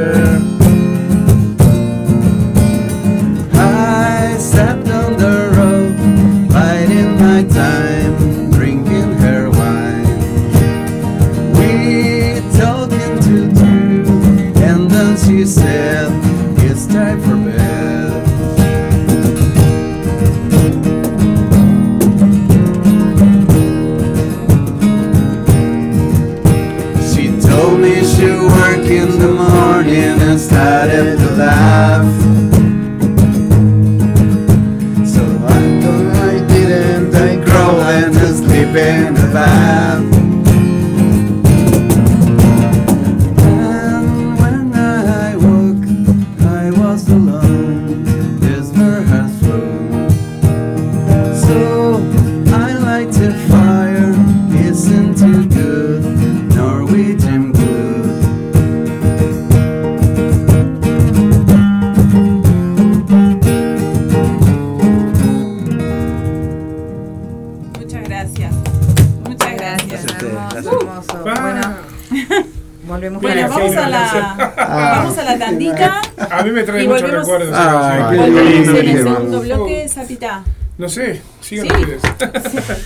Volvemos 73.10 73.22
Bueno, 73.22 73.48
vamos 73.48 73.76
a 73.76 73.88
la, 73.88 74.54
vamos 74.56 75.18
a 75.18 75.22
la 75.24 75.38
tandita. 75.38 76.00
A 76.30 76.42
mí 76.42 76.50
me 76.50 76.62
trae 76.62 76.84
Y 76.84 76.88
muchos 76.88 77.02
volvemos- 77.02 77.26
recuerdos. 77.26 77.54
Ah. 77.58 78.10
Volvemos 78.14 78.68
en 78.78 78.88
el 78.88 79.02
segundo 79.02 79.40
bloque, 79.40 79.88
Zapita. 79.88 80.44
No 80.78 80.88
sé, 80.88 81.20
sigan 81.40 81.66
Sí. 81.66 81.72
ustedes. 81.72 82.02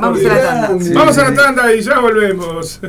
Vamos 0.00 0.18
a 0.24 0.28
la 0.28 0.40
tanda. 0.66 0.90
Vamos 0.94 1.18
a 1.18 1.30
la 1.30 1.34
tanda 1.34 1.72
y 1.72 1.80
ya 1.80 2.00
volvemos. 2.00 2.80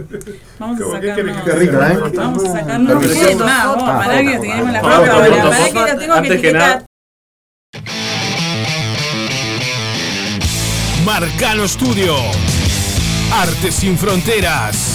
Vamos 0.58 0.80
a 0.80 0.84
¿Cómo 0.84 1.00
que 1.00 1.14
querés 1.14 1.36
sacarnos. 1.36 2.02
Qué 2.02 2.08
¿eh? 2.08 2.12
Vamos 2.16 2.44
a 2.46 2.52
sacarnos. 2.52 3.04
Ah, 3.44 4.02
pará 4.04 4.18
que 4.22 4.26
la 4.26 4.82
foto 4.82 4.82
Pará 4.82 5.68
que 5.68 5.74
la 5.74 5.98
tengo 5.98 6.22
que 6.22 6.28
etiquetar. 6.30 6.86
Marcano 11.06 11.68
Studio. 11.68 12.16
Arte 13.32 13.72
sin 13.72 13.98
fronteras. 14.00 14.95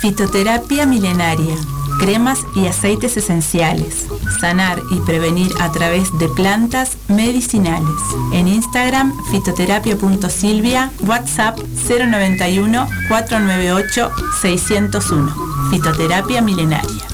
Fitoterapia 0.00 0.86
milenaria. 0.86 1.56
Cremas 1.98 2.40
y 2.54 2.66
aceites 2.66 3.16
esenciales. 3.16 4.06
Sanar 4.44 4.82
y 4.90 5.00
prevenir 5.00 5.50
a 5.58 5.72
través 5.72 6.18
de 6.18 6.28
plantas 6.28 6.98
medicinales. 7.08 7.96
En 8.34 8.46
Instagram 8.46 9.14
fitoterapia.silvia, 9.30 10.92
WhatsApp 11.06 11.58
091 11.88 12.86
498 13.08 14.10
601. 14.42 15.34
Fitoterapia 15.70 16.42
milenaria. 16.42 17.06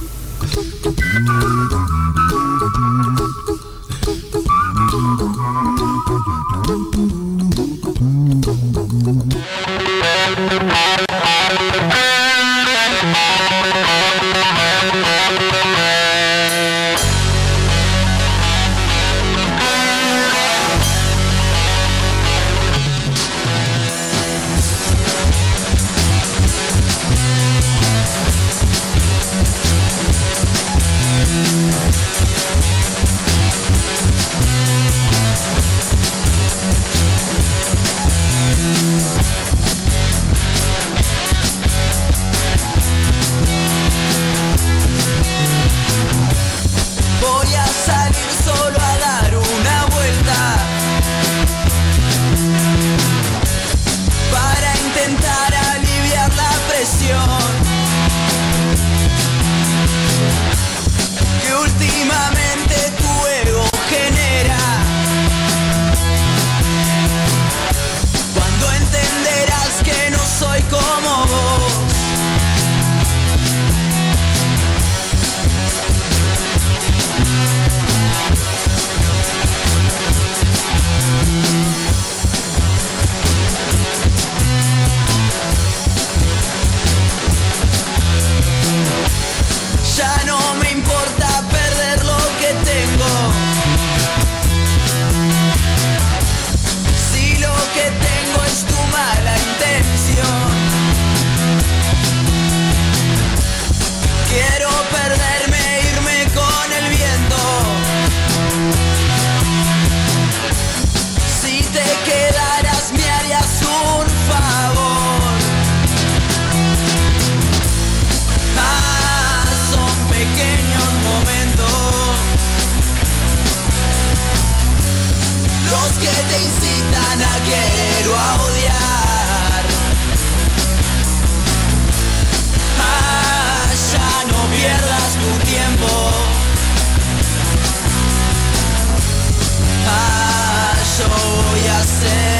pra 141.80 141.86
sempre. 141.86 142.39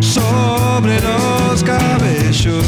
Sobre 0.00 1.00
los 1.00 1.62
cabellos. 1.62 2.64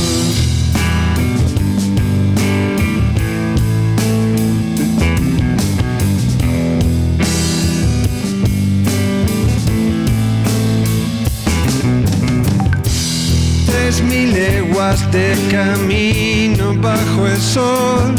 Tres 13.67 14.03
mil 14.03 14.33
leguas 14.33 15.11
de 15.11 15.35
camino 15.51 16.75
bajo 16.81 17.27
el 17.27 17.41
sol 17.41 18.15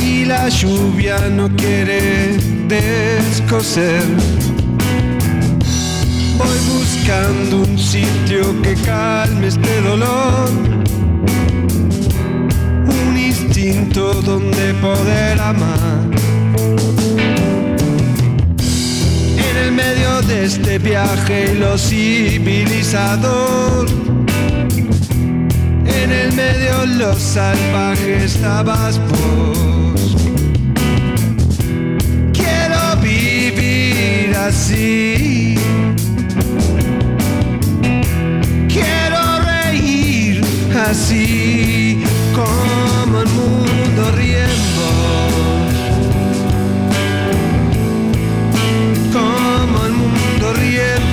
y 0.00 0.24
la 0.24 0.48
lluvia 0.48 1.18
no 1.30 1.48
quiere 1.56 2.36
descoser. 2.68 4.02
Voy 6.38 6.58
buscando 6.68 7.62
un 7.62 7.78
sitio 7.78 8.60
que 8.60 8.74
calme 8.74 9.46
este 9.46 9.80
dolor, 9.80 10.50
un 12.86 13.16
instinto 13.16 14.20
donde 14.22 14.74
poder 14.74 15.40
amar. 15.40 16.10
En 19.48 19.56
el 19.64 19.72
medio 19.72 20.20
de 20.22 20.44
este 20.44 20.78
viaje 20.78 21.54
lo 21.54 21.78
civilizador. 21.78 23.86
En 25.86 26.12
el 26.12 26.34
medio 26.34 26.84
lo 26.98 27.14
salvaje 27.14 28.24
estabas 28.24 29.00
vos. 29.08 30.16
Quiero 32.34 32.96
vivir 33.02 34.36
así. 34.36 35.45
Así 40.90 42.00
como 42.34 43.20
el 43.20 43.28
mundo 43.28 44.12
riendo. 44.12 44.86
como 49.12 49.86
el 49.86 49.92
mundo 49.92 50.52
riendo. 50.54 51.05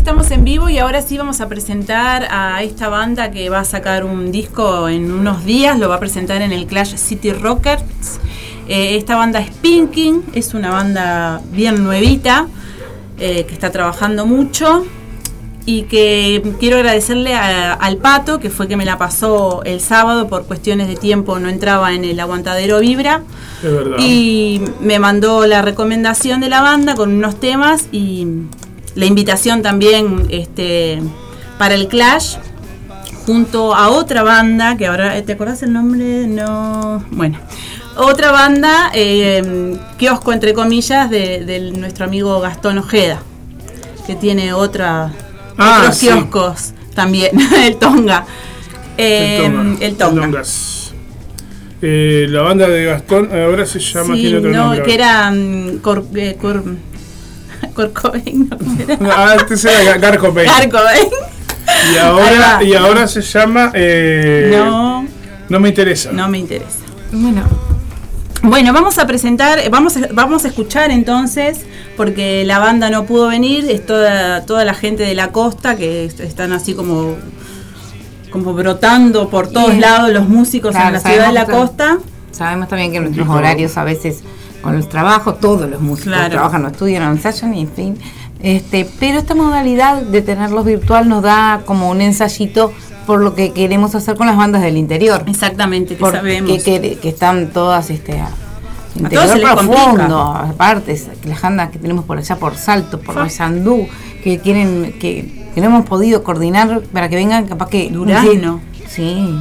Estamos 0.00 0.30
en 0.30 0.44
vivo 0.44 0.70
y 0.70 0.78
ahora 0.78 1.02
sí 1.02 1.18
vamos 1.18 1.42
a 1.42 1.48
presentar 1.48 2.26
a 2.30 2.62
esta 2.62 2.88
banda 2.88 3.30
que 3.30 3.50
va 3.50 3.60
a 3.60 3.64
sacar 3.64 4.02
un 4.02 4.32
disco 4.32 4.88
en 4.88 5.12
unos 5.12 5.44
días, 5.44 5.78
lo 5.78 5.90
va 5.90 5.96
a 5.96 6.00
presentar 6.00 6.40
en 6.40 6.52
el 6.52 6.66
Clash 6.66 6.96
City 6.96 7.34
Rockers. 7.34 7.82
Eh, 8.66 8.96
esta 8.96 9.16
banda 9.16 9.40
es 9.40 9.50
Pinking, 9.50 10.22
es 10.32 10.54
una 10.54 10.70
banda 10.70 11.42
bien 11.52 11.84
nuevita, 11.84 12.46
eh, 13.18 13.44
que 13.44 13.52
está 13.52 13.70
trabajando 13.70 14.24
mucho 14.24 14.86
y 15.66 15.82
que 15.82 16.42
quiero 16.58 16.78
agradecerle 16.78 17.34
a- 17.34 17.74
al 17.74 17.98
Pato, 17.98 18.40
que 18.40 18.48
fue 18.48 18.68
que 18.68 18.78
me 18.78 18.86
la 18.86 18.96
pasó 18.96 19.60
el 19.64 19.82
sábado 19.82 20.28
por 20.28 20.46
cuestiones 20.46 20.88
de 20.88 20.96
tiempo, 20.96 21.38
no 21.38 21.50
entraba 21.50 21.92
en 21.92 22.04
el 22.04 22.18
aguantadero 22.20 22.80
Vibra. 22.80 23.20
Es 23.62 23.70
verdad. 23.70 23.96
Y 23.98 24.62
me 24.80 24.98
mandó 24.98 25.44
la 25.46 25.60
recomendación 25.60 26.40
de 26.40 26.48
la 26.48 26.62
banda 26.62 26.94
con 26.94 27.12
unos 27.12 27.38
temas 27.38 27.86
y 27.92 28.26
la 28.94 29.06
invitación 29.06 29.62
también 29.62 30.26
este, 30.30 31.00
para 31.58 31.74
el 31.74 31.88
Clash 31.88 32.36
junto 33.26 33.74
a 33.74 33.90
otra 33.90 34.22
banda 34.22 34.76
que 34.76 34.86
ahora 34.86 35.20
te 35.22 35.32
acordás 35.32 35.62
el 35.62 35.72
nombre 35.72 36.26
no 36.26 37.04
bueno 37.10 37.38
otra 37.96 38.30
banda 38.32 38.90
eh, 38.94 39.76
kiosco 39.98 40.32
entre 40.32 40.54
comillas 40.54 41.10
de, 41.10 41.44
de 41.44 41.70
nuestro 41.72 42.06
amigo 42.06 42.40
Gastón 42.40 42.78
Ojeda 42.78 43.22
que 44.06 44.14
tiene 44.16 44.52
otra 44.52 45.12
Ah, 45.58 45.80
otros 45.82 45.96
sí. 45.96 46.06
kioscos 46.06 46.72
también 46.94 47.38
el 47.64 47.76
Tonga 47.76 48.24
Eh, 48.96 49.40
Tonga, 49.42 49.86
el 49.86 49.96
Tonga. 49.96 50.42
Eh, 51.82 52.26
la 52.28 52.42
banda 52.42 52.68
de 52.68 52.84
Gastón 52.84 53.30
ahora 53.32 53.64
se 53.64 53.78
llama. 53.78 54.14
Sí, 54.14 54.22
tiene 54.22 54.38
otro 54.38 54.50
no, 54.50 54.64
nombre. 54.64 54.82
que 54.82 54.94
era 54.94 55.30
mm, 55.30 55.78
Cor, 55.78 56.04
eh, 56.14 56.36
Cor- 56.40 56.64
Kurt 57.72 57.92
Cobain, 57.92 58.48
¿no? 58.48 58.58
¿Cómo 58.58 58.76
era? 58.80 58.98
Ah, 59.16 59.36
antes 59.38 59.64
era 59.64 59.96
Gar 59.98 60.18
Cobain. 60.18 60.48
Kurt 60.48 60.70
Cobain. 60.70 61.08
Y 61.94 61.96
ahora, 61.98 62.62
y 62.62 62.74
ahora 62.74 63.06
se 63.08 63.22
llama. 63.22 63.70
eh, 63.74 64.50
No. 64.56 65.06
No 65.48 65.60
me 65.60 65.68
interesa. 65.70 66.12
No 66.12 66.28
me 66.28 66.38
interesa. 66.38 66.78
Bueno. 67.12 67.42
Bueno, 68.42 68.72
vamos 68.72 68.98
a 68.98 69.06
presentar, 69.06 69.58
vamos 69.70 69.96
a, 69.98 70.00
vamos 70.12 70.44
a 70.46 70.48
escuchar 70.48 70.90
entonces, 70.90 71.58
porque 71.96 72.42
la 72.46 72.58
banda 72.58 72.88
no 72.88 73.04
pudo 73.04 73.28
venir, 73.28 73.66
es 73.68 73.84
toda, 73.84 74.46
toda 74.46 74.64
la 74.64 74.72
gente 74.72 75.02
de 75.02 75.14
la 75.14 75.28
costa 75.30 75.76
que 75.76 76.06
est- 76.06 76.20
están 76.20 76.54
así 76.54 76.72
como, 76.72 77.16
como 78.30 78.54
brotando 78.54 79.28
por 79.28 79.48
todos 79.48 79.68
Bien. 79.68 79.82
lados 79.82 80.10
los 80.12 80.26
músicos 80.26 80.70
Claro, 80.70 80.86
en 80.88 80.92
la 80.94 81.00
ciudad 81.00 81.26
de 81.26 81.32
la 81.34 81.44
costa. 81.44 81.98
Sabemos 82.30 82.68
también 82.68 82.92
que 82.92 83.00
nuestros 83.00 83.28
horarios 83.28 83.76
a 83.76 83.84
veces 83.84 84.20
con 84.62 84.74
el 84.74 84.86
trabajo, 84.88 85.34
todos 85.34 85.68
los 85.70 85.80
músicos 85.80 86.12
Claro. 86.14 86.30
trabajan, 86.30 86.62
no 86.62 86.68
estudian, 86.68 87.04
no 87.04 87.10
ensayan 87.12 87.54
y 87.54 87.62
en 87.62 87.68
fin. 87.72 87.98
Este, 88.42 88.88
pero 88.98 89.18
esta 89.18 89.34
modalidad 89.34 90.00
de 90.02 90.22
tenerlos 90.22 90.64
virtual 90.64 91.08
nos 91.08 91.22
da 91.22 91.62
como 91.66 91.90
un 91.90 92.00
ensayito 92.00 92.72
por 93.06 93.20
lo 93.20 93.34
que 93.34 93.52
queremos 93.52 93.94
hacer 93.94 94.16
con 94.16 94.26
las 94.26 94.36
bandas 94.36 94.62
del 94.62 94.76
interior. 94.76 95.24
Exactamente, 95.26 95.96
que 95.96 96.04
sabemos. 96.04 96.62
Que, 96.62 96.98
que 97.00 97.08
están 97.08 97.48
todas 97.48 97.90
este 97.90 98.18
a- 98.20 98.30
se 98.94 99.00
les 99.38 99.40
profundo, 99.40 100.20
aparte 100.34 101.00
las 101.24 101.40
bandas 101.40 101.70
que 101.70 101.78
tenemos 101.78 102.04
por 102.04 102.18
allá 102.18 102.36
por 102.36 102.56
Salto, 102.56 102.98
por 103.00 103.14
Paysandú, 103.14 103.86
que 104.24 104.38
quieren 104.40 104.94
que, 105.00 105.48
que 105.54 105.60
no 105.60 105.66
hemos 105.68 105.86
podido 105.86 106.22
coordinar 106.24 106.80
para 106.92 107.08
que 107.08 107.16
vengan 107.16 107.46
capaz 107.46 107.68
que 107.68 107.88
Durazno. 107.90 108.60
Sí. 108.88 109.36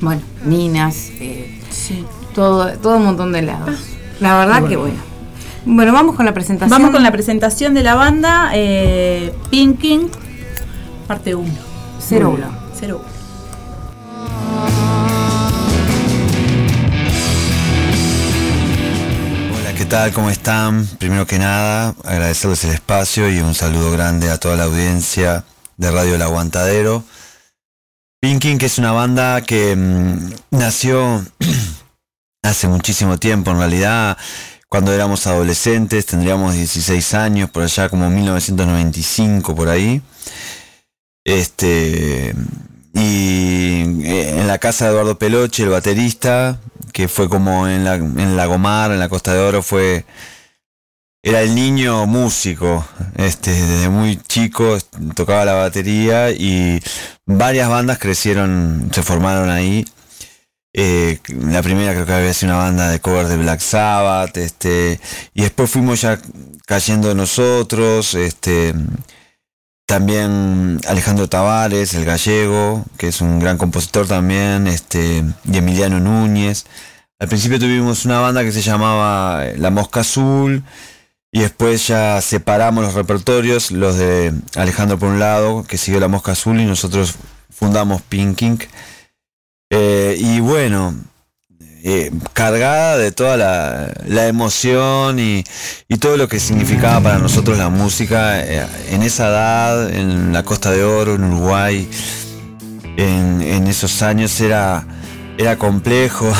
Bueno, 0.00 0.20
Minas, 0.44 1.10
eh, 1.20 1.58
todo, 2.34 2.68
todo 2.78 2.96
un 2.98 3.04
montón 3.04 3.32
de 3.32 3.42
lados. 3.42 3.80
La 4.22 4.38
verdad 4.38 4.60
Bueno. 4.60 4.68
que 4.68 4.76
bueno. 4.76 5.00
Bueno, 5.64 5.92
vamos 5.92 6.14
con 6.14 6.24
la 6.24 6.32
presentación. 6.32 6.70
Vamos 6.70 6.92
con 6.92 7.02
la 7.02 7.10
presentación 7.10 7.74
de 7.74 7.82
la 7.82 7.96
banda, 7.96 8.50
eh, 8.54 9.34
Pinking, 9.50 10.08
parte 11.08 11.34
1. 11.34 11.52
01. 12.08 12.46
01. 12.80 13.00
Hola, 19.54 19.74
¿qué 19.76 19.84
tal? 19.84 20.12
¿Cómo 20.12 20.30
están? 20.30 20.86
Primero 20.98 21.26
que 21.26 21.38
nada, 21.38 21.94
agradecerles 22.04 22.64
el 22.64 22.70
espacio 22.70 23.30
y 23.30 23.38
un 23.40 23.54
saludo 23.54 23.90
grande 23.92 24.30
a 24.30 24.38
toda 24.38 24.56
la 24.56 24.64
audiencia 24.64 25.44
de 25.76 25.90
Radio 25.90 26.14
El 26.16 26.22
Aguantadero. 26.22 27.04
Pinking, 28.20 28.58
que 28.58 28.66
es 28.66 28.78
una 28.78 28.92
banda 28.92 29.40
que 29.42 29.74
mm, 29.76 30.56
nació 30.56 31.24
hace 32.42 32.68
muchísimo 32.68 33.18
tiempo, 33.18 33.50
en 33.50 33.58
realidad, 33.58 34.18
cuando 34.68 34.92
éramos 34.92 35.26
adolescentes, 35.26 36.06
tendríamos 36.06 36.54
16 36.54 37.14
años, 37.14 37.50
por 37.50 37.62
allá 37.62 37.88
como 37.88 38.10
1995, 38.10 39.54
por 39.54 39.68
ahí. 39.68 40.02
Este, 41.24 42.34
y 42.94 43.82
eh, 44.04 44.40
en 44.40 44.46
la 44.46 44.58
casa 44.58 44.86
de 44.86 44.92
Eduardo 44.92 45.18
Peloche, 45.18 45.62
el 45.62 45.70
baterista, 45.70 46.58
que 46.92 47.08
fue 47.08 47.28
como 47.28 47.68
en 47.68 47.84
la, 47.84 47.94
en 47.94 48.36
Lagomar, 48.36 48.90
en 48.92 48.98
la 48.98 49.08
Costa 49.08 49.32
de 49.32 49.40
Oro, 49.40 49.62
fue. 49.62 50.04
Era 51.24 51.42
el 51.42 51.54
niño 51.54 52.04
músico, 52.06 52.84
este, 53.14 53.52
desde 53.52 53.88
muy 53.88 54.16
chico 54.16 54.76
tocaba 55.14 55.44
la 55.44 55.52
batería 55.52 56.32
y 56.32 56.82
varias 57.24 57.68
bandas 57.68 57.98
crecieron, 57.98 58.90
se 58.92 59.04
formaron 59.04 59.48
ahí. 59.48 59.84
Eh, 60.74 61.18
la 61.28 61.62
primera 61.62 61.92
creo 61.92 62.06
que 62.06 62.12
había 62.12 62.32
sido 62.32 62.52
una 62.52 62.62
banda 62.62 62.88
de 62.88 63.00
cover 63.00 63.26
de 63.26 63.36
Black 63.36 63.60
Sabbath, 63.60 64.36
este, 64.38 65.00
y 65.34 65.42
después 65.42 65.70
fuimos 65.70 66.00
ya 66.00 66.18
cayendo 66.66 67.14
nosotros, 67.14 68.14
este, 68.14 68.74
también 69.86 70.80
Alejandro 70.88 71.28
Tavares, 71.28 71.92
el 71.94 72.06
gallego, 72.06 72.84
que 72.96 73.08
es 73.08 73.20
un 73.20 73.38
gran 73.38 73.58
compositor 73.58 74.06
también, 74.06 74.66
este, 74.66 75.22
y 75.44 75.56
Emiliano 75.58 76.00
Núñez. 76.00 76.64
Al 77.18 77.28
principio 77.28 77.58
tuvimos 77.58 78.06
una 78.06 78.20
banda 78.20 78.42
que 78.42 78.52
se 78.52 78.62
llamaba 78.62 79.46
eh, 79.46 79.58
La 79.58 79.70
Mosca 79.70 80.00
Azul, 80.00 80.64
y 81.30 81.40
después 81.40 81.86
ya 81.86 82.20
separamos 82.22 82.84
los 82.84 82.94
repertorios, 82.94 83.70
los 83.70 83.96
de 83.96 84.32
Alejandro 84.54 84.98
por 84.98 85.10
un 85.10 85.18
lado, 85.18 85.64
que 85.64 85.76
siguió 85.78 86.00
La 86.00 86.08
Mosca 86.08 86.32
Azul, 86.32 86.60
y 86.60 86.64
nosotros 86.64 87.14
fundamos 87.50 88.00
Pinking. 88.02 88.58
Eh, 89.74 90.18
y 90.20 90.40
bueno, 90.40 90.94
eh, 91.82 92.10
cargada 92.34 92.98
de 92.98 93.10
toda 93.10 93.38
la, 93.38 94.28
emoción 94.28 95.18
y, 95.18 95.44
todo 95.98 96.18
lo 96.18 96.28
que 96.28 96.40
significaba 96.40 97.00
para 97.00 97.18
nosotros 97.18 97.56
la 97.56 97.70
música 97.70 98.44
eh, 98.44 98.66
en 98.90 99.02
esa 99.02 99.28
edad, 99.28 99.90
en 99.90 100.34
la 100.34 100.42
Costa 100.42 100.72
de 100.72 100.84
Oro, 100.84 101.14
en 101.14 101.24
Uruguay, 101.24 101.88
en, 102.98 103.66
esos 103.66 104.02
años 104.02 104.38
era, 104.42 104.86
era 105.38 105.56
complejo, 105.56 106.30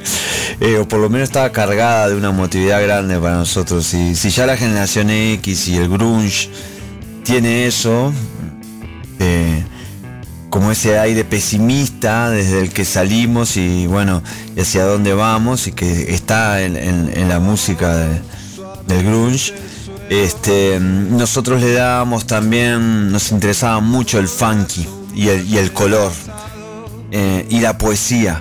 o 0.78 0.84
por 0.86 1.00
lo 1.00 1.08
menos 1.08 1.30
estaba 1.30 1.50
cargada 1.52 2.10
de 2.10 2.14
una 2.14 2.28
emotividad 2.28 2.82
grande 2.82 3.18
para 3.18 3.36
nosotros. 3.36 3.94
Y 3.94 4.14
si 4.14 4.28
ya 4.28 4.44
la 4.44 4.58
generación 4.58 5.08
X 5.08 5.68
y 5.68 5.78
el 5.78 5.88
grunge 5.88 6.50
tiene 7.24 7.66
eso, 7.66 8.12
como 10.56 10.72
ese 10.72 10.98
aire 10.98 11.22
pesimista 11.22 12.30
desde 12.30 12.62
el 12.62 12.70
que 12.70 12.86
salimos 12.86 13.58
y 13.58 13.86
bueno, 13.86 14.22
y 14.56 14.60
hacia 14.60 14.84
dónde 14.86 15.12
vamos 15.12 15.66
y 15.66 15.72
que 15.72 16.14
está 16.14 16.62
en, 16.62 17.28
la 17.28 17.40
música 17.40 17.94
de- 17.94 18.22
del 18.86 19.04
grunge. 19.04 19.52
Este, 20.08 20.80
nosotros 20.80 21.60
le 21.60 21.74
dábamos 21.74 22.26
también, 22.26 23.12
nos 23.12 23.32
interesaba 23.32 23.80
mucho 23.80 24.18
el 24.18 24.28
funky 24.28 24.88
y 25.14 25.28
el, 25.28 25.46
y 25.46 25.58
el 25.58 25.74
color 25.74 26.10
eh, 27.12 27.44
y 27.50 27.60
la 27.60 27.76
poesía. 27.76 28.40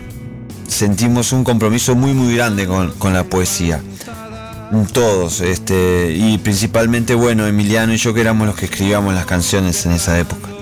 Sentimos 0.69 1.33
un 1.33 1.43
compromiso 1.43 1.95
muy 1.95 2.13
muy 2.13 2.33
grande 2.33 2.65
con, 2.65 2.91
con 2.93 3.11
la 3.11 3.25
poesía. 3.25 3.81
Todos, 4.93 5.41
este, 5.41 6.13
y 6.15 6.37
principalmente, 6.37 7.13
bueno, 7.13 7.45
Emiliano 7.45 7.93
y 7.93 7.97
yo 7.97 8.13
que 8.13 8.21
éramos 8.21 8.47
los 8.47 8.55
que 8.55 8.65
escribíamos 8.67 9.13
las 9.13 9.25
canciones 9.25 9.85
en 9.85 9.91
esa 9.91 10.17
época. 10.17 10.54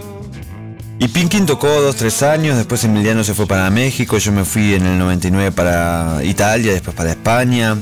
Y 1.04 1.10
Pinkin 1.10 1.46
tocó 1.46 1.68
dos, 1.68 1.98
tres 1.98 2.24
años, 2.24 2.56
después 2.56 2.82
Emiliano 2.86 3.26
se 3.26 3.34
fue 3.34 3.46
para 3.46 3.70
México, 3.70 4.18
yo 4.20 4.32
me 4.32 4.46
fui 4.46 4.74
en 4.74 4.86
el 4.86 4.98
99 4.98 5.52
para 5.52 6.24
Italia, 6.24 6.72
después 6.72 6.96
para 6.96 7.10
España. 7.10 7.76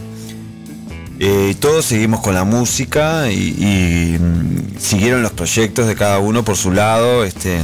Eh, 1.19 1.49
y 1.51 1.53
todos 1.53 1.85
seguimos 1.85 2.21
con 2.21 2.33
la 2.33 2.45
música 2.45 3.31
y, 3.31 4.17
mm, 4.19 4.79
siguieron 4.79 5.21
los 5.21 5.33
proyectos 5.33 5.85
de 5.85 5.93
cada 5.93 6.17
uno 6.17 6.43
por 6.43 6.57
su 6.57 6.71
lado. 6.71 7.23
Este, 7.23 7.59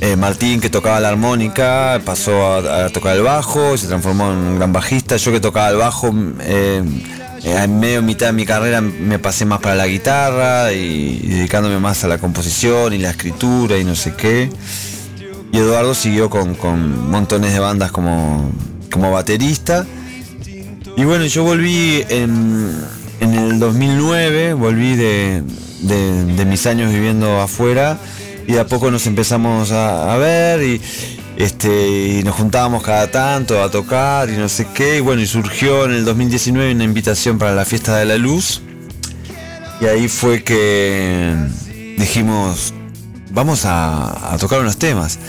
eh, 0.00 0.14
Martín 0.14 0.60
que 0.60 0.70
tocaba 0.70 1.00
la 1.00 1.08
armónica 1.08 2.00
pasó 2.04 2.54
a, 2.54 2.88
tocar 2.90 3.16
el 3.16 3.22
bajo 3.24 3.76
se 3.76 3.88
transformó 3.88 4.30
en 4.30 4.38
un 4.38 4.58
gran 4.58 4.72
bajista. 4.72 5.16
Yo 5.16 5.32
que 5.32 5.40
tocaba 5.40 5.70
el 5.70 5.76
bajo, 5.76 6.14
eh, 6.40 6.84
eh, 6.84 6.84
en 7.42 7.78
medio 7.80 8.02
mitad 8.02 8.26
de 8.26 8.32
mi 8.32 8.44
carrera 8.44 8.80
me 8.80 9.18
pasé 9.18 9.44
más 9.44 9.60
para 9.60 9.74
la 9.74 9.86
guitarra 9.86 10.72
y, 10.72 11.18
dedicándome 11.18 11.78
más 11.78 12.04
a 12.04 12.08
la 12.08 12.18
composición 12.18 12.92
y 12.92 12.98
la 12.98 13.10
escritura 13.10 13.78
y 13.78 13.84
no 13.84 13.94
sé 13.94 14.14
qué. 14.14 14.50
Y 15.52 15.56
Eduardo 15.58 15.94
siguió 15.94 16.28
con, 16.28 16.54
con 16.54 17.10
montones 17.10 17.52
de 17.52 17.58
bandas 17.58 17.90
como, 17.92 18.50
como 18.90 19.10
baterista. 19.12 19.86
Y 20.96 21.04
bueno, 21.04 21.24
yo 21.26 21.44
volví 21.44 22.04
en, 22.08 22.74
en 23.20 23.34
el 23.34 23.58
2009 23.58 24.54
volví 24.54 24.96
de, 24.96 25.42
de- 25.82 26.44
mis 26.44 26.66
años 26.66 26.92
viviendo 26.92 27.40
afuera 27.40 27.98
y 28.46 28.52
de 28.52 28.60
a 28.60 28.66
poco 28.66 28.90
nos 28.90 29.06
empezamos 29.06 29.70
a 29.70 30.16
ver 30.16 30.62
y, 30.62 30.80
este, 31.38 32.18
y 32.18 32.22
nos 32.24 32.34
juntábamos 32.34 32.82
cada 32.82 33.12
tanto 33.12 33.62
a 33.62 33.70
tocar 33.70 34.28
y 34.28 34.32
no 34.32 34.48
sé 34.48 34.66
qué. 34.74 34.96
Y 34.96 35.00
bueno, 35.00 35.22
y 35.22 35.26
surgió 35.26 35.84
en 35.84 35.92
el 35.92 36.04
2019 36.04 36.72
una 36.72 36.82
invitación 36.82 37.38
para 37.38 37.54
la 37.54 37.64
fiesta 37.64 37.96
de 37.96 38.06
la 38.06 38.18
luz. 38.18 38.60
Y 39.80 39.86
ahí 39.86 40.08
fue 40.08 40.42
que 40.42 41.32
dijimos, 41.96 42.74
vamos 43.30 43.62
a, 43.66 44.36
tocar 44.40 44.58
unos 44.58 44.78
temas. 44.78 45.20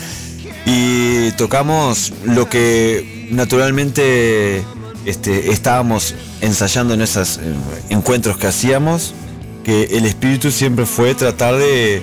Y 0.66 1.30
tocamos 1.32 2.12
lo 2.24 2.48
que 2.48 3.28
naturalmente 3.30 4.64
este, 5.06 5.52
estábamos 5.52 6.16
ensayando 6.40 6.94
en 6.94 7.02
esos 7.02 7.36
eh, 7.36 7.54
encuentros 7.88 8.36
que 8.36 8.48
hacíamos, 8.48 9.14
que 9.62 9.84
el 9.92 10.06
espíritu 10.06 10.50
siempre 10.50 10.86
fue 10.86 11.14
tratar 11.14 11.54
de 11.54 12.02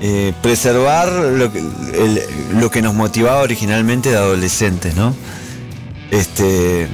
eh, 0.00 0.32
preservar 0.42 1.12
lo 1.12 1.52
que, 1.52 1.62
lo 2.54 2.70
que 2.70 2.80
nos 2.80 2.94
motivaba 2.94 3.42
originalmente 3.42 4.10
de 4.10 4.16
adolescentes, 4.16 4.94
¿no? 4.94 5.14
Este, 6.10 6.88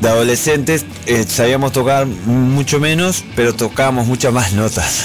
de 0.00 0.08
adolescentes 0.08 0.84
eh, 1.06 1.24
sabíamos 1.28 1.72
tocar 1.72 2.06
mucho 2.06 2.80
menos, 2.80 3.24
pero 3.36 3.54
tocábamos 3.54 4.06
muchas 4.06 4.32
más 4.32 4.52
notas. 4.52 5.04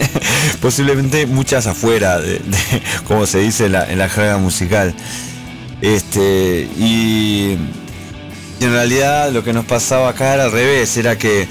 Posiblemente 0.62 1.26
muchas 1.26 1.66
afuera, 1.66 2.18
de, 2.18 2.40
como 3.06 3.26
se 3.26 3.40
dice 3.40 3.66
en 3.66 3.72
la, 3.72 3.90
en 3.90 3.98
la 3.98 4.08
jerga 4.08 4.38
musical. 4.38 4.94
Este, 5.82 6.68
y 6.78 7.58
en 8.60 8.72
realidad 8.72 9.30
lo 9.32 9.44
que 9.44 9.52
nos 9.52 9.64
pasaba 9.64 10.10
acá 10.10 10.34
era 10.34 10.44
al 10.44 10.52
revés, 10.52 10.96
era 10.96 11.18
que 11.18 11.48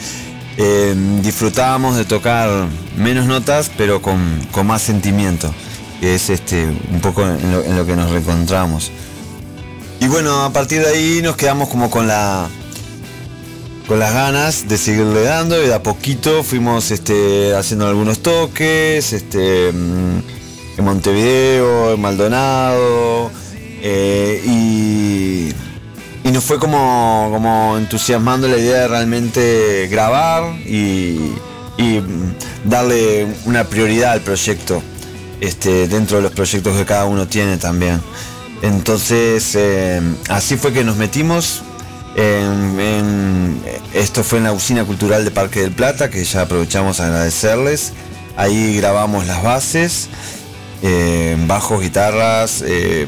eh, 0.58 0.96
disfrutábamos 1.22 1.98
de 1.98 2.06
tocar 2.06 2.68
menos 2.98 3.28
notas, 3.28 3.72
pero 3.78 4.02
con, 4.02 4.42
con 4.52 4.66
más 4.66 4.82
sentimiento, 4.82 5.54
que 6.02 6.16
es 6.16 6.30
este, 6.30 6.66
un 6.66 7.00
poco 7.00 7.22
en 7.24 7.76
lo, 7.76 7.86
que 7.86 7.96
nos 7.96 8.10
reencontramos. 8.10 8.92
Y 10.00 10.08
bueno, 10.08 10.44
a 10.44 10.52
partir 10.52 10.82
de 10.82 10.88
ahí 10.88 11.22
nos 11.22 11.36
quedamos 11.36 11.70
como 11.70 11.90
con 11.90 12.08
la 12.08 12.48
con 13.88 14.00
las 14.00 14.14
ganas 14.14 14.68
de 14.68 14.78
seguirle 14.78 15.24
dando 15.24 15.64
y 15.64 15.68
de 15.68 15.74
a 15.74 15.82
poquito 15.82 16.44
fuimos 16.44 16.92
este, 16.92 17.56
haciendo 17.56 17.88
algunos 17.88 18.20
toques 18.20 19.14
este, 19.14 19.72
mm, 19.72 20.20
en 20.78 20.86
Montevideo, 20.86 21.94
en 21.94 22.02
Maldonado 22.02 23.32
eh, 23.82 24.42
y, 24.46 25.66
y 26.28 26.32
nos 26.32 26.44
fue 26.44 26.60
como, 26.60 27.30
como 27.32 27.78
entusiasmando 27.78 28.49
la 28.49 28.58
idea 28.58 28.82
de 28.82 28.88
realmente 28.90 29.88
grabar 29.90 30.56
y, 30.66 31.32
darle 32.66 33.28
una 33.45 33.64
prioridad 33.66 34.14
al 34.14 34.22
proyecto 34.22 34.82
este, 35.40 35.88
dentro 35.88 36.18
de 36.18 36.24
los 36.24 36.32
proyectos 36.32 36.76
que 36.76 36.86
cada 36.86 37.06
uno 37.06 37.28
tiene 37.28 37.58
también. 37.58 38.02
Entonces, 38.64 39.54
eh, 39.56 40.02
así 40.28 40.58
fue 40.58 40.74
que 40.74 40.84
nos 40.84 40.98
metimos. 40.98 41.62
Esto 43.94 44.24
fue 44.24 44.40
en 44.40 44.45
la 44.45 44.54
usina 44.54 44.84
cultural 44.84 45.24
de 45.24 45.30
Parque 45.30 45.62
del 45.62 45.72
Plata, 45.72 46.10
que 46.10 46.24
ya 46.24 46.41
aprovechamos 46.41 46.99
a 46.99 47.06
agradecerles. 47.06 47.94
Ahí 48.36 48.76
grabamos 48.76 49.28
las 49.28 49.44
bases, 49.44 50.10
eh, 50.82 51.38
bajos, 51.48 51.80
guitarras, 51.82 52.64
eh, 52.66 53.08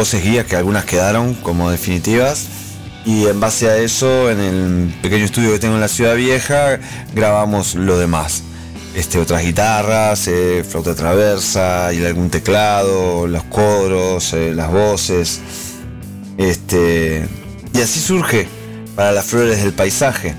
voces 0.00 0.24
guías 0.24 0.46
que 0.46 0.56
algunas 0.56 0.86
quedaron 0.86 1.34
como 1.34 1.70
definitivas. 1.70 2.46
Y 3.04 3.26
en 3.26 3.38
base 3.38 3.68
a 3.68 3.76
eso, 3.76 4.30
en 4.30 4.40
el 4.40 4.94
pequeño 5.02 5.26
estudio 5.26 5.52
que 5.52 5.58
tengo 5.58 5.74
en 5.74 5.82
la 5.82 5.88
ciudad 5.88 6.16
vieja, 6.16 6.78
grabamos 7.14 7.74
lo 7.74 7.98
demás. 7.98 8.42
Este, 8.94 9.18
otras 9.18 9.42
guitarras, 9.42 10.26
eh, 10.26 10.64
flauta 10.66 10.94
traversa 10.94 11.92
y 11.92 12.02
algún 12.02 12.30
teclado, 12.30 13.26
los 13.26 13.44
coros, 13.44 14.32
eh, 14.32 14.54
las 14.54 14.70
voces. 14.70 15.42
Este, 16.38 17.28
y 17.74 17.80
así 17.82 18.00
surge 18.00 18.48
para 18.96 19.12
las 19.12 19.26
flores 19.26 19.62
del 19.62 19.74
paisaje, 19.74 20.34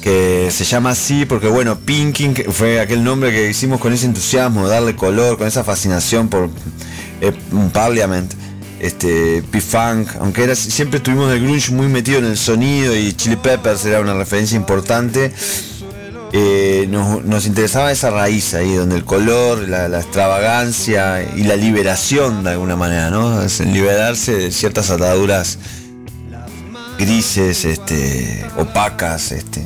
que 0.00 0.48
se 0.50 0.64
llama 0.64 0.92
así 0.92 1.26
porque 1.26 1.48
bueno, 1.48 1.78
Pinking 1.80 2.34
fue 2.50 2.80
aquel 2.80 3.04
nombre 3.04 3.30
que 3.30 3.50
hicimos 3.50 3.78
con 3.78 3.92
ese 3.92 4.06
entusiasmo, 4.06 4.68
darle 4.68 4.96
color, 4.96 5.36
con 5.36 5.46
esa 5.46 5.64
fascinación 5.64 6.30
por 6.30 6.48
eh, 7.20 7.32
Parliament, 7.74 8.39
este, 8.80 9.42
P-Funk, 9.50 10.16
aunque 10.20 10.44
era, 10.44 10.54
siempre 10.54 11.00
tuvimos 11.00 11.32
el 11.32 11.42
grunge 11.42 11.72
muy 11.72 11.88
metido 11.88 12.18
en 12.18 12.26
el 12.26 12.38
sonido 12.38 12.96
y 12.96 13.12
Chili 13.12 13.36
Peppers 13.36 13.84
era 13.84 14.00
una 14.00 14.14
referencia 14.14 14.56
importante. 14.56 15.32
eh, 16.32 16.86
nos, 16.88 17.46
interesaba 17.46 17.92
esa 17.92 18.10
raíz 18.10 18.54
ahí, 18.54 18.74
donde 18.74 18.96
el 18.96 19.04
color, 19.04 19.68
la, 19.68 19.88
la 19.88 20.00
extravagancia 20.00 21.22
y 21.36 21.42
la 21.42 21.56
liberación 21.56 22.44
de 22.44 22.50
alguna 22.50 22.76
manera, 22.76 23.10
¿no? 23.10 23.42
Es 23.42 23.60
liberarse 23.60 24.32
de 24.34 24.52
ciertas 24.52 24.90
ataduras 24.90 25.58
grises, 27.00 27.64
este, 27.64 28.44
opacas, 28.56 29.32
este. 29.32 29.64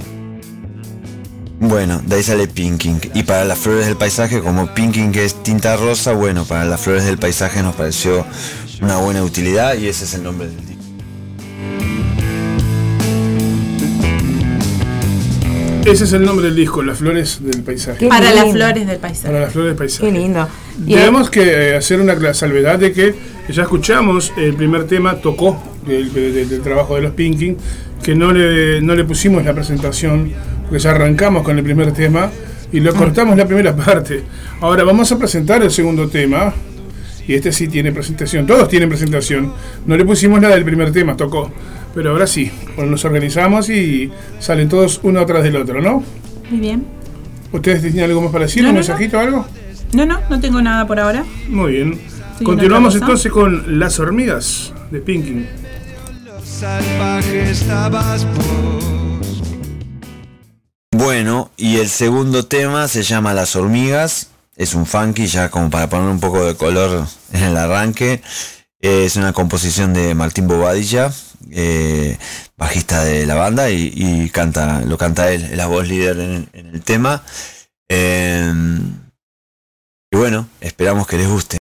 Bueno, 1.58 2.00
de 2.06 2.16
ahí 2.16 2.22
sale 2.22 2.46
Pinking. 2.46 3.00
Y 3.14 3.24
para 3.24 3.44
las 3.44 3.58
flores 3.58 3.86
del 3.86 3.96
paisaje, 3.96 4.40
como 4.40 4.72
Pinking 4.72 5.14
es 5.16 5.42
tinta 5.42 5.76
rosa, 5.76 6.12
bueno, 6.12 6.44
para 6.44 6.64
las 6.64 6.80
flores 6.80 7.04
del 7.04 7.18
paisaje 7.18 7.62
nos 7.62 7.74
pareció 7.74 8.24
una 8.82 8.96
buena 8.98 9.22
utilidad 9.22 9.74
y 9.76 9.88
ese 9.88 10.04
es 10.04 10.14
el 10.14 10.22
nombre 10.22 10.48
del 10.48 10.56
disco. 10.56 10.70
Ese 15.86 16.04
es 16.04 16.12
el 16.14 16.24
nombre 16.24 16.46
del 16.46 16.56
disco, 16.56 16.82
Las 16.82 16.98
Flores 16.98 17.40
del 17.42 17.62
Paisaje. 17.62 17.98
Qué 17.98 18.08
Para 18.08 18.32
las 18.32 18.50
flores 18.50 18.86
del 18.86 18.98
paisaje. 18.98 19.26
Para 19.28 19.40
las 19.40 19.52
Flores 19.52 19.70
del 19.72 19.76
Paisaje. 19.76 20.06
Qué 20.06 20.12
lindo. 20.18 20.48
Y 20.86 20.94
Tenemos 20.94 21.28
que 21.28 21.42
eh, 21.72 21.76
hacer 21.76 22.00
una 22.00 22.32
salvedad 22.32 22.78
de 22.78 22.92
que 22.92 23.14
ya 23.50 23.62
escuchamos 23.62 24.32
el 24.38 24.54
primer 24.54 24.86
tema, 24.86 25.16
tocó 25.16 25.62
del, 25.86 26.10
del- 26.12 26.48
del 26.48 26.62
trabajo 26.62 26.94
de 26.96 27.02
los 27.02 27.12
Pinking, 27.12 27.58
que 28.02 28.14
no 28.14 28.32
le, 28.32 28.80
no 28.80 28.94
le 28.94 29.04
pusimos 29.04 29.44
la 29.44 29.52
presentación, 29.54 30.32
porque 30.62 30.78
ya 30.82 30.92
arrancamos 30.92 31.42
con 31.42 31.58
el 31.58 31.64
primer 31.64 31.92
tema 31.92 32.30
y 32.72 32.80
lo 32.80 32.94
cortamos 32.94 33.36
la 33.36 33.46
primera 33.46 33.76
parte. 33.84 34.22
Ahora 34.62 34.84
vamos 34.84 35.12
a 35.12 35.18
presentar 35.18 35.62
el 35.62 35.70
segundo 35.70 36.08
tema, 36.08 36.54
y 37.26 37.34
este 37.34 37.52
sí 37.52 37.68
tiene 37.68 37.92
presentación, 37.92 38.46
todos 38.46 38.68
tienen 38.68 38.88
presentación. 38.88 39.52
No 39.86 39.96
le 39.96 40.04
pusimos 40.04 40.40
la 40.40 40.48
del 40.48 40.64
primer 40.64 40.92
tema, 40.92 41.16
tocó, 41.16 41.50
pero 41.94 42.10
ahora 42.10 42.26
sí, 42.26 42.50
bueno, 42.76 42.92
nos 42.92 43.04
organizamos 43.04 43.70
y 43.70 44.10
salen 44.40 44.68
todos 44.68 45.00
uno 45.02 45.20
atrás 45.20 45.42
del 45.42 45.56
otro, 45.56 45.80
¿no? 45.80 46.02
Muy 46.50 46.60
bien. 46.60 46.84
¿Ustedes 47.52 47.82
tienen 47.82 48.04
algo 48.04 48.20
más 48.22 48.32
para 48.32 48.46
decir? 48.46 48.62
No, 48.62 48.70
¿Un 48.70 48.74
no, 48.74 48.80
no. 48.80 48.86
mensajito 48.86 49.16
o 49.16 49.20
algo? 49.20 49.46
No, 49.92 50.06
no, 50.06 50.18
no 50.28 50.40
tengo 50.40 50.60
nada 50.60 50.86
por 50.86 50.98
ahora. 50.98 51.24
Muy 51.48 51.72
bien. 51.72 52.00
Sí, 52.38 52.44
Continuamos 52.44 52.96
entonces 52.96 53.30
con 53.30 53.78
Las 53.78 54.00
Hormigas 54.00 54.72
de 54.90 55.00
vos. 57.90 58.26
Bueno, 60.90 61.50
y 61.56 61.76
el 61.76 61.88
segundo 61.88 62.46
tema 62.46 62.88
se 62.88 63.02
llama 63.02 63.34
Las 63.34 63.56
hormigas. 63.56 64.30
Es 64.56 64.74
un 64.74 64.86
funky, 64.86 65.26
ya 65.26 65.50
como 65.50 65.68
para 65.70 65.88
poner 65.88 66.08
un 66.08 66.20
poco 66.20 66.44
de 66.44 66.54
color 66.56 67.06
en 67.32 67.42
el 67.42 67.56
arranque. 67.56 68.22
Eh, 68.80 69.04
Es 69.06 69.16
una 69.16 69.32
composición 69.32 69.92
de 69.94 70.14
Martín 70.14 70.46
Bobadilla, 70.46 71.10
eh, 71.50 72.18
bajista 72.56 73.02
de 73.04 73.26
la 73.26 73.34
banda, 73.34 73.70
y, 73.70 74.30
canta, 74.30 74.82
lo 74.82 74.96
canta 74.98 75.32
él, 75.32 75.44
es 75.44 75.56
la 75.56 75.66
voz 75.66 75.88
líder 75.88 76.18
en, 76.20 76.48
el 76.52 76.82
tema. 76.82 77.22
Eh, 77.88 78.52
y 80.10 80.16
bueno, 80.16 80.48
esperamos 80.60 81.06
que 81.06 81.18
les 81.18 81.28
guste. 81.28 81.58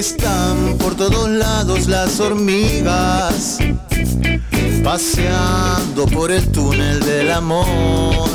Están 0.00 0.78
por 0.78 0.94
todos 0.94 1.28
lados 1.28 1.86
las 1.86 2.18
hormigas, 2.20 3.58
paseando 4.82 6.06
por 6.06 6.32
el 6.32 6.50
túnel 6.50 7.00
del 7.00 7.30
amor. 7.30 8.30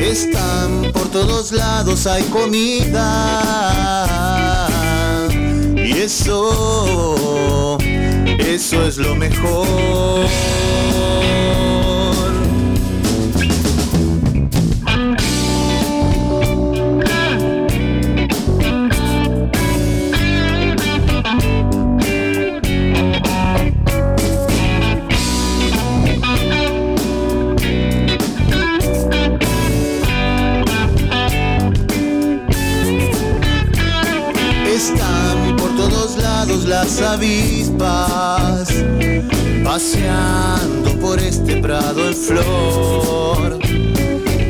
Están 0.00 0.90
por 0.94 1.10
todos 1.10 1.52
lados, 1.52 2.06
hay 2.06 2.22
comida. 2.22 2.96
Y 5.76 5.92
eso, 5.92 7.76
eso 8.38 8.86
es 8.86 8.96
lo 8.96 9.14
mejor. 9.14 10.24
Las 36.74 37.00
avispas 37.00 38.68
paseando 39.62 40.98
por 41.00 41.20
este 41.20 41.58
prado 41.58 42.08
en 42.08 42.14
flor. 42.14 43.58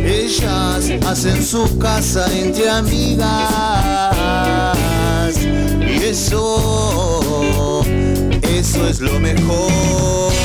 Ellas 0.07 0.91
hacen 1.07 1.45
su 1.45 1.79
casa 1.79 2.27
entre 2.35 2.71
amigas 2.71 3.27
y 5.81 6.03
eso, 6.03 7.83
eso 8.43 8.87
es 8.89 9.01
lo 9.01 9.21
mejor. 9.21 10.44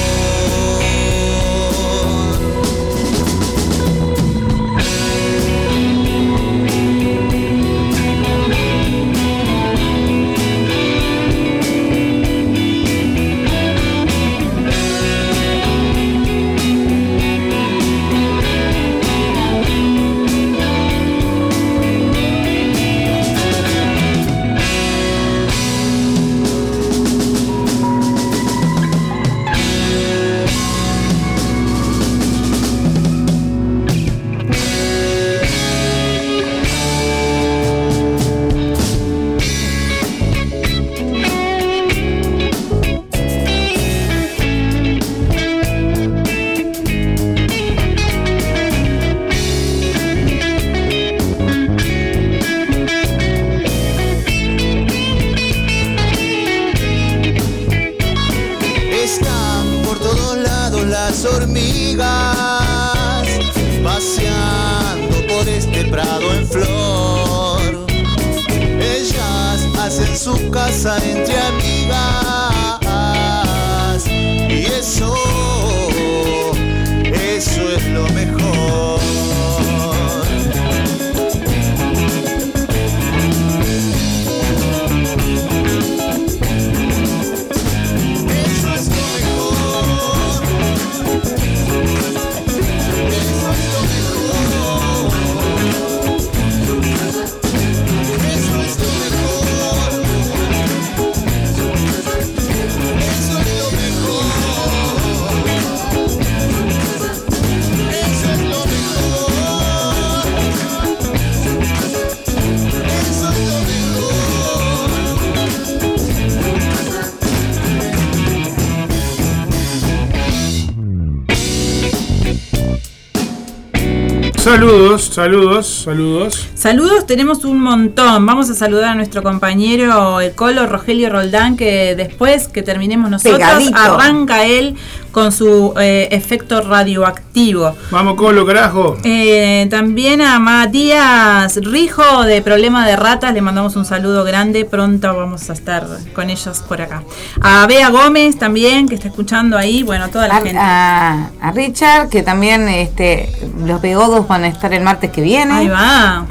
Saludos, 124.59 125.03
saludos, 125.13 125.67
saludos. 125.85 126.49
Saludos, 126.53 127.07
tenemos 127.07 127.45
un 127.45 127.61
montón. 127.61 128.25
Vamos 128.25 128.49
a 128.49 128.53
saludar 128.53 128.89
a 128.89 128.95
nuestro 128.95 129.23
compañero 129.23 130.19
el 130.19 130.33
Colo 130.33 130.67
Rogelio 130.67 131.09
Roldán, 131.09 131.55
que 131.55 131.95
después 131.95 132.49
que 132.49 132.61
terminemos 132.61 133.09
nosotros, 133.09 133.39
Pegadito. 133.39 133.77
arranca 133.77 134.43
él 134.43 134.75
con 135.19 135.31
su 135.33 135.73
eh, 135.77 136.07
efecto 136.11 136.61
radioactivo. 136.61 137.75
Vamos, 137.91 138.15
Colo, 138.15 138.45
carajo. 138.45 138.95
Eh, 139.03 139.67
también 139.69 140.21
a 140.21 140.39
Matías 140.39 141.57
Rijo 141.57 142.23
de 142.23 142.41
Problema 142.41 142.87
de 142.87 142.95
Ratas, 142.95 143.33
le 143.33 143.41
mandamos 143.41 143.75
un 143.75 143.83
saludo 143.83 144.23
grande. 144.23 144.63
Pronto 144.63 145.13
vamos 145.13 145.49
a 145.49 145.53
estar 145.53 145.85
con 146.15 146.29
ellos 146.29 146.59
por 146.69 146.81
acá. 146.81 147.03
A 147.41 147.67
Bea 147.67 147.89
Gómez 147.89 148.37
también, 148.39 148.87
que 148.87 148.95
está 148.95 149.09
escuchando 149.09 149.57
ahí. 149.57 149.83
Bueno, 149.83 150.07
toda 150.07 150.29
la 150.29 150.37
A, 150.37 150.41
gente. 150.41 150.57
a- 150.57 151.29
a 151.41 151.51
Richard, 151.51 152.07
que 152.07 152.23
también 152.23 152.69
este, 152.69 153.29
los 153.65 153.81
pegodos 153.81 154.25
van 154.25 154.45
a 154.45 154.47
estar 154.47 154.73
el 154.73 154.83
martes 154.83 155.11
que 155.11 155.21
viene. 155.21 155.51
Ahí 155.53 155.67
va. 155.67 156.25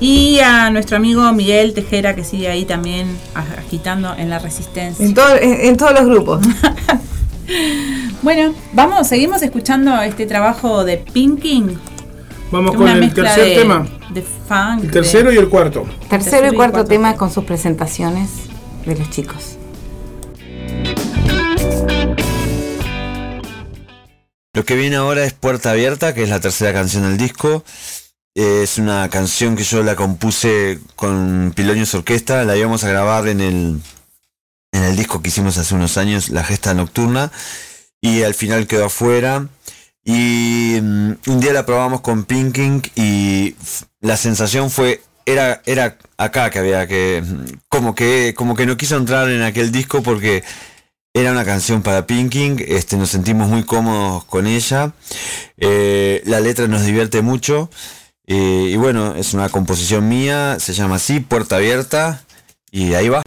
Y 0.00 0.40
a 0.40 0.68
nuestro 0.70 0.96
amigo 0.96 1.32
Miguel 1.32 1.74
Tejera, 1.74 2.14
que 2.14 2.24
sigue 2.24 2.48
ahí 2.48 2.64
también 2.64 3.16
ag- 3.34 3.58
agitando 3.58 4.12
en 4.18 4.28
la 4.30 4.38
resistencia. 4.38 5.02
En, 5.06 5.14
todo- 5.14 5.36
en- 5.36 5.60
en 5.68 5.76
todos 5.78 5.92
los 5.94 6.04
grupos. 6.04 6.40
Bueno, 8.22 8.54
vamos, 8.72 9.08
seguimos 9.08 9.42
escuchando 9.42 10.00
este 10.02 10.26
trabajo 10.26 10.84
de 10.84 10.98
Pinking. 10.98 11.78
Vamos 12.50 12.76
con 12.76 12.86
el 12.88 13.12
tercer 13.12 13.44
de- 13.46 13.54
tema. 13.56 13.86
De 14.12 14.22
funk. 14.22 14.84
El 14.84 14.90
tercero 14.90 15.30
de- 15.30 15.36
y 15.36 15.38
el 15.38 15.48
cuarto. 15.48 15.86
Tercero 16.08 16.52
y 16.52 16.54
cuarto 16.54 16.84
tema 16.84 17.16
con 17.16 17.30
sus 17.32 17.44
presentaciones 17.44 18.28
de 18.86 18.96
los 18.96 19.08
chicos. 19.10 19.56
Lo 24.54 24.64
que 24.64 24.76
viene 24.76 24.96
ahora 24.96 25.24
es 25.24 25.32
Puerta 25.32 25.70
Abierta, 25.70 26.12
que 26.14 26.22
es 26.24 26.28
la 26.28 26.40
tercera 26.40 26.72
canción 26.74 27.04
del 27.04 27.16
disco. 27.16 27.64
Eh, 28.34 28.60
Es 28.62 28.78
una 28.78 29.08
canción 29.10 29.56
que 29.56 29.62
yo 29.64 29.82
la 29.82 29.96
compuse 29.96 30.78
con 30.94 31.52
Pilonios 31.56 31.94
Orquesta, 31.94 32.44
la 32.44 32.56
íbamos 32.56 32.84
a 32.84 32.88
grabar 32.88 33.28
en 33.28 33.40
el, 33.40 33.80
en 34.72 34.84
el 34.84 34.96
disco 34.96 35.22
que 35.22 35.28
hicimos 35.28 35.58
hace 35.58 35.74
unos 35.74 35.96
años, 35.98 36.30
La 36.30 36.44
Gesta 36.44 36.74
Nocturna, 36.74 37.30
y 38.00 38.22
al 38.22 38.34
final 38.34 38.66
quedó 38.66 38.86
afuera. 38.86 39.48
Y 40.04 40.78
mm, 40.82 41.12
un 41.28 41.40
día 41.40 41.52
la 41.52 41.64
probamos 41.64 42.00
con 42.00 42.24
Pinking 42.24 42.82
y 42.96 43.54
la 44.00 44.16
sensación 44.16 44.70
fue, 44.70 45.00
era, 45.26 45.62
era 45.66 45.96
acá 46.16 46.50
que 46.50 46.58
había 46.58 46.86
que, 46.88 47.22
como 47.68 47.94
que, 47.94 48.34
como 48.36 48.56
que 48.56 48.66
no 48.66 48.76
quiso 48.76 48.96
entrar 48.96 49.30
en 49.30 49.42
aquel 49.42 49.70
disco 49.70 50.02
porque 50.02 50.42
era 51.14 51.30
una 51.30 51.44
canción 51.44 51.82
para 51.82 52.06
Pinking, 52.06 52.64
este, 52.66 52.96
nos 52.96 53.10
sentimos 53.10 53.48
muy 53.48 53.64
cómodos 53.64 54.24
con 54.24 54.46
ella. 54.46 54.92
Eh, 55.58 56.22
la 56.24 56.40
letra 56.40 56.66
nos 56.68 56.84
divierte 56.84 57.22
mucho. 57.22 57.70
eh, 58.26 58.70
y 58.70 58.76
bueno, 58.76 59.14
es 59.16 59.34
una 59.34 59.48
composición 59.50 60.08
mía, 60.08 60.56
se 60.58 60.72
llama 60.72 60.96
así, 60.96 61.20
Puerta 61.20 61.56
Abierta. 61.56 62.24
Y 62.70 62.94
ahí 62.94 63.08
va. 63.10 63.22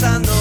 pensando. 0.00 0.39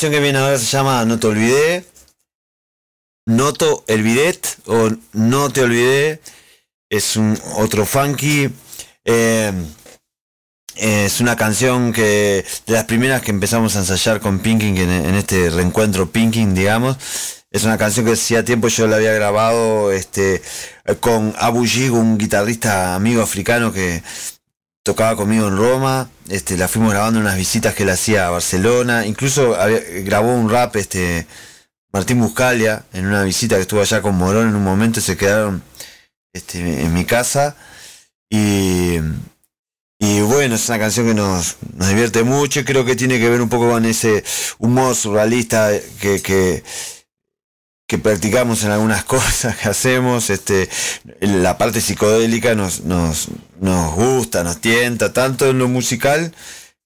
Canción 0.00 0.12
que 0.12 0.20
viene 0.20 0.38
ahora 0.38 0.56
se 0.56 0.64
llama 0.64 1.04
No 1.04 1.18
te 1.18 1.26
olvidé. 1.26 1.84
Noto 3.26 3.84
el 3.86 4.02
bidet 4.02 4.56
o 4.64 4.88
No 5.12 5.50
te 5.50 5.60
olvidé. 5.60 6.22
Es 6.88 7.16
un 7.16 7.38
otro 7.56 7.84
funky. 7.84 8.48
Eh, 9.04 9.52
es 10.76 11.20
una 11.20 11.36
canción 11.36 11.92
que 11.92 12.46
de 12.66 12.72
las 12.72 12.84
primeras 12.84 13.20
que 13.20 13.30
empezamos 13.30 13.76
a 13.76 13.80
ensayar 13.80 14.20
con 14.20 14.38
Pinking 14.38 14.78
en, 14.78 15.14
este 15.16 15.50
reencuentro 15.50 16.10
Pinking, 16.10 16.54
digamos. 16.54 16.96
Es 17.50 17.64
una 17.64 17.76
canción 17.76 18.06
que 18.06 18.12
hacía 18.12 18.42
tiempo 18.42 18.68
yo 18.68 18.86
la 18.86 18.96
había 18.96 19.12
grabado 19.12 19.92
este, 19.92 20.40
con 21.00 21.34
Abu 21.38 21.66
Yig, 21.66 21.92
un 21.92 22.16
guitarrista 22.16 22.94
amigo 22.94 23.20
africano 23.20 23.70
que 23.70 24.02
tocaba 24.82 25.16
conmigo 25.16 25.48
en 25.48 25.56
Roma, 25.56 26.10
este, 26.28 26.56
la 26.56 26.68
fuimos 26.68 26.92
grabando 26.92 27.20
unas 27.20 27.36
visitas 27.36 27.74
que 27.74 27.82
él 27.84 27.90
hacía 27.90 28.26
a 28.26 28.30
Barcelona, 28.30 29.06
incluso 29.06 29.54
había- 29.60 29.80
grabó 30.02 30.34
un 30.34 30.48
rap 30.50 30.76
este 30.76 31.26
Martín 31.92 32.20
Buscalia 32.20 32.84
en 32.92 33.06
una 33.06 33.22
visita 33.24 33.56
que 33.56 33.62
estuvo 33.62 33.80
allá 33.80 34.00
con 34.00 34.14
Morón 34.16 34.48
en 34.48 34.54
un 34.54 34.62
momento 34.64 35.00
se 35.00 35.16
quedaron 35.16 35.62
este, 36.32 36.82
en 36.82 36.94
mi 36.94 37.04
casa. 37.04 37.56
Y, 38.30 38.98
y 39.98 40.20
bueno, 40.20 40.54
es 40.54 40.68
una 40.68 40.78
canción 40.78 41.06
que 41.08 41.14
nos, 41.14 41.56
nos 41.74 41.88
divierte 41.88 42.22
mucho 42.22 42.60
y 42.60 42.64
creo 42.64 42.84
que 42.84 42.94
tiene 42.96 43.18
que 43.18 43.28
ver 43.28 43.42
un 43.42 43.48
poco 43.48 43.68
con 43.68 43.84
ese 43.84 44.22
humor 44.58 44.94
surrealista 44.94 45.70
que, 46.00 46.62
que 47.90 47.98
practicamos 47.98 48.62
en 48.62 48.70
algunas 48.70 49.02
cosas 49.16 49.56
que 49.56 49.68
hacemos, 49.68 50.30
este, 50.30 50.68
la 51.18 51.58
parte 51.58 51.80
psicodélica 51.80 52.54
nos, 52.54 52.84
nos, 52.84 53.26
nos 53.60 53.92
gusta, 53.96 54.44
nos 54.44 54.60
tienta, 54.60 55.12
tanto 55.12 55.50
en 55.50 55.58
lo 55.58 55.66
musical, 55.66 56.32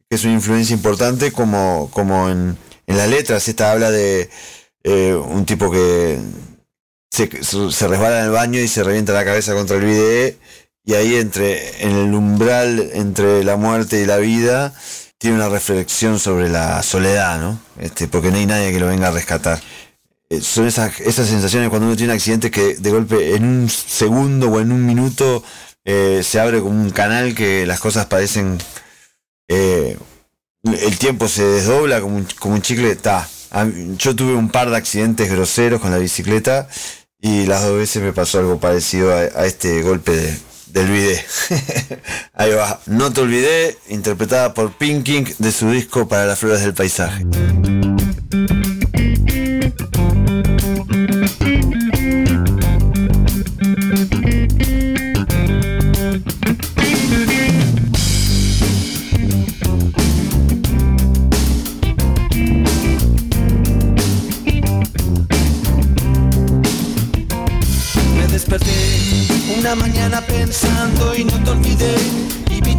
que 0.08 0.16
es 0.16 0.24
una 0.24 0.32
influencia 0.32 0.72
importante, 0.72 1.30
como, 1.30 1.90
como 1.92 2.30
en, 2.30 2.56
en 2.86 2.96
las 2.96 3.10
letras. 3.10 3.46
Esta 3.48 3.70
habla 3.70 3.90
de 3.90 4.30
eh, 4.82 5.14
un 5.14 5.44
tipo 5.44 5.70
que 5.70 6.18
se, 7.10 7.26
resbala 7.26 8.20
en 8.20 8.24
el 8.24 8.30
baño 8.30 8.58
y 8.60 8.66
se 8.66 8.82
revienta 8.82 9.12
la 9.12 9.26
cabeza 9.26 9.52
contra 9.52 9.76
el 9.76 9.84
bidet, 9.84 10.38
y 10.86 10.94
ahí 10.94 11.16
entre, 11.16 11.84
en 11.84 11.96
el 11.96 12.14
umbral 12.14 12.80
entre 12.94 13.44
la 13.44 13.56
muerte 13.56 14.00
y 14.00 14.06
la 14.06 14.16
vida, 14.16 14.72
tiene 15.18 15.36
una 15.36 15.50
reflexión 15.50 16.18
sobre 16.18 16.48
la 16.48 16.82
soledad, 16.82 17.38
¿no? 17.38 17.60
Este, 17.78 18.08
porque 18.08 18.30
no 18.30 18.38
hay 18.38 18.46
nadie 18.46 18.72
que 18.72 18.80
lo 18.80 18.86
venga 18.86 19.08
a 19.08 19.10
rescatar. 19.10 19.60
Eh, 20.30 20.40
son 20.40 20.66
esas, 20.66 21.00
esas 21.00 21.28
sensaciones 21.28 21.68
cuando 21.68 21.86
uno 21.86 21.96
tiene 21.96 22.12
un 22.12 22.16
accidente 22.16 22.50
que 22.50 22.74
de 22.76 22.90
golpe 22.90 23.34
en 23.36 23.44
un 23.44 23.68
segundo 23.68 24.48
o 24.50 24.60
en 24.60 24.72
un 24.72 24.84
minuto 24.86 25.44
eh, 25.84 26.22
se 26.24 26.40
abre 26.40 26.60
como 26.60 26.80
un 26.80 26.90
canal 26.90 27.34
que 27.34 27.66
las 27.66 27.78
cosas 27.78 28.06
parecen 28.06 28.58
eh, 29.48 29.98
el 30.62 30.98
tiempo 30.98 31.28
se 31.28 31.44
desdobla 31.44 32.00
como 32.00 32.16
un, 32.16 32.26
un 32.44 32.62
chicle 32.62 32.96
mí- 33.66 33.96
yo 33.98 34.16
tuve 34.16 34.34
un 34.34 34.48
par 34.48 34.70
de 34.70 34.76
accidentes 34.76 35.30
groseros 35.30 35.80
con 35.80 35.90
la 35.90 35.98
bicicleta 35.98 36.68
y 37.20 37.44
las 37.46 37.62
dos 37.62 37.76
veces 37.78 38.02
me 38.02 38.12
pasó 38.14 38.38
algo 38.38 38.58
parecido 38.58 39.12
a, 39.14 39.24
este 39.46 39.82
golpe 39.82 40.12
de- 40.16 40.38
del. 40.68 41.18
Ahí 42.34 42.50
va. 42.52 42.80
No 42.86 43.12
te 43.12 43.20
olvidé, 43.20 43.78
interpretada 43.88 44.54
por 44.54 44.72
Pinking 44.72 45.34
de 45.38 45.52
su 45.52 45.70
disco 45.70 46.08
para 46.08 46.26
las 46.26 46.38
flores 46.38 46.62
del 46.62 46.74
paisaje. 46.74 47.24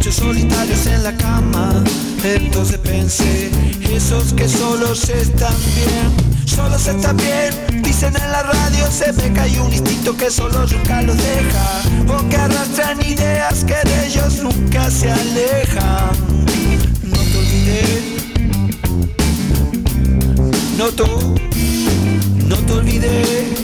Bichos 0.06 0.22
solitarios 0.22 0.86
en 0.86 1.02
la 1.02 1.12
cama. 1.16 1.82
Entonces 2.22 2.78
pensé 2.78 3.50
Esos 3.92 4.32
que 4.34 4.48
solos 4.48 5.08
están 5.08 5.54
bien 5.74 6.46
Solos 6.46 6.86
están 6.86 7.16
bien 7.16 7.82
Dicen 7.82 8.14
en 8.16 8.30
la 8.30 8.42
radio 8.44 8.86
se 8.88 9.10
ve 9.12 9.32
que 9.32 9.40
hay 9.40 9.58
un 9.58 9.72
instinto 9.72 10.16
que 10.16 10.30
solo 10.30 10.64
nunca 10.66 11.02
los 11.02 11.16
deja 11.16 11.82
O 12.08 12.28
que 12.28 12.36
arrastran 12.36 13.04
ideas 13.04 13.64
que 13.64 13.74
de 13.74 14.06
ellos 14.06 14.42
nunca 14.42 14.90
se 14.90 15.10
alejan. 15.10 16.10
No 17.02 17.18
te 17.18 17.38
olvidé 17.38 18.16
No 20.78 20.86
te, 20.88 21.02
no 22.46 22.56
te 22.56 22.72
olvidé 22.72 23.55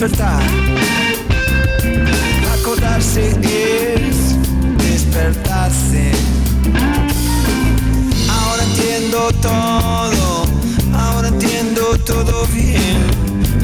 despertar. 0.00 0.42
Acordarse 2.58 3.28
es 3.42 4.34
despertarse. 4.78 6.12
Ahora 8.30 8.64
entiendo 8.64 9.30
todo, 9.42 10.44
ahora 10.94 11.28
entiendo 11.28 11.98
todo 12.06 12.46
bien, 12.46 13.04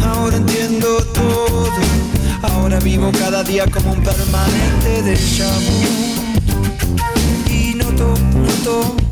ahora 0.05 0.37
entiendo 0.37 0.99
todo. 1.15 1.71
Ahora 2.43 2.81
vivo 2.81 3.11
cada 3.19 3.43
día 3.43 3.65
como 3.71 3.93
un 3.93 4.03
permanente 4.03 5.03
déjà 5.05 5.49
vu. 5.65 7.51
Y 7.51 7.75
noto, 7.77 8.15
noto, 8.35 9.06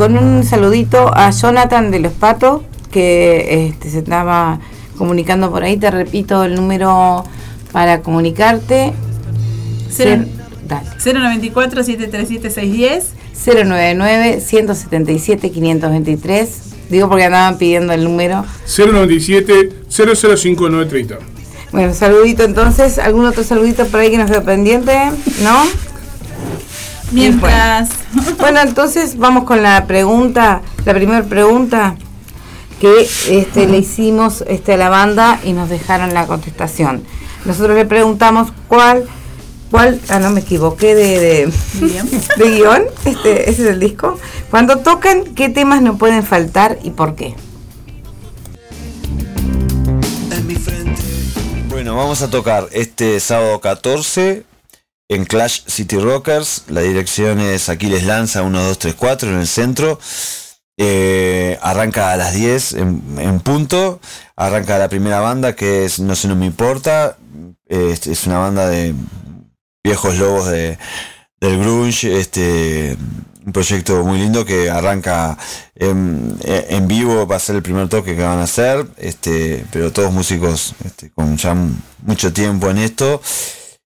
con 0.00 0.16
un 0.16 0.44
saludito 0.44 1.14
a 1.14 1.30
Jonathan 1.30 1.90
de 1.90 1.98
los 2.00 2.14
Patos, 2.14 2.62
que 2.90 3.66
este, 3.68 3.90
se 3.90 3.98
estaba 3.98 4.58
comunicando 4.96 5.50
por 5.50 5.62
ahí. 5.62 5.76
Te 5.76 5.90
repito 5.90 6.42
el 6.44 6.54
número 6.54 7.22
para 7.70 8.00
comunicarte. 8.00 8.94
Cero- 9.90 10.24
Dale. 10.66 10.88
094 11.04 11.82
737 11.84 12.48
610 12.48 13.12
099 13.66 14.40
177 14.40 15.50
523. 15.50 16.60
Digo 16.88 17.10
porque 17.10 17.24
andaban 17.24 17.58
pidiendo 17.58 17.92
el 17.92 18.02
número. 18.02 18.46
097 18.74 19.82
005930. 19.90 21.18
Bueno, 21.72 21.92
saludito 21.92 22.44
entonces. 22.44 22.98
¿Algún 22.98 23.26
otro 23.26 23.44
saludito 23.44 23.84
por 23.88 24.00
ahí 24.00 24.10
que 24.10 24.16
nos 24.16 24.30
quedó 24.30 24.44
pendiente? 24.44 24.98
¿No? 25.42 25.62
Mientras. 27.12 27.90
Bueno. 28.38 28.60
Entonces 28.60 29.18
vamos 29.18 29.44
con 29.44 29.62
la 29.62 29.86
pregunta, 29.86 30.62
la 30.84 30.94
primera 30.94 31.22
pregunta 31.22 31.96
que 32.80 33.06
este, 33.28 33.66
le 33.66 33.78
hicimos 33.78 34.42
este, 34.48 34.74
a 34.74 34.76
la 34.76 34.88
banda 34.88 35.38
y 35.44 35.52
nos 35.52 35.68
dejaron 35.68 36.14
la 36.14 36.26
contestación. 36.26 37.04
Nosotros 37.44 37.76
le 37.76 37.84
preguntamos 37.84 38.52
cuál, 38.68 39.06
cuál, 39.70 40.00
ah 40.08 40.18
no 40.18 40.30
me 40.30 40.40
equivoqué 40.40 40.94
de, 40.94 41.20
de, 41.20 41.52
de 42.44 42.50
guion, 42.50 42.84
este, 43.04 43.50
ese 43.50 43.62
es 43.62 43.68
el 43.68 43.80
disco. 43.80 44.18
Cuando 44.50 44.78
tocan, 44.78 45.24
¿qué 45.34 45.48
temas 45.48 45.82
no 45.82 45.98
pueden 45.98 46.24
faltar 46.24 46.78
y 46.82 46.90
por 46.90 47.14
qué? 47.14 47.34
Bueno, 51.68 51.96
vamos 51.96 52.22
a 52.22 52.30
tocar 52.30 52.68
este 52.72 53.20
sábado 53.20 53.60
14 53.60 54.44
en 55.10 55.24
Clash 55.24 55.62
City 55.66 55.98
Rockers. 55.98 56.64
La 56.68 56.80
dirección 56.80 57.40
es 57.40 57.68
Aquiles 57.68 58.04
Lanza 58.04 58.42
1234 58.42 59.30
en 59.30 59.40
el 59.40 59.46
centro. 59.46 59.98
Eh, 60.78 61.58
arranca 61.60 62.12
a 62.12 62.16
las 62.16 62.32
10 62.32 62.72
en, 62.74 63.40
punto. 63.40 64.00
Arranca 64.36 64.78
la 64.78 64.88
primera 64.88 65.20
banda 65.20 65.54
que 65.54 65.84
es 65.84 65.98
No 65.98 66.14
sé, 66.14 66.28
no 66.28 66.36
me 66.36 66.46
importa. 66.46 67.18
Es, 67.66 68.06
es 68.06 68.26
una 68.26 68.38
banda 68.38 68.68
de 68.68 68.94
viejos 69.82 70.16
lobos 70.16 70.46
de, 70.46 70.78
del 71.40 71.58
grunge. 71.58 72.20
Este, 72.20 72.96
un 73.44 73.52
proyecto 73.52 74.04
muy 74.04 74.18
lindo 74.18 74.44
que 74.44 74.70
arranca 74.70 75.36
en, 75.74 76.38
en 76.44 76.86
vivo, 76.86 77.26
va 77.26 77.36
a 77.36 77.40
ser 77.40 77.56
el 77.56 77.62
primer 77.62 77.88
toque 77.88 78.14
que 78.14 78.22
van 78.22 78.38
a 78.38 78.44
hacer, 78.44 78.86
este, 78.98 79.64
pero 79.72 79.90
todos 79.92 80.12
músicos 80.12 80.74
este, 80.84 81.10
con 81.10 81.36
ya 81.38 81.56
mucho 82.02 82.32
tiempo 82.32 82.70
en 82.70 82.78
esto. 82.78 83.20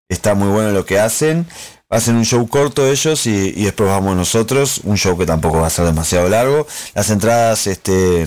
Está 0.09 0.35
muy 0.35 0.49
bueno 0.49 0.71
lo 0.71 0.85
que 0.85 0.99
hacen. 0.99 1.47
Hacen 1.89 2.17
un 2.17 2.25
show 2.25 2.47
corto 2.49 2.87
ellos 2.89 3.27
y, 3.27 3.53
después 3.65 3.89
vamos 3.89 4.17
nosotros, 4.17 4.81
un 4.85 4.97
show 4.97 5.17
que 5.17 5.27
tampoco 5.27 5.61
va 5.61 5.69
a 5.69 5.71
ser 5.71 5.85
demasiado 5.85 6.29
largo. 6.29 6.67
Las 6.95 7.11
entradas 7.11 7.67
este, 7.67 8.27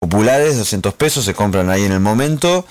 populares, 0.00 0.56
200 0.58 0.94
pesos, 0.94 1.24
se 1.24 1.34
compran 1.34 1.70
ahí 1.70 1.84
en 1.84 1.92
el 1.92 2.00
momento. 2.00 2.66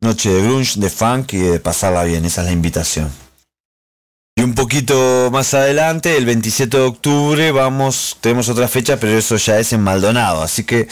Noche 0.00 0.30
de 0.32 0.42
grunge, 0.42 0.80
de 0.80 0.88
funk 0.88 1.34
y 1.34 1.38
de 1.38 1.60
pasarla 1.60 2.04
bien, 2.04 2.24
esa 2.24 2.40
es 2.40 2.46
la 2.46 2.52
invitación. 2.52 3.12
Y 4.34 4.42
un 4.42 4.54
poquito 4.54 5.28
más 5.30 5.52
adelante, 5.52 6.16
el 6.16 6.24
27 6.24 6.74
de 6.78 6.82
octubre, 6.84 7.52
vamos, 7.52 8.16
tenemos 8.22 8.48
otra 8.48 8.68
fecha, 8.68 8.96
pero 8.98 9.18
eso 9.18 9.36
ya 9.36 9.58
es 9.58 9.74
en 9.74 9.82
Maldonado. 9.82 10.42
Así 10.42 10.64
que 10.64 10.88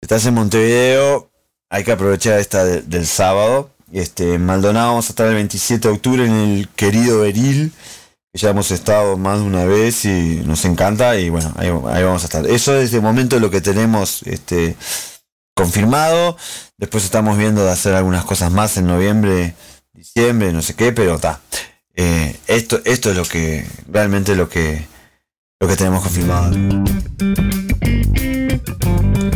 estás 0.00 0.26
en 0.26 0.34
Montevideo, 0.34 1.30
hay 1.70 1.84
que 1.84 1.92
aprovechar 1.92 2.40
esta 2.40 2.64
de- 2.64 2.82
del 2.82 3.06
sábado. 3.06 3.70
Este, 3.92 4.34
en 4.34 4.46
Maldonado 4.46 4.88
vamos 4.88 5.06
a 5.06 5.12
estar 5.12 5.26
el 5.26 5.34
27 5.34 5.88
de 5.88 5.94
octubre 5.94 6.24
en 6.24 6.32
el 6.32 6.68
querido 6.68 7.20
Beril, 7.20 7.72
que 8.32 8.38
ya 8.38 8.50
hemos 8.50 8.70
estado 8.70 9.16
más 9.16 9.40
de 9.40 9.44
una 9.44 9.64
vez 9.64 10.04
y 10.04 10.42
nos 10.46 10.64
encanta. 10.64 11.18
Y 11.18 11.30
bueno, 11.30 11.52
ahí, 11.56 11.68
ahí 11.68 12.04
vamos 12.04 12.22
a 12.22 12.26
estar. 12.26 12.46
Eso 12.46 12.76
es 12.76 12.92
de 12.92 13.00
momento 13.00 13.40
lo 13.40 13.50
que 13.50 13.60
tenemos 13.60 14.22
este, 14.22 14.76
confirmado. 15.54 16.36
Después 16.78 17.04
estamos 17.04 17.36
viendo 17.36 17.64
de 17.64 17.70
hacer 17.70 17.94
algunas 17.94 18.24
cosas 18.24 18.52
más 18.52 18.76
en 18.76 18.86
noviembre, 18.86 19.54
diciembre, 19.92 20.52
no 20.52 20.62
sé 20.62 20.74
qué, 20.74 20.92
pero 20.92 21.16
está. 21.16 21.40
Eh, 21.94 22.36
esto, 22.46 22.80
esto 22.84 23.10
es 23.10 23.16
lo 23.16 23.24
que 23.24 23.66
realmente 23.88 24.36
lo 24.36 24.48
que 24.48 24.86
lo 25.60 25.68
que 25.68 25.76
tenemos 25.76 26.02
confirmado. 26.02 26.50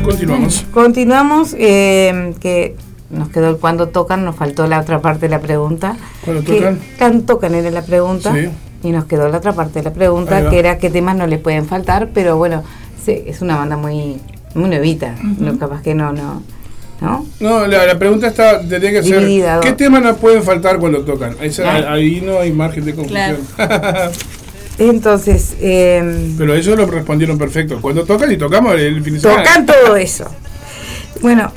Continuamos. 0.03 0.65
Continuamos, 0.73 1.55
eh, 1.59 2.35
que 2.41 2.77
nos 3.15 3.29
quedó 3.29 3.51
el 3.51 3.57
cuando 3.57 3.89
tocan, 3.89 4.25
nos 4.25 4.37
faltó 4.37 4.67
la 4.67 4.81
otra 4.81 5.01
parte 5.01 5.23
de 5.23 5.31
la 5.31 5.41
pregunta. 5.41 5.97
¿Cuándo 6.25 6.43
tocan? 6.43 6.81
Cuando 6.99 7.25
tocan 7.25 7.55
era 7.55 7.71
la 7.71 7.83
pregunta. 7.83 8.35
Sí. 8.35 8.49
Y 8.83 8.93
nos 8.93 9.07
quedó 9.07 9.29
la 9.29 9.39
otra 9.39 9.53
parte 9.55 9.79
de 9.79 9.85
la 9.85 9.93
pregunta, 9.93 10.51
que 10.51 10.59
era 10.59 10.79
qué 10.79 10.91
temas 10.91 11.17
no 11.17 11.27
le 11.27 11.39
pueden 11.39 11.65
faltar, 11.65 12.11
pero 12.13 12.37
bueno, 12.37 12.63
sí, 13.03 13.23
es 13.27 13.41
una 13.41 13.57
banda 13.57 13.79
muy 13.79 14.21
muy 14.55 14.69
nuevita, 14.69 15.17
no, 15.23 15.59
capaz 15.59 15.83
que 15.83 15.95
no, 15.95 16.13
no, 16.13 16.43
¿no? 17.01 17.27
No, 17.41 17.67
la, 17.67 17.87
la 17.87 17.99
pregunta 17.99 18.29
está, 18.29 18.61
tendría 18.61 18.93
que 18.93 19.03
ser, 19.03 19.61
¿qué 19.63 19.73
temas 19.73 20.03
no 20.03 20.17
pueden 20.17 20.43
faltar 20.43 20.79
cuando 20.79 21.05
tocan? 21.05 21.35
Claro. 21.35 21.91
Ahí 21.91 22.21
no 22.21 22.39
hay 22.39 22.53
margen 22.53 22.85
de 22.85 22.95
confusión. 22.95 23.39
Entonces, 24.79 25.55
eh, 25.61 26.35
Pero 26.37 26.55
ellos 26.55 26.77
lo 26.77 26.87
respondieron 26.87 27.39
perfecto. 27.39 27.79
Cuando 27.81 28.05
tocan 28.05 28.33
y 28.33 28.37
tocamos 28.37 28.75
el 28.75 29.03
fin 29.05 29.15
de 29.15 29.21
semana. 29.21 29.45
tocan 29.45 29.67
todo 29.67 29.97
eso. 29.97 30.25
Bueno, 31.21 31.53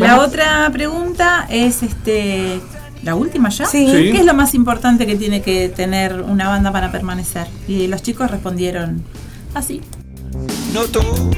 La 0.00 0.16
Bueno. 0.16 0.28
otra 0.28 0.70
pregunta 0.72 1.46
es 1.50 1.82
este 1.82 2.60
la 3.02 3.14
última 3.14 3.50
ya. 3.50 3.66
Sí. 3.66 3.86
¿Qué 3.86 4.18
es 4.18 4.24
lo 4.24 4.34
más 4.34 4.54
importante 4.54 5.06
que 5.06 5.16
tiene 5.16 5.42
que 5.42 5.68
tener 5.68 6.22
una 6.22 6.48
banda 6.48 6.72
para 6.72 6.90
permanecer? 6.90 7.46
Y 7.68 7.86
los 7.86 8.02
chicos 8.02 8.30
respondieron 8.30 9.04
así. 9.54 9.82
Noto 10.72 11.30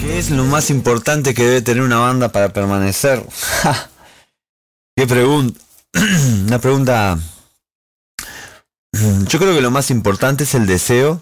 ¿Qué 0.00 0.18
es 0.18 0.30
lo 0.30 0.44
más 0.44 0.70
importante 0.70 1.34
que 1.34 1.44
debe 1.44 1.62
tener 1.62 1.82
una 1.82 1.98
banda 1.98 2.30
para 2.30 2.52
permanecer? 2.52 3.24
Ja. 3.62 3.90
¿Qué 4.96 5.06
pregunta? 5.06 5.58
Una 6.46 6.58
pregunta... 6.58 7.18
Yo 9.28 9.38
creo 9.38 9.54
que 9.54 9.62
lo 9.62 9.70
más 9.70 9.90
importante 9.90 10.44
es 10.44 10.54
el 10.54 10.66
deseo. 10.66 11.20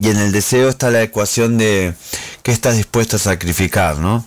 Y 0.00 0.10
en 0.10 0.18
el 0.18 0.32
deseo 0.32 0.68
está 0.68 0.90
la 0.90 1.02
ecuación 1.02 1.56
de 1.56 1.94
qué 2.42 2.52
estás 2.52 2.76
dispuesto 2.76 3.16
a 3.16 3.20
sacrificar, 3.20 3.98
¿no? 3.98 4.26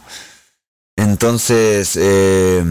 Entonces, 1.00 1.98
eh, 2.02 2.62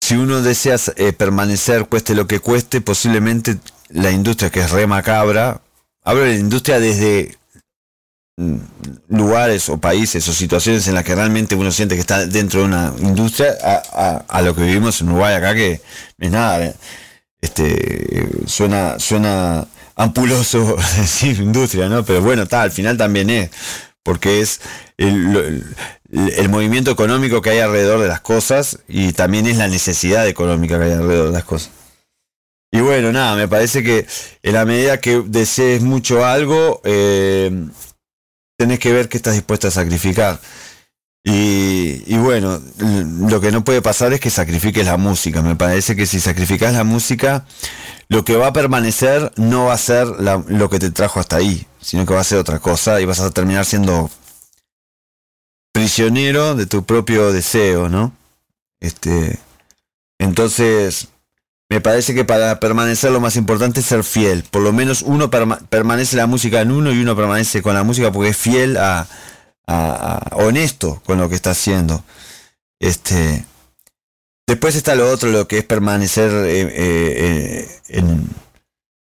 si 0.00 0.16
uno 0.16 0.40
desea 0.40 0.76
eh, 0.96 1.12
permanecer, 1.12 1.86
cueste 1.86 2.14
lo 2.14 2.26
que 2.26 2.40
cueste, 2.40 2.80
posiblemente 2.80 3.58
la 3.90 4.10
industria, 4.10 4.50
que 4.50 4.60
es 4.60 4.70
re 4.70 4.86
macabra, 4.86 5.60
hablo 6.02 6.22
de 6.22 6.30
la 6.30 6.38
industria 6.38 6.80
desde 6.80 7.36
mm, 8.38 8.56
lugares 9.08 9.68
o 9.68 9.76
países 9.78 10.26
o 10.26 10.32
situaciones 10.32 10.88
en 10.88 10.94
las 10.94 11.04
que 11.04 11.14
realmente 11.14 11.54
uno 11.54 11.70
siente 11.70 11.96
que 11.96 12.00
está 12.00 12.26
dentro 12.26 12.60
de 12.60 12.66
una 12.66 12.94
industria 13.00 13.54
a, 13.62 14.24
a- 14.28 14.42
lo 14.42 14.54
que 14.54 14.62
vivimos 14.62 15.00
en 15.02 15.08
Uruguay 15.10 15.34
acá 15.34 15.54
que 15.54 15.82
es 16.18 16.30
nada 16.30 16.64
eh, 16.64 16.74
este 17.42 18.26
suena 18.46 18.98
suena 18.98 19.66
ampuloso 19.96 20.76
decir 20.96 21.40
industria 21.40 21.88
no 21.88 22.04
pero 22.04 22.22
bueno 22.22 22.44
está 22.44 22.62
al 22.62 22.70
final 22.70 22.96
también 22.96 23.28
es 23.30 23.50
porque 24.02 24.40
es 24.40 24.60
el, 24.96 25.64
el 26.10 26.48
movimiento 26.48 26.90
económico 26.90 27.42
que 27.42 27.50
hay 27.50 27.58
alrededor 27.58 28.00
de 28.00 28.08
las 28.08 28.20
cosas 28.20 28.78
y 28.88 29.12
también 29.12 29.46
es 29.46 29.56
la 29.56 29.68
necesidad 29.68 30.26
económica 30.26 30.78
que 30.78 30.84
hay 30.84 30.92
alrededor 30.92 31.26
de 31.26 31.32
las 31.32 31.44
cosas 31.44 31.70
y 32.72 32.80
bueno, 32.80 33.10
nada, 33.10 33.34
me 33.34 33.48
parece 33.48 33.82
que 33.82 34.06
en 34.42 34.54
la 34.54 34.64
medida 34.64 35.00
que 35.00 35.22
desees 35.26 35.82
mucho 35.82 36.24
algo, 36.24 36.80
eh, 36.84 37.50
tenés 38.56 38.78
que 38.78 38.92
ver 38.92 39.08
qué 39.08 39.16
estás 39.16 39.34
dispuesto 39.34 39.66
a 39.68 39.72
sacrificar. 39.72 40.38
Y, 41.22 42.16
bueno, 42.16 42.60
lo 42.78 43.40
que 43.40 43.52
no 43.52 43.62
puede 43.62 43.82
pasar 43.82 44.12
es 44.12 44.20
que 44.20 44.30
sacrifiques 44.30 44.86
la 44.86 44.96
música. 44.96 45.42
Me 45.42 45.54
parece 45.56 45.94
que 45.94 46.06
si 46.06 46.18
sacrificas 46.18 46.72
la 46.72 46.84
música, 46.84 47.44
lo 48.08 48.24
que 48.24 48.36
va 48.36 48.48
a 48.48 48.52
permanecer 48.52 49.30
no 49.36 49.66
va 49.66 49.74
a 49.74 49.78
ser 49.78 50.06
lo 50.06 50.70
que 50.70 50.78
te 50.78 50.90
trajo 50.90 51.20
hasta 51.20 51.36
ahí, 51.36 51.66
sino 51.80 52.06
que 52.06 52.14
va 52.14 52.20
a 52.20 52.24
ser 52.24 52.38
otra 52.38 52.58
cosa 52.58 53.00
y 53.00 53.04
vas 53.04 53.20
a 53.20 53.30
terminar 53.30 53.66
siendo 53.66 54.10
prisionero 55.72 56.54
de 56.54 56.66
tu 56.66 56.84
propio 56.84 57.32
deseo, 57.32 57.88
¿no? 57.88 58.12
Este, 58.80 59.38
entonces, 60.18 61.08
me 61.68 61.80
parece 61.80 62.14
que 62.14 62.24
para 62.24 62.58
permanecer 62.60 63.12
lo 63.12 63.20
más 63.20 63.36
importante 63.36 63.80
es 63.80 63.86
ser 63.86 64.04
fiel. 64.04 64.42
Por 64.50 64.62
lo 64.62 64.72
menos 64.72 65.02
uno 65.02 65.30
perma- 65.30 65.60
permanece 65.68 66.16
la 66.16 66.26
música 66.26 66.62
en 66.62 66.72
uno 66.72 66.92
y 66.92 67.00
uno 67.00 67.14
permanece 67.14 67.62
con 67.62 67.74
la 67.74 67.84
música 67.84 68.10
porque 68.10 68.30
es 68.30 68.36
fiel 68.36 68.78
a, 68.78 69.06
a- 69.74 70.36
honesto 70.36 71.02
con 71.04 71.18
lo 71.18 71.28
que 71.28 71.34
está 71.34 71.50
haciendo. 71.50 72.02
Este, 72.80 73.44
después 74.46 74.74
está 74.74 74.94
lo 74.94 75.10
otro, 75.10 75.30
lo 75.30 75.46
que 75.46 75.58
es 75.58 75.64
permanecer 75.64 76.30
eh, 76.32 76.60
eh, 76.62 76.70
eh, 76.76 77.80
en 77.88 78.28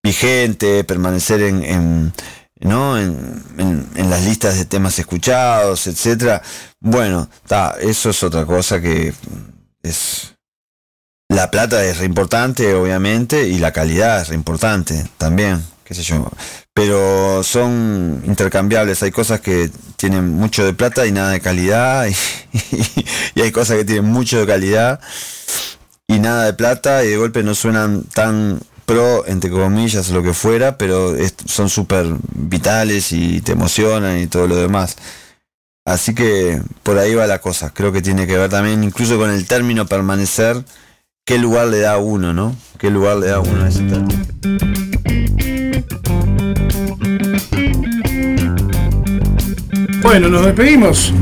vigente, 0.02 0.84
permanecer 0.84 1.42
en, 1.42 1.62
en- 1.64 2.12
¿no? 2.60 2.98
En, 2.98 3.42
en- 3.58 3.88
en 3.96 4.10
las 4.10 4.24
listas 4.24 4.56
de 4.58 4.64
temas 4.64 4.98
escuchados, 4.98 5.86
etcétera. 5.86 6.42
Bueno, 6.80 7.28
ta, 7.46 7.76
eso 7.80 8.10
es 8.10 8.22
otra 8.22 8.44
cosa 8.46 8.80
que 8.80 9.14
es 9.82 10.34
la 11.28 11.48
plata 11.50 11.84
es 11.84 11.98
re 11.98 12.06
importante, 12.06 12.74
obviamente, 12.74 13.46
y 13.46 13.58
la 13.58 13.72
calidad 13.72 14.20
es 14.20 14.28
re 14.28 14.34
importante 14.34 15.06
también, 15.16 15.64
qué 15.90 15.94
sé 15.96 16.04
yo. 16.04 16.30
Pero 16.72 17.42
son 17.42 18.22
intercambiables, 18.24 19.02
hay 19.02 19.10
cosas 19.10 19.40
que 19.40 19.70
tienen 19.96 20.30
mucho 20.30 20.64
de 20.64 20.72
plata 20.72 21.04
y 21.04 21.10
nada 21.10 21.32
de 21.32 21.40
calidad, 21.40 22.06
y, 23.34 23.40
hay 23.40 23.50
cosas 23.50 23.76
que 23.76 23.84
tienen 23.84 24.04
mucho 24.04 24.38
de 24.38 24.46
calidad 24.46 25.00
y 26.06 26.20
nada 26.20 26.44
de 26.44 26.52
plata, 26.52 27.04
y 27.04 27.08
de 27.08 27.16
golpe 27.16 27.42
no 27.42 27.56
suenan 27.56 28.04
tan 28.04 28.60
pro, 28.86 29.26
entre 29.26 29.50
comillas, 29.50 30.10
lo 30.10 30.22
que 30.22 30.32
fuera, 30.32 30.78
pero 30.78 31.12
son 31.46 31.68
súper 31.68 32.06
vitales 32.34 33.10
y 33.10 33.40
te 33.40 33.52
emocionan 33.52 34.20
y 34.20 34.28
todo 34.28 34.46
lo 34.46 34.54
demás. 34.54 34.96
Así 35.84 36.14
que 36.14 36.62
por 36.84 36.98
ahí 36.98 37.16
va 37.16 37.26
la 37.26 37.40
cosa. 37.40 37.70
Creo 37.70 37.90
que 37.90 38.00
tiene 38.00 38.28
que 38.28 38.36
ver 38.36 38.48
también 38.48 38.84
incluso 38.84 39.18
con 39.18 39.30
el 39.30 39.44
término 39.48 39.86
permanecer, 39.86 40.64
qué 41.24 41.38
lugar 41.38 41.66
le 41.66 41.80
da 41.80 41.94
a 41.94 41.98
uno, 41.98 42.32
¿no? 42.32 42.54
¿Qué 42.78 42.90
lugar 42.90 43.16
le 43.16 43.26
da 43.26 43.36
a 43.36 43.40
uno 43.40 43.66
ese 43.66 43.82
término? 43.82 44.69
Bueno, 50.10 50.28
nos 50.28 50.44
despedimos. 50.44 51.14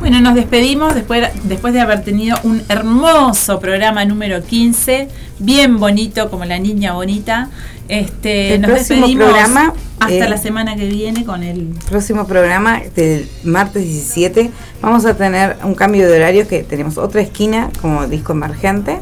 Bueno, 0.00 0.20
nos 0.20 0.34
despedimos 0.34 0.94
después, 0.94 1.30
después 1.44 1.72
de 1.72 1.80
haber 1.80 2.04
tenido 2.04 2.36
un 2.42 2.60
hermoso 2.68 3.58
programa 3.58 4.04
número 4.04 4.44
15, 4.44 5.08
bien 5.38 5.78
bonito 5.78 6.28
como 6.28 6.44
la 6.44 6.58
niña 6.58 6.92
bonita. 6.92 7.48
Este, 7.88 8.56
El 8.56 8.60
nos 8.60 8.72
próximo 8.72 9.06
despedimos 9.06 9.28
programa, 9.28 9.72
hasta 9.98 10.26
eh, 10.26 10.28
la 10.28 10.36
semana 10.36 10.76
que 10.76 10.86
viene 10.86 11.24
con 11.24 11.42
el 11.42 11.68
próximo 11.88 12.26
programa 12.26 12.82
del 12.94 13.26
martes 13.44 13.82
17 13.82 14.50
vamos 14.82 15.06
a 15.06 15.16
tener 15.16 15.56
un 15.64 15.74
cambio 15.74 16.06
de 16.06 16.14
horario 16.14 16.46
que 16.46 16.64
tenemos 16.64 16.98
otra 16.98 17.22
esquina 17.22 17.70
como 17.80 18.06
disco 18.08 18.32
emergente 18.32 18.98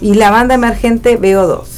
y 0.00 0.14
la 0.14 0.30
banda 0.30 0.54
emergente 0.54 1.20
BO2. 1.20 1.73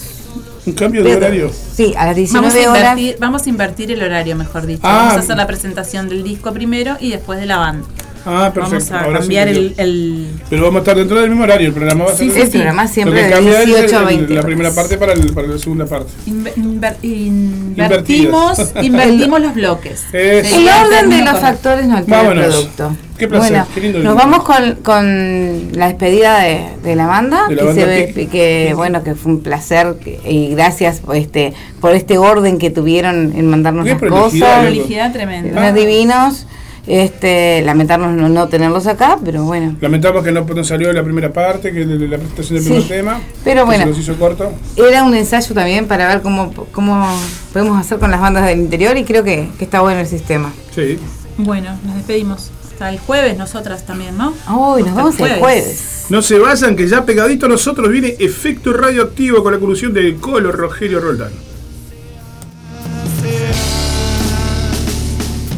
Un 0.66 0.72
cambio 0.72 1.02
de 1.04 1.14
horario. 1.16 1.50
Sí, 1.74 1.94
a 1.96 2.06
las 2.06 2.16
19 2.16 2.48
Vamos 2.48 2.66
a, 2.66 2.70
horas. 2.70 2.98
invertir, 2.98 3.16
vamos 3.20 3.46
a 3.46 3.48
invertir 3.48 3.92
el 3.92 4.02
horario, 4.02 4.34
mejor 4.36 4.66
dicho. 4.66 4.80
Ah. 4.82 4.96
Vamos 4.98 5.14
a 5.14 5.18
hacer 5.20 5.36
la 5.36 5.46
presentación 5.46 6.08
del 6.08 6.24
disco 6.24 6.52
primero 6.52 6.96
y 7.00 7.10
después 7.10 7.38
de 7.38 7.46
la 7.46 7.58
banda. 7.58 7.86
Ah, 8.28 8.50
perfecto. 8.52 8.86
Vamos 8.90 8.90
a 8.90 9.00
Ahora 9.04 9.18
sí 9.18 9.22
cambiar 9.22 9.46
el, 9.48 10.26
Pero 10.50 10.62
vamos 10.64 10.76
a 10.76 10.78
estar 10.80 10.96
dentro 10.96 11.20
del 11.20 11.28
mismo 11.30 11.44
horario. 11.44 11.68
El 11.68 11.72
programa 11.74 12.06
va 12.06 12.10
a 12.12 12.16
ser 12.16 12.26
sí, 12.26 12.32
sí. 12.34 12.40
El 12.40 12.50
programa 12.50 12.88
siempre 12.88 13.22
de 13.22 13.30
cambia 13.30 13.60
es 13.60 13.66
18 13.66 13.96
a 13.96 14.00
el- 14.00 14.06
20 14.06 14.34
La 14.34 14.42
primera 14.42 14.70
parte 14.72 14.98
para, 14.98 15.12
el- 15.12 15.32
para 15.32 15.46
la 15.46 15.58
segunda 15.58 15.86
parte. 15.86 16.10
inver- 16.26 16.54
inver- 16.56 16.96
invertimos, 17.04 18.58
invertimos 18.82 19.40
los 19.40 19.54
bloques. 19.54 20.02
El 20.12 20.44
orden 20.68 21.10
de 21.10 21.18
los 21.18 21.26
correcto. 21.26 21.40
factores 21.40 21.86
no 21.86 21.96
altera 21.96 22.32
el 22.32 22.40
producto. 22.50 22.96
Qué 23.18 23.28
placer, 23.28 23.50
Bueno, 23.52 23.66
qué 23.74 23.80
lindo 23.80 23.98
nos 24.00 24.14
lindo. 24.14 24.16
vamos 24.30 24.44
con, 24.44 24.74
con 24.82 25.68
la 25.72 25.86
despedida 25.88 26.40
de, 26.40 26.66
de 26.82 26.96
la 26.96 27.06
banda, 27.06 27.46
De 27.48 27.54
la 27.56 27.62
que 27.62 27.66
banda 27.68 27.82
se 27.82 27.88
ve 27.88 28.12
Tic. 28.14 28.30
que 28.30 28.72
bueno 28.76 29.02
que 29.02 29.14
fue 29.14 29.32
un 29.32 29.40
placer 29.42 29.96
que- 30.02 30.20
y 30.28 30.54
gracias 30.54 31.00
por 31.00 31.16
este 31.16 31.52
por 31.80 31.94
este 31.94 32.18
orden 32.18 32.58
que 32.58 32.70
tuvieron 32.70 33.32
en 33.36 33.46
mandarnos 33.48 33.86
las 33.86 33.98
cosas. 34.00 34.60
Prolijidad 34.62 35.12
tremenda. 35.12 35.58
unos 35.60 35.74
divinos, 35.74 36.46
este 36.86 37.62
lamentarnos 37.62 38.12
no, 38.12 38.28
no 38.28 38.48
tenerlos 38.48 38.86
acá, 38.86 39.18
pero 39.24 39.44
bueno. 39.44 39.76
Lamentamos 39.80 40.22
que 40.22 40.30
no, 40.32 40.44
no 40.44 40.64
salió 40.64 40.92
la 40.92 41.02
primera 41.02 41.32
parte, 41.32 41.72
que 41.72 41.84
la 41.84 42.16
presentación 42.18 42.54
del 42.56 42.62
Sí, 42.64 42.70
primer 42.70 42.88
tema. 42.88 43.20
pero 43.44 43.66
bueno. 43.66 43.84
Se 43.84 43.90
nos 43.90 43.98
hizo 43.98 44.14
corto. 44.16 44.52
Era 44.76 45.02
un 45.04 45.14
ensayo 45.14 45.52
también 45.54 45.86
para 45.88 46.06
ver 46.08 46.22
cómo, 46.22 46.52
cómo 46.72 47.06
podemos 47.52 47.78
hacer 47.80 47.98
con 47.98 48.10
las 48.10 48.20
bandas 48.20 48.46
del 48.46 48.60
interior 48.60 48.96
y 48.96 49.04
creo 49.04 49.24
que, 49.24 49.48
que 49.58 49.64
está 49.64 49.80
bueno 49.80 50.00
el 50.00 50.06
sistema. 50.06 50.52
Sí. 50.74 50.98
Bueno, 51.38 51.76
nos 51.84 51.96
despedimos. 51.96 52.50
Hasta 52.76 52.90
el 52.90 52.98
jueves 52.98 53.38
nosotras 53.38 53.86
también, 53.86 54.18
¿no? 54.18 54.34
Hoy 54.50 54.82
nos 54.82 54.94
vemos 54.94 55.18
el 55.18 55.38
jueves. 55.38 56.04
No 56.10 56.20
se 56.20 56.38
vayan, 56.38 56.76
que 56.76 56.86
ya 56.86 57.06
pegadito 57.06 57.46
a 57.46 57.48
nosotros 57.48 57.88
viene 57.88 58.14
Efecto 58.18 58.74
Radioactivo 58.74 59.42
con 59.42 59.54
la 59.54 59.58
colusión 59.58 59.94
del 59.94 60.16
Colo 60.16 60.52
Rogelio 60.52 61.00
Roldán. 61.00 61.32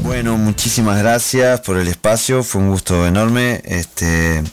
Bueno, 0.04 0.38
muchísimas 0.38 1.00
gracias 1.00 1.60
por 1.62 1.76
el 1.78 1.88
espacio, 1.88 2.44
fue 2.44 2.62
un 2.62 2.70
gusto 2.70 3.04
enorme. 3.04 3.62
Este 3.64 4.44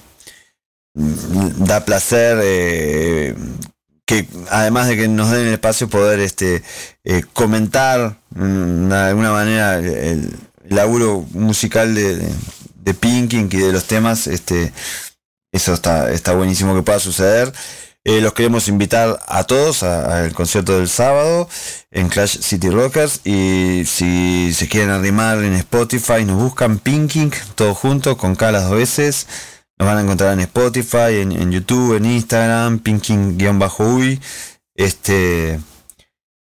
da 0.96 1.86
placer 1.86 2.40
eh, 2.42 3.36
que 4.08 4.26
además 4.50 4.88
de 4.88 4.98
que 4.98 5.08
nos 5.08 5.30
den 5.30 5.46
el 5.46 5.54
espacio 5.54 5.88
poder 5.88 6.20
este 6.20 6.64
eh, 7.04 7.22
comentar 7.32 8.18
mm, 8.32 8.90
de 8.90 8.96
alguna 8.96 9.32
manera 9.34 9.78
el, 9.78 10.36
el 10.70 10.76
laburo 10.76 11.26
musical 11.32 11.96
de, 11.96 12.28
de, 12.76 12.94
Pinking 12.94 13.50
y 13.52 13.58
de 13.58 13.72
los 13.72 13.86
temas, 13.86 14.28
este 14.28 14.72
eso 15.52 15.74
está, 15.74 16.12
está 16.12 16.34
buenísimo 16.34 16.76
que 16.76 16.82
pueda 16.82 17.00
suceder. 17.00 17.54
Eh, 18.04 18.22
los 18.22 18.34
queremos 18.34 18.68
invitar 18.68 19.20
a 19.26 19.46
todos 19.46 19.82
al 19.82 20.32
concierto 20.34 20.78
del 20.78 20.90
sábado 20.90 21.50
en 21.90 22.08
Clash 22.10 22.40
City 22.40 22.70
Rockers 22.70 23.22
y 23.24 23.84
si 23.86 24.54
se 24.54 24.68
quieren 24.68 24.92
arrimar 24.92 25.44
en 25.44 25.54
Spotify 25.54 26.24
nos 26.24 26.40
buscan 26.40 26.78
Pinking, 26.78 27.32
todo 27.56 27.74
junto 27.74 28.16
con 28.18 28.36
K 28.36 28.52
las 28.52 28.70
dos 28.70 28.78
veces. 28.78 29.28
Nos 29.80 29.88
van 29.88 29.98
a 29.98 30.02
encontrar 30.02 30.34
en 30.34 30.42
Spotify, 30.42 31.22
en, 31.22 31.32
en 31.32 31.52
YouTube, 31.52 31.96
en 31.96 32.06
Instagram, 32.06 32.80
Pinking-Uy. 32.80 34.22
Este, 34.76 35.60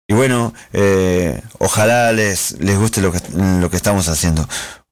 y 0.07 0.13
bueno, 0.13 0.53
eh, 0.73 1.41
ojalá 1.59 2.11
les, 2.11 2.59
les 2.59 2.77
guste 2.77 3.01
lo 3.01 3.11
que, 3.11 3.19
lo 3.59 3.69
que 3.69 3.77
estamos 3.77 4.07
haciendo. 4.07 4.47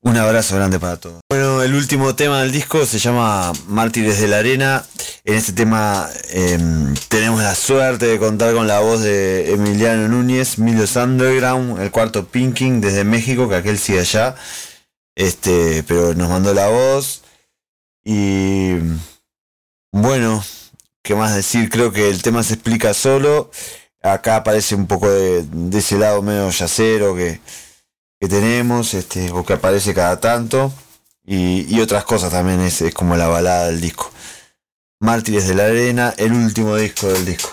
Un 0.06 0.18
abrazo 0.18 0.56
grande 0.56 0.80
para 0.80 0.98
todos. 0.98 1.22
Bueno, 1.30 1.61
el 1.61 1.73
último 1.76 2.14
tema 2.14 2.41
del 2.41 2.52
disco 2.52 2.85
se 2.85 2.99
llama 2.99 3.53
Mártires 3.68 4.19
de 4.19 4.27
la 4.27 4.40
Arena. 4.40 4.84
En 5.23 5.35
este 5.35 5.53
tema 5.53 6.10
eh, 6.31 6.60
tenemos 7.07 7.41
la 7.41 7.56
suerte 7.56 8.07
de 8.07 8.19
contar 8.19 8.53
con 8.53 8.68
la 8.68 8.80
voz 8.80 9.02
de 9.02 9.53
Emiliano 9.53 10.10
Núñez, 10.10 10.57
Milos 10.60 10.98
Underground, 10.98 11.80
el 11.80 11.90
cuarto 11.90 12.26
Pinking 12.26 12.81
desde 12.81 13.06
México, 13.06 13.48
que 13.48 13.56
aquel 13.56 13.80
sigue 13.80 14.02
allá. 14.02 14.35
Este, 15.15 15.84
pero 15.84 16.14
nos 16.15 16.30
mandó 16.30 16.53
la 16.53 16.68
voz. 16.68 17.22
Y 18.03 18.73
bueno, 19.94 20.44
¿qué 21.02 21.15
más 21.15 21.34
decir? 21.34 21.69
Creo 21.69 21.94
que 21.94 22.10
el 22.10 22.22
tema 22.22 22.44
se 22.44 22.56
explica 22.56 22.94
solo. 22.94 23.52
Acá 24.04 24.36
aparece 24.36 24.76
un 24.76 24.86
poco 24.86 25.10
de, 25.10 25.46
ese 25.72 25.98
lado 25.98 26.22
medio 26.22 26.50
yacero 26.50 27.16
que, 27.16 27.40
que 28.20 28.28
tenemos, 28.28 28.94
este, 28.94 29.32
o 29.32 29.46
que 29.46 29.54
aparece 29.54 29.94
cada 29.94 30.20
tanto. 30.20 30.74
Y, 31.26 31.74
y 31.74 31.80
otras 31.80 32.04
cosas 32.04 32.32
también, 32.32 32.60
es, 32.60 32.82
es 32.82 32.94
como 32.94 33.16
la 33.16 33.28
balada 33.28 33.68
del 33.68 33.80
disco. 33.80 34.12
Mártires 35.00 35.48
de 35.48 35.56
la 35.56 35.66
Arena, 35.66 36.14
el 36.18 36.34
último 36.34 36.76
disco 36.76 37.08
del 37.08 37.26
disco. 37.26 37.50